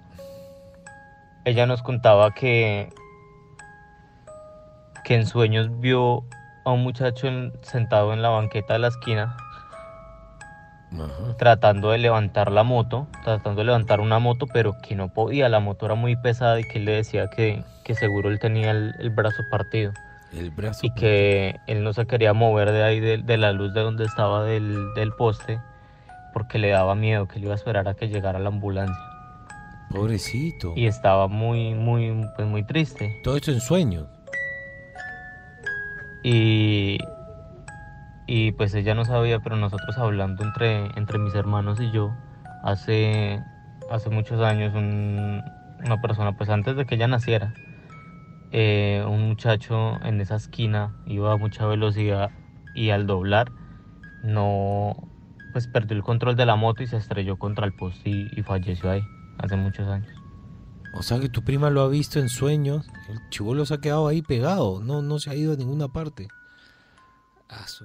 ella 1.45 1.67
nos 1.67 1.83
contaba 1.83 2.33
que, 2.33 2.89
que 5.03 5.15
en 5.15 5.25
sueños 5.27 5.79
vio 5.79 6.23
a 6.65 6.71
un 6.71 6.81
muchacho 6.83 7.27
en- 7.27 7.53
sentado 7.61 8.11
en 8.13 8.21
la 8.23 8.29
banqueta 8.29 8.73
de 8.73 8.79
la 8.79 8.87
esquina 8.87 9.37
tratando 11.37 11.91
de 11.91 11.97
levantar 11.97 12.51
la 12.51 12.63
moto, 12.63 13.07
tratando 13.23 13.61
de 13.61 13.65
levantar 13.65 13.99
una 13.99 14.19
moto, 14.19 14.47
pero 14.47 14.77
que 14.81 14.95
no 14.95 15.09
podía, 15.09 15.49
la 15.49 15.59
moto 15.59 15.85
era 15.85 15.95
muy 15.95 16.15
pesada 16.15 16.59
y 16.59 16.63
que 16.63 16.79
él 16.79 16.85
le 16.85 16.93
decía 16.93 17.29
que, 17.29 17.63
que 17.83 17.95
seguro 17.95 18.29
él 18.29 18.39
tenía 18.39 18.71
el, 18.71 18.93
el 18.99 19.09
brazo 19.09 19.43
partido. 19.51 19.93
El 20.33 20.51
brazo. 20.51 20.85
y 20.85 20.93
que 20.93 21.55
él 21.67 21.83
no 21.83 21.93
se 21.93 22.05
quería 22.05 22.33
mover 22.33 22.71
de 22.71 22.83
ahí, 22.83 22.99
de, 22.99 23.17
de 23.17 23.37
la 23.37 23.53
luz 23.53 23.73
de 23.73 23.81
donde 23.81 24.05
estaba 24.05 24.43
del, 24.43 24.93
del 24.93 25.13
poste, 25.13 25.59
porque 26.33 26.59
le 26.59 26.69
daba 26.69 26.95
miedo, 26.95 27.27
que 27.27 27.37
él 27.37 27.45
iba 27.45 27.53
a 27.53 27.55
esperar 27.55 27.87
a 27.87 27.93
que 27.93 28.07
llegara 28.07 28.39
la 28.39 28.49
ambulancia. 28.49 28.95
Pobrecito. 29.89 30.73
Y 30.75 30.85
estaba 30.85 31.27
muy, 31.27 31.73
muy, 31.73 32.27
pues 32.35 32.47
muy 32.47 32.63
triste. 32.63 33.21
Todo 33.23 33.37
esto 33.37 33.51
en 33.51 33.61
sueños. 33.61 34.05
Y, 36.23 36.97
y 38.27 38.51
pues 38.51 38.73
ella 38.75 38.93
no 38.93 39.05
sabía, 39.05 39.39
pero 39.39 39.55
nosotros 39.55 39.97
hablando 39.97 40.43
entre, 40.43 40.87
entre 40.97 41.17
mis 41.17 41.33
hermanos 41.33 41.79
y 41.79 41.91
yo, 41.91 42.13
hace, 42.63 43.41
hace 43.89 44.09
muchos 44.09 44.41
años, 44.41 44.73
un- 44.75 45.41
una 45.85 46.01
persona, 46.01 46.35
pues 46.37 46.49
antes 46.49 46.75
de 46.75 46.85
que 46.85 46.95
ella 46.95 47.07
naciera, 47.07 47.53
eh, 48.51 49.03
un 49.07 49.27
muchacho 49.29 50.01
en 50.03 50.21
esa 50.21 50.35
esquina 50.35 50.95
iba 51.05 51.31
a 51.33 51.37
mucha 51.37 51.65
velocidad 51.65 52.31
y 52.75 52.89
al 52.91 53.05
doblar 53.07 53.51
no, 54.23 54.95
pues 55.53 55.67
perdió 55.67 55.95
el 55.95 56.03
control 56.03 56.35
de 56.35 56.45
la 56.45 56.55
moto 56.55 56.83
y 56.83 56.87
se 56.87 56.97
estrelló 56.97 57.37
contra 57.37 57.65
el 57.65 57.73
poste 57.73 58.09
y, 58.09 58.27
y 58.35 58.43
falleció 58.43 58.89
ahí, 58.89 59.01
hace 59.37 59.55
muchos 59.55 59.87
años. 59.87 60.09
O 60.93 61.03
sea 61.03 61.19
que 61.19 61.29
tu 61.29 61.43
prima 61.43 61.69
lo 61.69 61.81
ha 61.81 61.87
visto 61.87 62.19
en 62.19 62.27
sueños. 62.29 62.89
El 63.09 63.19
chivolo 63.29 63.65
se 63.65 63.75
ha 63.75 63.77
quedado 63.77 64.07
ahí 64.07 64.21
pegado. 64.23 64.81
No, 64.81 65.03
no 65.03 65.19
se 65.19 65.29
ha 65.29 65.35
ido 65.35 65.53
a 65.53 65.55
ninguna 65.55 65.89
parte. 65.89 66.27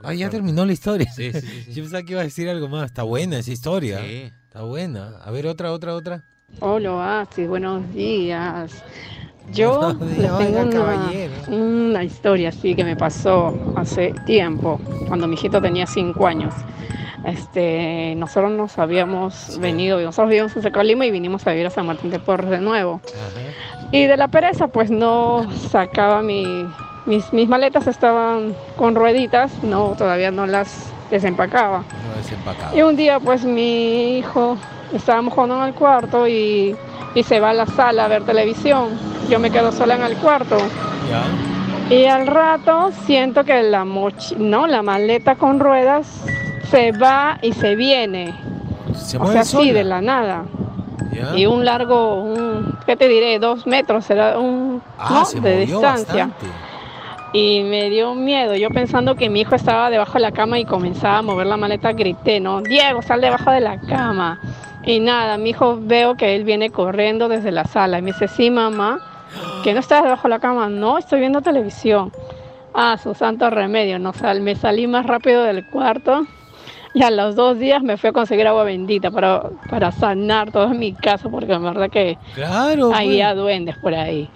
Ah, 0.02 0.12
ya 0.14 0.28
terminó 0.28 0.64
la 0.64 0.72
historia. 0.72 1.10
Sí, 1.12 1.32
sí, 1.32 1.40
sí, 1.40 1.62
sí. 1.66 1.72
Yo 1.72 1.82
pensaba 1.84 2.02
que 2.02 2.12
iba 2.12 2.20
a 2.20 2.24
decir 2.24 2.48
algo 2.48 2.68
más. 2.68 2.86
Está 2.86 3.02
buena 3.04 3.38
esa 3.38 3.52
historia. 3.52 4.00
Sí. 4.00 4.32
Está 4.46 4.62
buena. 4.62 5.18
A 5.24 5.30
ver, 5.30 5.46
otra, 5.46 5.72
otra, 5.72 5.94
otra. 5.94 6.24
Hola, 6.60 6.92
Oasis, 6.92 7.48
buenos 7.48 7.92
días. 7.94 8.82
Yo 9.52 9.78
Buenos 9.80 10.00
les 10.08 10.18
días, 10.18 10.38
tengo 10.38 10.60
oiga, 10.60 10.62
una, 10.62 10.72
caballero. 10.76 11.32
una 11.48 12.04
historia 12.04 12.50
así 12.50 12.74
que 12.76 12.84
me 12.84 12.94
pasó 12.96 13.72
hace 13.76 14.14
tiempo, 14.24 14.80
cuando 15.08 15.26
mi 15.26 15.34
hijito 15.34 15.60
tenía 15.60 15.86
cinco 15.86 16.26
años. 16.26 16.54
Este, 17.24 18.14
nosotros 18.16 18.52
nos 18.52 18.78
habíamos 18.78 19.58
venido, 19.58 20.00
nosotros 20.00 20.28
vivíamos 20.30 20.56
en 20.56 20.72
Colima 20.72 21.06
y 21.06 21.10
vinimos 21.10 21.46
a 21.46 21.50
vivir 21.52 21.66
a 21.66 21.70
San 21.70 21.86
Martín 21.86 22.10
de 22.10 22.18
Porres 22.18 22.50
de 22.50 22.60
nuevo. 22.60 23.00
Y 23.90 24.04
de 24.06 24.16
la 24.16 24.28
pereza, 24.28 24.68
pues 24.68 24.90
no 24.90 25.46
sacaba 25.70 26.22
mi, 26.22 26.44
mis, 27.06 27.32
mis 27.32 27.48
maletas 27.48 27.86
estaban 27.86 28.54
con 28.76 28.94
rueditas, 28.94 29.50
no, 29.62 29.94
todavía 29.96 30.30
no 30.30 30.46
las 30.46 30.90
desempacaba. 31.10 31.78
No. 31.78 32.76
Y 32.76 32.82
un 32.82 32.96
día 32.96 33.20
pues 33.20 33.44
mi 33.44 34.18
hijo, 34.18 34.56
estábamos 34.92 35.34
jugando 35.34 35.56
en 35.58 35.68
el 35.68 35.74
cuarto 35.74 36.26
y, 36.28 36.76
y 37.14 37.22
se 37.22 37.40
va 37.40 37.50
a 37.50 37.54
la 37.54 37.66
sala 37.66 38.04
a 38.04 38.08
ver 38.08 38.24
televisión. 38.24 38.90
Yo 39.28 39.38
me 39.38 39.50
quedo 39.50 39.72
sola 39.72 39.96
en 39.96 40.02
el 40.02 40.16
cuarto. 40.16 40.56
Ya. 41.10 41.94
Y 41.94 42.06
al 42.06 42.26
rato 42.26 42.90
siento 43.06 43.44
que 43.44 43.62
la 43.62 43.84
mochi 43.84 44.36
no, 44.36 44.66
la 44.66 44.82
maleta 44.82 45.34
con 45.34 45.60
ruedas 45.60 46.06
se 46.70 46.92
va 46.92 47.38
y 47.42 47.52
se 47.52 47.74
viene. 47.74 48.34
Se 48.94 49.18
o 49.18 49.26
sea, 49.26 49.42
así 49.42 49.72
de 49.72 49.84
la 49.84 50.00
nada. 50.00 50.44
Ya. 51.12 51.36
Y 51.36 51.44
un 51.44 51.64
largo, 51.64 52.22
un, 52.22 52.78
¿qué 52.86 52.96
te 52.96 53.08
diré? 53.08 53.38
Dos 53.38 53.66
metros, 53.66 54.08
era 54.08 54.38
un 54.38 54.80
Ah, 54.98 55.08
¿no? 55.10 55.24
se 55.26 55.40
de 55.40 55.66
distancia. 55.66 56.26
bastante. 56.28 56.46
Y 57.32 57.62
me 57.62 57.88
dio 57.88 58.14
miedo. 58.14 58.54
Yo 58.56 58.68
pensando 58.70 59.14
que 59.14 59.30
mi 59.30 59.40
hijo 59.40 59.54
estaba 59.54 59.88
debajo 59.88 60.14
de 60.14 60.20
la 60.20 60.32
cama 60.32 60.58
y 60.58 60.64
comenzaba 60.66 61.18
a 61.18 61.22
mover 61.22 61.46
la 61.46 61.56
maleta, 61.56 61.92
grité, 61.92 62.40
no, 62.40 62.60
Diego, 62.60 63.00
sal 63.00 63.20
debajo 63.22 63.50
de 63.50 63.60
la 63.60 63.78
cama. 63.80 64.38
Y 64.84 65.00
nada, 65.00 65.38
mi 65.38 65.50
hijo 65.50 65.78
veo 65.80 66.14
que 66.16 66.34
él 66.34 66.44
viene 66.44 66.70
corriendo 66.70 67.28
desde 67.28 67.50
la 67.50 67.64
sala 67.64 67.98
y 67.98 68.02
me 68.02 68.12
dice, 68.12 68.28
sí, 68.28 68.50
mamá, 68.50 68.98
que 69.64 69.72
no 69.72 69.80
estás 69.80 70.02
debajo 70.02 70.24
de 70.24 70.28
la 70.30 70.40
cama. 70.40 70.68
No, 70.68 70.98
estoy 70.98 71.20
viendo 71.20 71.40
televisión. 71.40 72.12
Ah, 72.74 72.98
su 73.02 73.14
santo 73.14 73.48
remedio. 73.48 73.98
No, 73.98 74.12
sal, 74.12 74.40
me 74.42 74.54
salí 74.54 74.86
más 74.86 75.06
rápido 75.06 75.42
del 75.44 75.64
cuarto 75.66 76.26
y 76.94 77.02
a 77.02 77.10
los 77.10 77.34
dos 77.34 77.58
días 77.58 77.82
me 77.82 77.96
fui 77.96 78.10
a 78.10 78.12
conseguir 78.12 78.46
agua 78.46 78.64
bendita 78.64 79.10
para, 79.10 79.42
para 79.70 79.90
sanar 79.92 80.50
todo 80.52 80.68
mi 80.70 80.92
casa 80.92 81.30
porque 81.30 81.52
en 81.54 81.62
verdad 81.62 81.88
que 81.88 82.18
Claro. 82.34 82.92
había 82.94 83.28
pues. 83.32 83.42
duendes 83.42 83.76
por 83.78 83.94
ahí. 83.94 84.28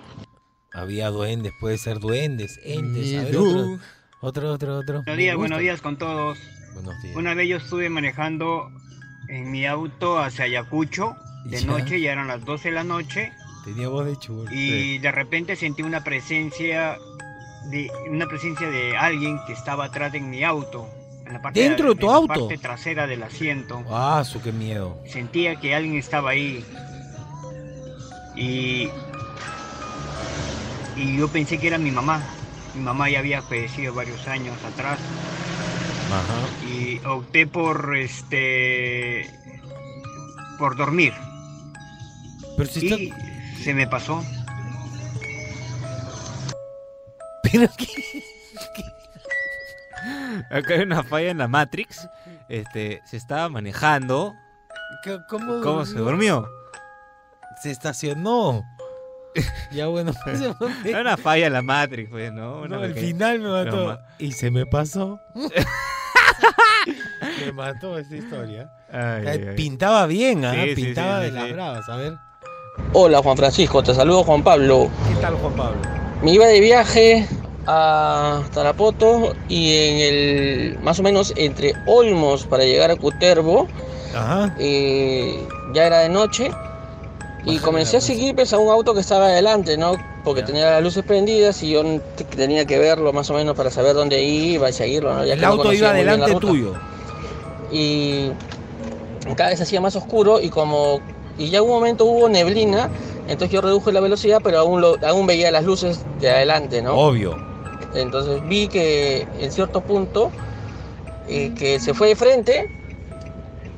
Había 0.76 1.08
duendes, 1.08 1.52
puede 1.58 1.78
ser 1.78 2.00
duendes, 2.00 2.60
entes. 2.62 3.16
A 3.18 3.22
ver, 3.24 3.36
otro, 3.38 3.78
otro, 4.20 4.52
otro, 4.52 4.78
otro. 4.78 5.02
Buenos 5.04 5.16
días, 5.16 5.36
buenos 5.36 5.58
días 5.60 5.80
con 5.80 5.96
todos. 5.96 6.38
Buenos 6.74 7.00
días. 7.02 7.16
Una 7.16 7.32
vez 7.32 7.48
yo 7.48 7.56
estuve 7.56 7.88
manejando 7.88 8.70
en 9.28 9.50
mi 9.50 9.64
auto 9.66 10.18
hacia 10.18 10.44
Ayacucho 10.44 11.16
de 11.46 11.60
Ya. 11.60 11.66
noche, 11.66 11.98
ya 12.00 12.12
eran 12.12 12.28
las 12.28 12.44
12 12.44 12.68
de 12.68 12.74
la 12.74 12.84
noche, 12.84 13.32
Tenía 13.64 13.88
voz 13.88 14.04
de 14.04 14.16
chulo. 14.18 14.52
y 14.52 14.98
de 14.98 15.10
repente 15.12 15.56
sentí 15.56 15.82
una 15.82 16.04
presencia 16.04 16.98
de 17.70 17.90
una 18.10 18.26
presencia 18.26 18.68
de 18.68 18.96
alguien 18.98 19.38
que 19.46 19.54
estaba 19.54 19.86
atrás 19.86 20.12
de 20.12 20.20
mi 20.20 20.44
auto, 20.44 20.88
en 21.26 21.32
la 21.32 21.40
parte 21.40 21.58
¿Dentro 21.60 21.94
de 21.94 22.00
tu 22.00 22.06
la 22.06 22.14
auto? 22.16 22.26
parte 22.28 22.58
trasera 22.58 23.06
del 23.06 23.22
asiento. 23.22 23.82
Ah, 23.90 24.22
su 24.24 24.42
qué 24.42 24.52
miedo. 24.52 25.00
Sentía 25.06 25.56
que 25.58 25.74
alguien 25.74 25.96
estaba 25.96 26.30
ahí. 26.30 26.62
Y 28.36 28.90
y 30.96 31.16
yo 31.18 31.28
pensé 31.28 31.58
que 31.58 31.68
era 31.68 31.78
mi 31.78 31.90
mamá. 31.90 32.22
Mi 32.74 32.82
mamá 32.82 33.08
ya 33.08 33.20
había 33.20 33.40
fallecido 33.42 33.94
varios 33.94 34.26
años 34.28 34.56
atrás. 34.64 34.98
Ajá. 36.08 36.68
y 36.68 37.00
opté 37.04 37.48
por 37.48 37.96
este 37.96 39.28
por 40.56 40.76
dormir 40.76 41.12
Pero 42.56 42.70
si 42.70 42.86
y 42.86 43.12
se 43.60 43.74
me 43.74 43.88
pasó 43.88 44.24
Pero 47.42 47.68
Acá 50.50 50.74
hay 50.74 50.80
una 50.82 51.02
falla 51.02 51.30
en 51.30 51.38
la 51.38 51.48
Matrix. 51.48 52.08
Este, 52.48 53.02
se 53.04 53.16
estaba 53.16 53.48
manejando. 53.48 54.34
¿Qué- 55.02 55.18
¿Cómo, 55.28 55.60
¿Cómo 55.62 55.84
se 55.86 55.94
durmió? 55.98 56.46
Se 57.62 57.70
estacionó. 57.72 58.62
ya 59.72 59.86
bueno, 59.86 60.12
pues. 60.24 60.40
Era 60.84 61.00
una 61.00 61.16
falla 61.16 61.46
en 61.48 61.52
la 61.52 61.62
Matrix, 61.62 62.10
pues, 62.10 62.32
¿no? 62.32 62.58
Una 62.60 62.76
No, 62.76 62.82
al 62.82 62.88
pequeña- 62.92 63.06
final 63.06 63.38
me 63.40 63.48
mató. 63.50 63.98
Y 64.18 64.32
se 64.32 64.50
me 64.50 64.66
pasó. 64.66 65.20
me 67.44 67.52
mató 67.52 67.98
esa 67.98 68.16
historia. 68.16 68.70
Ay, 68.92 69.26
Eh, 69.26 69.46
ay. 69.50 69.56
Pintaba 69.56 70.06
bien, 70.06 70.44
¿ah? 70.44 70.54
Sí, 70.64 70.74
Pintaba 70.74 71.18
sí, 71.18 71.24
de 71.24 71.30
sí, 71.30 71.34
las 71.36 71.52
bravas. 71.52 71.88
A 71.88 71.96
ver. 71.96 72.14
Hola 72.92 73.22
Juan 73.22 73.36
Francisco, 73.38 73.82
te 73.82 73.94
saludo 73.94 74.22
Juan 74.24 74.42
Pablo. 74.42 74.90
¿Qué 75.08 75.14
tal, 75.20 75.34
Juan 75.36 75.54
Pablo? 75.54 75.80
Me 76.22 76.32
iba 76.32 76.46
de 76.46 76.60
viaje 76.60 77.26
a 77.66 78.42
Tarapoto 78.52 79.34
y 79.48 79.72
en 79.72 80.14
el 80.14 80.78
más 80.82 80.98
o 81.00 81.02
menos 81.02 81.32
entre 81.36 81.72
Olmos 81.86 82.44
para 82.46 82.64
llegar 82.64 82.90
a 82.90 82.96
Cutervo, 82.96 83.66
eh, 84.58 85.40
ya 85.74 85.86
era 85.86 86.00
de 86.00 86.08
noche 86.10 86.50
y 87.46 87.58
comencé 87.58 87.98
a 87.98 88.00
seguir 88.00 88.34
pues, 88.34 88.52
a 88.52 88.58
un 88.58 88.68
auto 88.68 88.92
que 88.92 89.00
estaba 89.00 89.26
adelante, 89.26 89.76
¿no? 89.78 89.94
Porque 90.24 90.42
tenía 90.42 90.68
las 90.72 90.82
luces 90.82 91.04
prendidas 91.04 91.62
y 91.62 91.70
yo 91.70 91.82
tenía 92.34 92.64
que 92.64 92.78
verlo 92.78 93.12
más 93.12 93.30
o 93.30 93.34
menos 93.34 93.56
para 93.56 93.70
saber 93.70 93.94
dónde 93.94 94.20
iba 94.22 94.68
y 94.68 94.72
seguirlo, 94.72 95.14
¿no? 95.14 95.24
Ya 95.24 95.34
El 95.34 95.40
no 95.40 95.46
auto 95.48 95.72
iba 95.72 95.92
muy 95.92 96.02
bien 96.02 96.06
la 96.06 96.12
delante 96.16 96.32
ruta. 96.32 96.46
tuyo. 96.46 96.74
y 97.70 98.32
cada 99.36 99.50
vez 99.50 99.58
se 99.58 99.62
hacía 99.64 99.80
más 99.80 99.94
oscuro 99.96 100.40
y 100.40 100.50
como 100.50 101.00
y 101.38 101.50
ya 101.50 101.62
un 101.62 101.68
momento 101.68 102.04
hubo 102.06 102.28
neblina, 102.28 102.88
entonces 103.28 103.50
yo 103.50 103.60
reduje 103.60 103.92
la 103.92 104.00
velocidad, 104.00 104.40
pero 104.42 104.58
aún 104.58 104.80
lo, 104.80 104.96
aún 105.06 105.26
veía 105.26 105.50
las 105.50 105.64
luces 105.64 106.00
de 106.20 106.30
adelante, 106.30 106.82
¿no? 106.82 106.94
Obvio. 106.94 107.36
Entonces 107.94 108.40
vi 108.48 108.68
que 108.68 109.26
en 109.38 109.52
cierto 109.52 109.80
punto 109.82 110.30
eh, 111.28 111.52
que 111.56 111.78
se 111.78 111.94
fue 111.94 112.08
de 112.08 112.16
frente, 112.16 112.70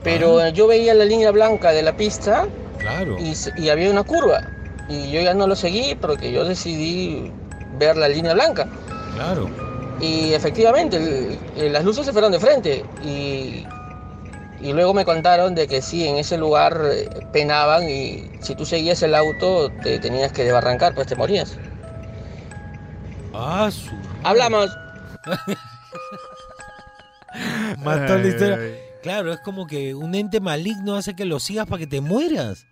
pero 0.02 0.48
yo 0.48 0.66
veía 0.66 0.94
la 0.94 1.04
línea 1.04 1.30
blanca 1.32 1.72
de 1.72 1.82
la 1.82 1.96
pista 1.96 2.46
Claro. 2.78 3.16
y, 3.56 3.68
había 3.68 3.90
una 3.90 4.02
curva 4.04 4.40
y 4.88 5.10
yo 5.10 5.20
ya 5.20 5.34
no 5.34 5.46
lo 5.46 5.54
seguí 5.56 5.94
porque 5.94 6.32
yo 6.32 6.44
decidí 6.44 7.30
ver 7.78 7.96
la 7.96 8.08
línea 8.08 8.34
blanca. 8.34 8.66
Claro. 9.14 9.48
Y 10.00 10.32
efectivamente, 10.32 11.38
el- 11.56 11.72
las 11.72 11.84
luces 11.84 12.06
se 12.06 12.12
fueron 12.12 12.30
de 12.32 12.38
frente 12.40 12.84
y, 13.04 13.66
y 14.60 14.72
luego 14.72 14.94
me 14.94 15.04
contaron 15.04 15.54
de 15.54 15.66
que 15.66 15.82
sí, 15.82 16.06
en 16.06 16.16
ese 16.16 16.38
lugar 16.38 16.80
eh, 16.84 17.08
penaban 17.32 17.88
y 17.90 18.30
si 18.40 18.54
tú 18.54 18.64
seguías 18.64 19.02
el 19.02 19.14
auto 19.14 19.70
te 19.82 19.98
tenías 19.98 20.32
que 20.32 20.44
desbarrancar, 20.44 20.94
pues 20.94 21.06
te 21.08 21.16
morías. 21.16 21.56
Ah, 23.34 23.68
su. 23.70 23.90
Hablamos. 24.24 24.70
Mató 27.84 28.14
la 28.18 28.22
Ay, 28.22 28.28
historia. 28.28 28.58
Claro, 29.02 29.32
es 29.32 29.40
como 29.40 29.66
que 29.66 29.94
un 29.94 30.14
ente 30.14 30.40
maligno 30.40 30.96
hace 30.96 31.14
que 31.14 31.24
lo 31.24 31.40
sigas 31.40 31.66
para 31.66 31.78
que 31.80 31.86
te 31.86 32.00
mueras. 32.00 32.66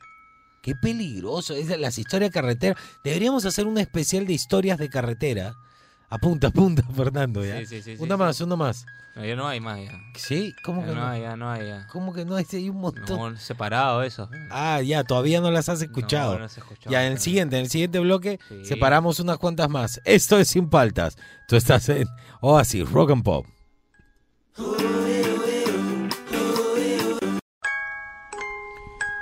Qué 0.62 0.74
peligroso. 0.74 1.54
Es 1.54 1.68
las 1.78 1.98
historias 1.98 2.30
de 2.30 2.34
carretera. 2.34 2.76
Deberíamos 3.04 3.44
hacer 3.44 3.66
un 3.66 3.78
especial 3.78 4.26
de 4.26 4.32
historias 4.32 4.78
de 4.78 4.88
carretera. 4.88 5.54
Apunta, 6.08 6.48
apunta, 6.48 6.82
Fernando, 6.96 7.44
ya. 7.44 7.58
Sí, 7.58 7.66
sí, 7.66 7.82
sí, 7.82 7.96
una 8.00 8.16
más, 8.16 8.40
una 8.40 8.56
más. 8.56 8.84
No, 9.14 9.24
ya 9.24 9.34
no 9.34 9.48
hay 9.48 9.60
más 9.60 9.78
ya. 9.80 9.92
¿Sí? 10.14 10.52
¿Cómo 10.64 10.82
Ya 10.82 10.88
que 10.88 10.94
no 10.94 11.00
no? 11.00 11.06
hay, 11.08 11.20
ya 11.22 11.36
no 11.36 11.50
hay 11.50 11.66
ya. 11.68 11.86
¿Cómo 11.90 12.12
que 12.12 12.24
no? 12.24 12.36
Este 12.36 12.58
hay 12.58 12.68
un 12.68 12.78
montón. 12.80 13.34
No, 13.34 13.40
separado 13.40 14.02
eso. 14.02 14.28
Ah, 14.50 14.82
ya, 14.82 15.04
todavía 15.04 15.40
no 15.40 15.50
las 15.50 15.68
has 15.68 15.80
escuchado. 15.80 16.32
No, 16.32 16.38
no 16.38 16.42
las 16.44 16.56
he 16.56 16.60
escuchado, 16.60 16.90
ya, 16.90 17.06
en 17.06 17.12
el 17.12 17.18
siguiente, 17.18 17.56
en 17.56 17.62
el 17.64 17.70
siguiente 17.70 17.98
bloque, 17.98 18.38
separamos 18.62 19.18
unas 19.20 19.38
cuantas 19.38 19.70
más. 19.70 20.00
Esto 20.04 20.38
es 20.38 20.48
Sin 20.48 20.68
Paltas. 20.68 21.16
Tú 21.48 21.56
estás 21.56 21.88
en 21.88 22.06
Oasis, 22.40 22.90
Rock 22.90 23.12
and 23.12 23.22
Pop. 23.24 23.46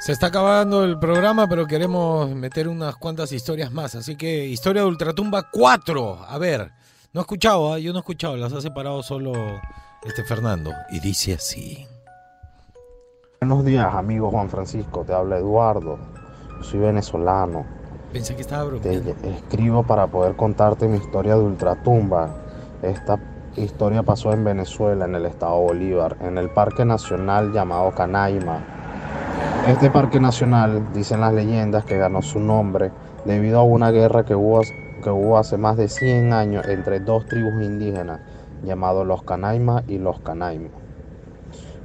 Se 0.04 0.12
está 0.12 0.26
acabando 0.26 0.84
el 0.84 0.98
programa, 0.98 1.46
pero 1.48 1.66
queremos 1.66 2.28
meter 2.28 2.68
unas 2.68 2.94
cuantas 2.96 3.32
historias 3.32 3.72
más. 3.72 3.94
Así 3.94 4.16
que, 4.16 4.44
historia 4.44 4.82
de 4.82 4.88
Ultratumba 4.88 5.48
4. 5.50 6.26
A 6.28 6.36
ver, 6.36 6.72
no 7.14 7.20
he 7.20 7.22
escuchado, 7.22 7.72
¿ah? 7.72 7.78
yo 7.78 7.90
no 7.90 8.00
he 8.00 8.00
escuchado, 8.00 8.36
las 8.36 8.52
ha 8.52 8.60
separado 8.60 9.02
solo 9.02 9.32
este 10.04 10.22
Fernando. 10.22 10.74
Y 10.90 11.00
dice 11.00 11.32
así. 11.32 11.86
Buenos 13.40 13.64
días, 13.64 13.94
amigo 13.94 14.30
Juan 14.30 14.50
Francisco. 14.50 15.04
Te 15.06 15.14
habla 15.14 15.38
Eduardo. 15.38 15.98
Soy 16.60 16.80
venezolano. 16.80 17.64
Pensé 18.12 18.36
que 18.36 18.42
estaba 18.42 18.64
Te 18.64 18.98
bromeando. 18.98 19.30
escribo 19.30 19.84
para 19.84 20.06
poder 20.06 20.36
contarte 20.36 20.86
mi 20.86 20.98
historia 20.98 21.34
de 21.34 21.44
ultratumba. 21.44 22.28
Esta 22.82 23.18
historia 23.56 24.02
pasó 24.02 24.34
en 24.34 24.44
Venezuela, 24.44 25.06
en 25.06 25.14
el 25.14 25.24
estado 25.24 25.58
Bolívar, 25.60 26.18
en 26.20 26.36
el 26.36 26.50
Parque 26.50 26.84
Nacional 26.84 27.54
llamado 27.54 27.94
Canaima. 27.94 28.83
Este 29.68 29.90
parque 29.90 30.20
nacional, 30.20 30.92
dicen 30.92 31.22
las 31.22 31.32
leyendas, 31.32 31.86
que 31.86 31.96
ganó 31.96 32.20
su 32.20 32.38
nombre 32.38 32.90
debido 33.24 33.60
a 33.60 33.62
una 33.62 33.90
guerra 33.90 34.24
que 34.24 34.34
hubo, 34.34 34.60
que 35.02 35.08
hubo 35.08 35.38
hace 35.38 35.56
más 35.56 35.78
de 35.78 35.88
100 35.88 36.34
años 36.34 36.66
entre 36.68 37.00
dos 37.00 37.24
tribus 37.24 37.62
indígenas 37.62 38.20
llamados 38.62 39.06
los 39.06 39.22
Canaima 39.22 39.82
y 39.88 39.96
los 39.96 40.20
Canaima. 40.20 40.68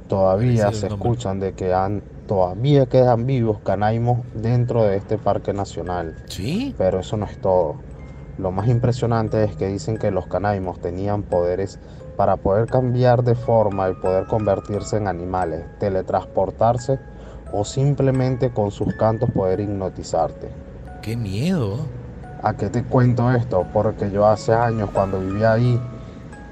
Todavía 0.08 0.72
se 0.72 0.88
escuchan 0.88 1.40
de 1.40 1.52
que 1.54 1.72
han, 1.72 2.02
todavía 2.26 2.84
quedan 2.86 3.26
vivos 3.26 3.60
canaimos 3.64 4.18
dentro 4.34 4.82
de 4.82 4.96
este 4.96 5.16
parque 5.18 5.52
nacional. 5.52 6.16
Sí. 6.26 6.74
Pero 6.76 7.00
eso 7.00 7.16
no 7.16 7.26
es 7.26 7.40
todo. 7.40 7.76
Lo 8.36 8.50
más 8.50 8.68
impresionante 8.68 9.42
es 9.44 9.56
que 9.56 9.68
dicen 9.68 9.98
que 9.98 10.10
los 10.10 10.26
canaimos 10.26 10.80
tenían 10.80 11.22
poderes 11.22 11.78
para 12.16 12.36
poder 12.36 12.66
cambiar 12.66 13.22
de 13.22 13.34
forma 13.34 13.88
y 13.88 13.94
poder 13.94 14.26
convertirse 14.26 14.96
en 14.96 15.08
animales, 15.08 15.64
teletransportarse 15.78 16.98
o 17.52 17.64
simplemente 17.64 18.50
con 18.50 18.70
sus 18.70 18.94
cantos 18.94 19.30
poder 19.30 19.60
hipnotizarte. 19.60 20.48
¡Qué 21.02 21.16
miedo! 21.16 21.78
¿A 22.42 22.54
qué 22.54 22.68
te 22.70 22.82
cuento 22.84 23.30
esto? 23.32 23.66
Porque 23.72 24.10
yo 24.10 24.26
hace 24.26 24.52
años 24.54 24.90
cuando 24.92 25.20
vivía 25.20 25.52
ahí 25.52 25.78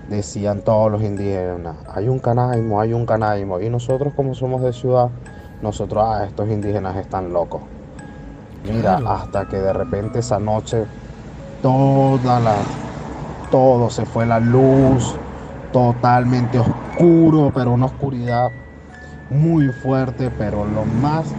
decían 0.09 0.63
todos 0.63 0.91
los 0.91 1.03
indígenas, 1.03 1.77
hay 1.95 2.09
un 2.09 2.19
canaimo, 2.19 2.81
hay 2.81 2.93
un 2.93 3.07
canaimo. 3.07 3.61
Y 3.61 3.69
nosotros 3.71 4.13
como 4.15 4.35
somos 4.35 4.63
de 4.63 4.73
ciudad, 4.73 5.09
nosotros, 5.63 6.05
ah, 6.07 6.25
estos 6.27 6.49
indígenas 6.49 6.97
están 6.97 7.33
locos. 7.33 7.63
Mira, 8.65 8.97
Claro. 8.97 9.11
hasta 9.11 9.47
que 9.49 9.57
de 9.57 9.73
repente 9.73 10.19
esa 10.19 10.39
noche 10.39 10.85
toda 11.63 12.41
la, 12.41 12.55
todo 13.51 13.91
se 13.91 14.05
fue 14.05 14.27
la 14.27 14.41
luz, 14.41 15.15
totalmente 15.73 16.59
oscuro, 16.59 17.51
pero 17.55 17.73
una 17.73 17.87
oscuridad 17.87 18.51
muy 19.31 19.69
fuerte, 19.69 20.31
pero 20.31 20.65
lo 20.65 20.85
más 20.85 21.35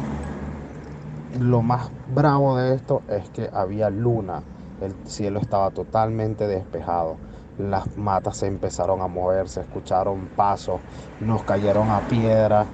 lo 1.40 1.62
más 1.62 1.92
bravo 2.14 2.58
de 2.58 2.76
esto 2.76 3.02
es 3.08 3.30
que 3.30 3.50
había 3.54 3.90
luna, 3.90 4.42
el 4.82 4.94
cielo 5.06 5.40
estaba 5.40 5.70
totalmente 5.72 6.48
despejado, 6.48 7.18
las 7.58 7.98
matas 7.98 8.38
se 8.38 8.48
empezaron 8.48 9.02
a 9.02 9.08
mover, 9.08 9.48
se 9.48 9.62
escucharon 9.62 10.28
pasos, 10.36 10.80
nos 11.20 11.44
cayeron 11.44 11.90
a 11.92 12.02
piedra 12.02 12.66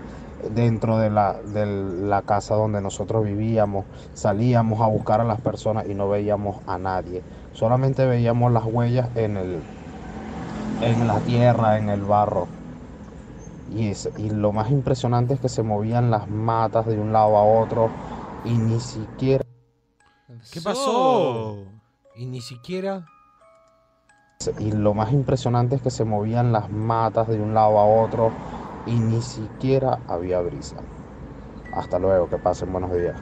dentro 0.53 0.97
de 0.97 1.09
la, 1.09 1.33
de 1.33 1.65
la 1.65 2.21
casa 2.21 2.55
donde 2.55 2.81
nosotros 2.81 3.23
vivíamos, 3.25 3.85
salíamos 4.13 4.81
a 4.81 4.87
buscar 4.87 5.21
a 5.21 5.25
las 5.25 5.41
personas 5.41 5.87
y 5.87 5.93
no 5.93 6.07
veíamos 6.07 6.57
a 6.65 6.77
nadie, 6.77 7.23
solamente 7.51 8.05
veíamos 8.05 8.51
las 8.51 8.65
huellas 8.65 9.09
en, 9.15 9.37
el, 9.37 9.59
en 10.81 11.07
la 11.07 11.19
tierra, 11.19 11.77
en 11.77 11.89
el 11.89 12.01
barro. 12.01 12.47
Y, 13.75 13.89
es- 13.89 14.09
y 14.17 14.29
lo 14.29 14.51
más 14.53 14.71
impresionante 14.71 15.33
es 15.33 15.39
que 15.41 15.49
se 15.49 15.61
movían 15.61 16.09
las 16.09 16.29
matas 16.29 16.85
de 16.85 16.97
un 16.97 17.11
lado 17.11 17.35
a 17.37 17.43
otro 17.43 17.89
y 18.45 18.51
ni 18.51 18.79
siquiera 18.79 19.43
¿Qué 20.51 20.61
pasó? 20.61 21.65
Y 22.15 22.25
ni 22.25 22.39
siquiera. 22.41 23.05
y 24.59 24.71
lo 24.71 24.93
más 24.93 25.11
impresionante 25.11 25.75
es 25.75 25.81
que 25.81 25.89
se 25.89 26.05
movían 26.05 26.51
las 26.51 26.69
matas 26.69 27.27
de 27.27 27.39
un 27.41 27.53
lado 27.53 27.77
a 27.79 27.85
otro 27.85 28.31
y 28.85 28.91
ni 28.91 29.21
siquiera 29.21 29.99
había 30.07 30.39
brisa. 30.41 30.77
Hasta 31.73 31.99
luego, 31.99 32.29
que 32.29 32.37
pasen 32.37 32.71
buenos 32.71 32.93
días. 32.93 33.19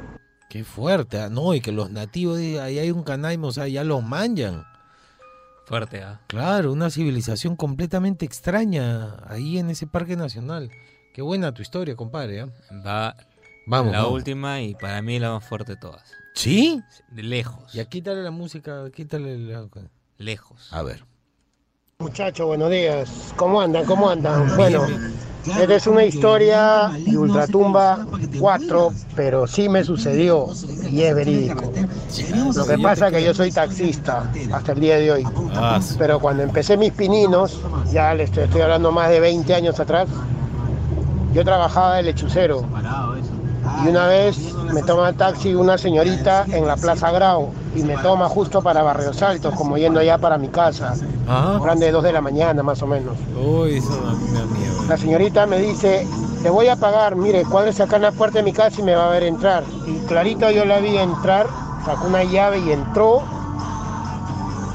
Qué 0.49 0.63
fuerte. 0.63 1.19
ah, 1.19 1.29
No, 1.29 1.53
y 1.55 1.61
que 1.61 1.71
los 1.71 1.89
nativos, 1.89 2.37
de 2.37 2.61
ahí 2.61 2.77
hay 2.77 2.91
un 2.91 3.03
canaimo, 3.03 3.47
o 3.47 3.51
sea, 3.51 3.67
ya 3.67 3.83
los 3.83 4.03
manjan. 4.03 4.65
Fuerte, 5.65 6.03
¿ah? 6.03 6.19
Claro, 6.27 6.71
una 6.73 6.89
civilización 6.89 7.55
completamente 7.55 8.25
extraña 8.25 9.15
ahí 9.27 9.57
en 9.57 9.69
ese 9.69 9.87
parque 9.87 10.15
nacional. 10.15 10.69
Qué 11.13 11.21
buena 11.21 11.53
tu 11.53 11.61
historia, 11.61 11.95
compadre. 11.95 12.41
¿ah? 12.41 12.49
Va 12.85 13.15
Vamos, 13.65 13.93
la 13.93 13.99
vamos. 13.99 14.13
última 14.15 14.59
y 14.61 14.75
para 14.75 15.01
mí 15.01 15.19
la 15.19 15.31
más 15.31 15.45
fuerte 15.45 15.73
de 15.73 15.77
todas. 15.79 16.03
¿Sí? 16.35 16.81
De 17.11 17.23
lejos. 17.23 17.71
Ya 17.71 17.85
quítale 17.85 18.21
la 18.23 18.31
música, 18.31 18.89
quítale 18.93 19.37
la... 19.37 19.67
Lejos. 20.17 20.67
A 20.73 20.83
ver. 20.83 21.05
Muchachos, 21.99 22.45
buenos 22.45 22.69
días. 22.69 23.33
¿Cómo 23.37 23.61
andan? 23.61 23.85
¿Cómo 23.85 24.09
andan? 24.09 24.55
Bueno, 24.57 24.85
esta 25.45 25.75
es 25.75 25.87
una 25.87 26.05
historia 26.05 26.91
de 27.05 27.17
Ultratumba 27.17 28.05
4, 28.39 28.93
pero 29.15 29.45
sí 29.47 29.67
me 29.67 29.83
sucedió 29.83 30.47
y 30.89 31.01
es 31.01 31.15
verídico. 31.15 31.71
Lo 32.55 32.65
que 32.65 32.77
pasa 32.79 33.07
es 33.07 33.13
que 33.13 33.23
yo 33.23 33.33
soy 33.33 33.51
taxista 33.51 34.29
hasta 34.53 34.71
el 34.71 34.79
día 34.79 34.97
de 34.97 35.11
hoy. 35.11 35.23
Ah, 35.55 35.79
Pero 35.97 36.19
cuando 36.19 36.43
empecé 36.43 36.77
mis 36.77 36.93
pininos, 36.93 37.59
ya 37.91 38.13
les 38.13 38.29
estoy, 38.29 38.45
estoy 38.45 38.61
hablando 38.61 38.91
más 38.91 39.09
de 39.09 39.19
20 39.19 39.53
años 39.53 39.79
atrás, 39.79 40.07
yo 41.33 41.43
trabajaba 41.43 41.97
de 41.97 42.03
lechucero. 42.03 42.65
Y 43.83 43.89
una 43.89 44.07
vez 44.07 44.37
me 44.73 44.83
toma 44.83 45.13
taxi 45.13 45.53
una 45.55 45.77
señorita 45.77 46.45
en 46.49 46.67
la 46.67 46.75
Plaza 46.75 47.11
Grau 47.11 47.49
y 47.75 47.83
me 47.83 47.97
toma 47.97 48.29
justo 48.29 48.61
para 48.61 48.83
Barrios 48.83 49.21
Altos, 49.21 49.53
como 49.55 49.77
yendo 49.77 49.99
allá 49.99 50.17
para 50.17 50.37
mi 50.37 50.47
casa. 50.49 50.95
Ajá. 51.27 51.59
Eran 51.63 51.79
de 51.79 51.91
2 51.91 52.03
de 52.03 52.13
la 52.13 52.21
mañana 52.21 52.63
más 52.63 52.81
o 52.81 52.87
menos. 52.87 53.17
Uy, 53.35 53.77
eso 53.77 53.89
me 53.89 54.57
miedo. 54.57 54.83
La 54.87 54.97
señorita 54.97 55.45
me 55.45 55.57
dice, 55.59 56.07
te 56.41 56.49
voy 56.49 56.67
a 56.67 56.75
pagar, 56.75 57.15
mire, 57.15 57.43
cuádrese 57.45 57.83
acá 57.83 57.95
en 57.95 58.03
la 58.03 58.11
puerta 58.11 58.39
de 58.39 58.43
mi 58.43 58.53
casa 58.53 58.81
y 58.81 58.83
me 58.83 58.95
va 58.95 59.07
a 59.07 59.09
ver 59.11 59.23
entrar. 59.23 59.63
Y 59.87 59.99
clarito 60.05 60.51
yo 60.51 60.65
la 60.65 60.79
vi 60.79 60.97
entrar, 60.97 61.47
sacó 61.85 62.07
una 62.07 62.23
llave 62.23 62.59
y 62.59 62.71
entró. 62.71 63.23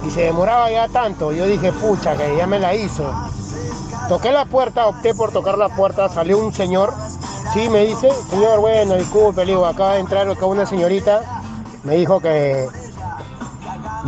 Y 0.07 0.11
se 0.11 0.23
demoraba 0.23 0.71
ya 0.71 0.89
tanto. 0.89 1.33
Yo 1.33 1.47
dije, 1.47 1.73
pucha, 1.73 2.17
que 2.17 2.37
ya 2.37 2.47
me 2.47 2.59
la 2.59 2.75
hizo. 2.75 3.05
Toqué 4.09 4.33
la 4.33 4.47
puerta, 4.47 4.87
opté 4.87 5.15
por 5.15 5.33
tocar 5.33 5.59
la 5.59 5.69
puerta, 5.69 6.09
salió 6.09 6.39
un 6.39 6.55
señor. 6.55 6.95
Sí, 7.53 7.69
me 7.69 7.87
dice, 7.87 8.11
señor, 8.31 8.61
bueno, 8.61 8.95
disculpe, 8.95 9.45
le 9.45 9.53
digo, 9.53 9.67
acaba 9.67 9.95
de 9.95 10.01
entrar 10.01 10.29
acá 10.29 10.47
una 10.47 10.67
señorita. 10.67 11.23
Me 11.83 11.97
dijo 11.97 12.21
que 12.21 12.69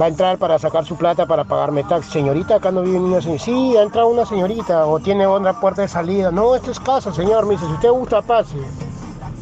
va 0.01 0.05
a 0.05 0.09
entrar 0.09 0.39
para 0.39 0.59
sacar 0.59 0.85
su 0.85 0.97
plata 0.97 1.27
para 1.27 1.45
pagarme 1.45 1.83
taxi. 1.85 2.11
Señorita, 2.11 2.57
acá 2.57 2.71
no 2.71 2.83
vive 2.83 2.99
ninguna 2.99 3.21
señorita. 3.23 3.45
Sí, 3.45 3.77
ha 3.77 3.83
entrado 3.83 4.09
una 4.09 4.27
señorita 4.27 4.87
o 4.87 4.99
tiene 5.01 5.27
otra 5.27 5.59
puerta 5.59 5.83
de 5.83 5.89
salida. 5.89 6.31
No, 6.31 6.55
esto 6.55 6.71
es 6.71 6.79
casa, 6.81 7.13
señor. 7.13 7.47
Me 7.47 7.53
dice, 7.55 7.67
si 7.67 7.73
usted 7.73 7.91
gusta, 7.91 8.21
pase. 8.23 8.59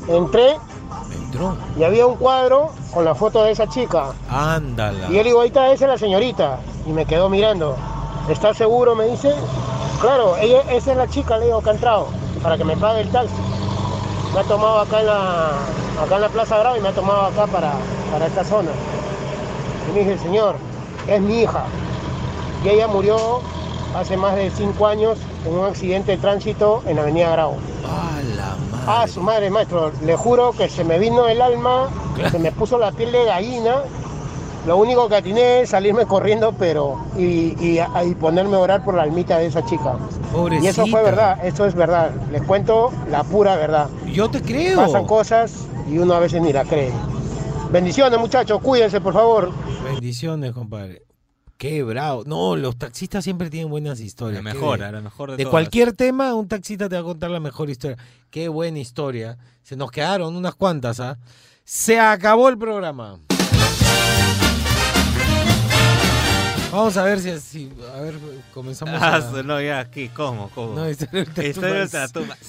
Entré 0.06 0.56
Entró. 1.24 1.56
y 1.76 1.82
había 1.82 2.06
un 2.06 2.16
cuadro 2.16 2.70
con 2.94 3.04
la 3.04 3.14
foto 3.14 3.42
de 3.42 3.50
esa 3.50 3.66
chica. 3.66 4.12
Ándala. 4.30 5.08
Y 5.10 5.14
yo 5.14 5.22
le 5.22 5.24
digo, 5.24 5.40
ahí 5.40 5.48
está, 5.48 5.72
esa 5.72 5.86
es 5.86 5.90
la 5.90 5.98
señorita. 5.98 6.60
Y 6.86 6.92
me 6.92 7.04
quedó 7.04 7.28
mirando. 7.28 7.76
¿Estás 8.28 8.56
seguro? 8.56 8.94
Me 8.94 9.06
dice. 9.06 9.34
Claro, 10.00 10.36
ella, 10.36 10.60
esa 10.70 10.92
es 10.92 10.96
la 10.96 11.08
chica, 11.08 11.36
le 11.36 11.46
digo, 11.46 11.60
que 11.60 11.70
ha 11.70 11.72
entrado 11.72 12.06
para 12.42 12.56
que 12.56 12.64
me 12.64 12.76
pague 12.76 13.00
el 13.00 13.10
taxi. 13.10 13.34
Me 14.34 14.40
ha 14.40 14.44
tomado 14.44 14.80
acá 14.80 15.00
en 15.00 15.06
la, 15.06 15.48
acá 16.02 16.14
en 16.16 16.20
la 16.20 16.28
Plaza 16.28 16.58
Grau 16.58 16.76
y 16.76 16.80
me 16.80 16.88
ha 16.88 16.92
tomado 16.92 17.22
acá 17.26 17.46
para, 17.46 17.72
para 18.12 18.26
esta 18.26 18.44
zona. 18.44 18.70
Y 19.88 19.92
me 19.92 20.00
dice, 20.00 20.18
señor, 20.18 20.56
es 21.06 21.20
mi 21.20 21.40
hija. 21.42 21.64
Y 22.64 22.68
ella 22.68 22.88
murió 22.88 23.40
hace 23.96 24.16
más 24.16 24.36
de 24.36 24.50
cinco 24.50 24.86
años 24.86 25.18
en 25.46 25.54
un 25.54 25.64
accidente 25.64 26.12
de 26.12 26.18
tránsito 26.18 26.82
en 26.86 26.98
Avenida 26.98 27.30
Grau. 27.30 27.56
Ah, 27.86 28.18
la 28.36 28.56
madre. 28.70 28.84
Ah, 28.86 29.06
su 29.08 29.20
madre, 29.20 29.50
maestro, 29.50 29.92
le 30.04 30.16
juro 30.16 30.52
que 30.52 30.68
se 30.68 30.84
me 30.84 30.98
vino 30.98 31.26
el 31.26 31.40
alma, 31.40 31.88
se 32.30 32.38
me 32.38 32.52
puso 32.52 32.78
la 32.78 32.92
piel 32.92 33.12
de 33.12 33.24
gallina. 33.24 33.76
Lo 34.68 34.76
único 34.76 35.08
que 35.08 35.16
atiné 35.16 35.62
es 35.62 35.70
salirme 35.70 36.04
corriendo, 36.04 36.52
pero 36.52 37.02
y, 37.16 37.56
y- 37.58 37.80
y 38.06 38.14
ponerme 38.14 38.56
a 38.56 38.58
orar 38.60 38.84
por 38.84 38.94
la 38.94 39.02
almita 39.02 39.38
de 39.38 39.46
esa 39.46 39.64
chica. 39.64 39.96
Y 40.60 40.66
eso 40.66 40.82
fue 40.86 41.00
Pobrecita. 41.00 41.02
verdad, 41.02 41.46
eso 41.46 41.64
es 41.64 41.74
verdad. 41.74 42.10
Les 42.30 42.42
cuento 42.42 42.92
la 43.10 43.24
pura 43.24 43.56
verdad. 43.56 43.88
Yo 44.12 44.30
te 44.30 44.42
creo. 44.42 44.76
Pasan 44.76 45.06
cosas 45.06 45.66
y 45.90 45.96
uno 45.96 46.12
a 46.12 46.20
veces 46.20 46.42
ni 46.42 46.52
la 46.52 46.64
cree. 46.64 46.92
Bendiciones, 47.72 48.20
muchachos, 48.20 48.60
cuídense, 48.60 49.00
por 49.00 49.14
favor. 49.14 49.50
Bendiciones, 49.84 50.52
compadre. 50.52 51.02
Qué 51.56 51.82
bravo. 51.82 52.22
No, 52.26 52.54
los 52.54 52.76
taxistas 52.76 53.24
siempre 53.24 53.48
tienen 53.50 53.70
buenas 53.70 54.00
historias. 54.00 54.44
La 54.44 54.52
mejor, 54.52 54.78
bien. 54.78 54.92
la 54.92 55.00
mejor 55.00 55.30
de 55.30 55.36
De 55.38 55.44
todas. 55.44 55.50
cualquier 55.50 55.92
tema, 55.94 56.34
un 56.34 56.46
taxista 56.46 56.88
te 56.90 56.94
va 56.94 57.00
a 57.00 57.04
contar 57.04 57.30
la 57.30 57.40
mejor 57.40 57.70
historia. 57.70 57.96
Qué 58.30 58.48
buena 58.48 58.78
historia. 58.78 59.38
Se 59.62 59.76
nos 59.76 59.90
quedaron 59.90 60.36
unas 60.36 60.54
cuantas, 60.54 61.00
¿ah? 61.00 61.16
Se 61.64 61.98
acabó 61.98 62.48
el 62.50 62.58
programa. 62.58 63.18
Vamos 66.70 66.96
a 66.98 67.02
ver 67.04 67.18
si, 67.20 67.38
si- 67.40 67.70
a 67.94 68.00
ver, 68.00 68.14
comenzamos. 68.52 68.94
Ah, 69.00 69.16
a- 69.16 69.42
no, 69.42 69.60
ya, 69.60 69.90
¿qué? 69.90 70.10
¿Cómo? 70.14 70.50
¿Cómo? 70.54 70.74
No, 70.74 70.88
Historia 70.90 71.22
Ultratumba 71.82 72.36
cinco. 72.42 72.44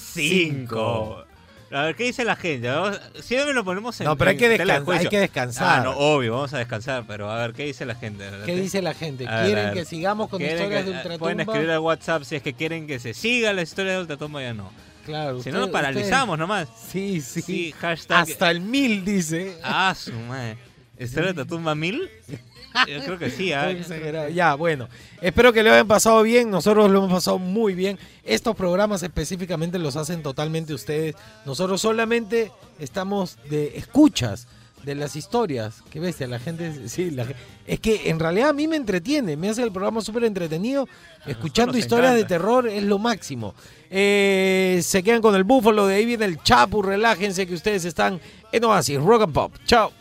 Cinco. 1.21 1.25
A 1.71 1.83
ver, 1.83 1.95
¿qué 1.95 2.05
dice 2.05 2.25
la 2.25 2.35
gente? 2.35 2.67
Vamos- 2.67 2.99
siempre 3.21 3.53
lo 3.53 3.63
ponemos 3.63 3.99
en 4.01 4.05
No, 4.07 4.17
pero 4.17 4.31
hay 4.31 4.37
que 4.37 4.49
descansar, 4.49 4.97
hay 4.97 5.07
que 5.07 5.19
descansar. 5.19 5.79
Ah, 5.79 5.83
no, 5.83 5.91
obvio, 5.91 6.33
vamos 6.33 6.51
a 6.53 6.57
descansar, 6.57 7.05
pero 7.07 7.29
a 7.31 7.37
ver, 7.39 7.53
¿qué 7.53 7.63
dice 7.65 7.85
la 7.85 7.95
gente? 7.95 8.27
¿Qué 8.45 8.55
dice 8.55 8.81
la 8.81 8.93
gente? 8.93 9.27
A 9.27 9.43
¿Quieren 9.45 9.65
ver. 9.65 9.73
que 9.75 9.85
sigamos 9.85 10.29
con 10.29 10.39
¿Quieren 10.39 10.57
historias 10.57 10.83
que- 10.83 10.89
de 10.89 10.95
Ultratumba? 10.97 11.19
Pueden 11.19 11.39
escribir 11.41 11.69
al 11.69 11.79
WhatsApp 11.79 12.23
si 12.23 12.35
es 12.35 12.41
que 12.43 12.53
quieren 12.53 12.87
que 12.87 12.99
se 12.99 13.13
siga 13.13 13.53
la 13.53 13.61
historia 13.61 13.93
de 13.93 13.99
Ultratumba, 14.01 14.41
ya 14.41 14.53
no. 14.53 14.71
Claro. 15.05 15.41
Si 15.41 15.51
no, 15.51 15.59
nos 15.59 15.69
paralizamos 15.69 16.33
usted- 16.33 16.41
nomás. 16.41 16.67
Sí, 16.91 17.21
sí. 17.21 17.41
Sí, 17.41 17.71
hashtag. 17.79 18.17
Hasta 18.29 18.51
el 18.51 18.61
mil, 18.61 19.05
dice. 19.05 19.57
Ah, 19.63 19.95
su 19.97 20.11
madre. 20.13 20.57
¿Historia 20.99 21.31
de 21.33 21.41
Ultratumba 21.41 21.75
mil? 21.75 22.09
Yo 22.87 23.03
creo 23.03 23.19
que 23.19 23.29
sí, 23.29 23.51
¿ah? 23.51 23.69
Estoy 23.69 23.81
exagerado. 23.81 24.29
Ya, 24.29 24.55
bueno. 24.55 24.87
Espero 25.21 25.53
que 25.53 25.63
lo 25.63 25.71
hayan 25.71 25.87
pasado 25.87 26.21
bien. 26.23 26.49
Nosotros 26.49 26.89
lo 26.89 26.99
hemos 26.99 27.13
pasado 27.13 27.39
muy 27.39 27.73
bien. 27.73 27.99
Estos 28.23 28.55
programas 28.55 29.03
específicamente 29.03 29.79
los 29.79 29.95
hacen 29.95 30.23
totalmente 30.23 30.73
ustedes. 30.73 31.15
Nosotros 31.45 31.81
solamente 31.81 32.51
estamos 32.79 33.37
de 33.49 33.77
escuchas 33.77 34.47
de 34.83 34.95
las 34.95 35.15
historias. 35.15 35.83
Qué 35.89 35.99
bestia, 35.99 36.27
la 36.27 36.39
gente. 36.39 36.87
Sí, 36.87 37.11
la, 37.11 37.25
es 37.67 37.79
que 37.79 38.09
en 38.09 38.19
realidad 38.19 38.49
a 38.49 38.53
mí 38.53 38.67
me 38.67 38.75
entretiene. 38.75 39.35
Me 39.35 39.49
hace 39.49 39.63
el 39.63 39.71
programa 39.71 40.01
súper 40.01 40.23
entretenido. 40.23 40.87
Escuchando 41.25 41.77
historias 41.77 42.15
de 42.15 42.23
terror 42.25 42.67
es 42.67 42.83
lo 42.83 42.97
máximo. 42.97 43.53
Eh, 43.89 44.79
se 44.83 45.03
quedan 45.03 45.21
con 45.21 45.35
el 45.35 45.43
búfalo. 45.43 45.87
De 45.87 45.95
ahí 45.95 46.05
viene 46.05 46.25
el 46.25 46.41
chapu. 46.41 46.81
Relájense 46.81 47.45
que 47.45 47.53
ustedes 47.53 47.85
están 47.85 48.19
en 48.51 48.63
Oasis 48.63 48.99
Rock 49.01 49.23
and 49.23 49.33
Pop. 49.33 49.53
Chao. 49.65 49.91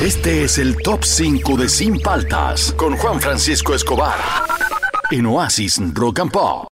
Este 0.00 0.44
es 0.44 0.58
el 0.58 0.76
top 0.76 1.02
5 1.02 1.56
de 1.56 1.68
Sin 1.68 2.00
Paltas 2.00 2.72
con 2.76 2.96
Juan 2.96 3.20
Francisco 3.20 3.74
Escobar 3.74 4.16
en 5.10 5.26
Oasis 5.26 5.80
Rock 5.92 6.20
and 6.20 6.30
Pop. 6.30 6.66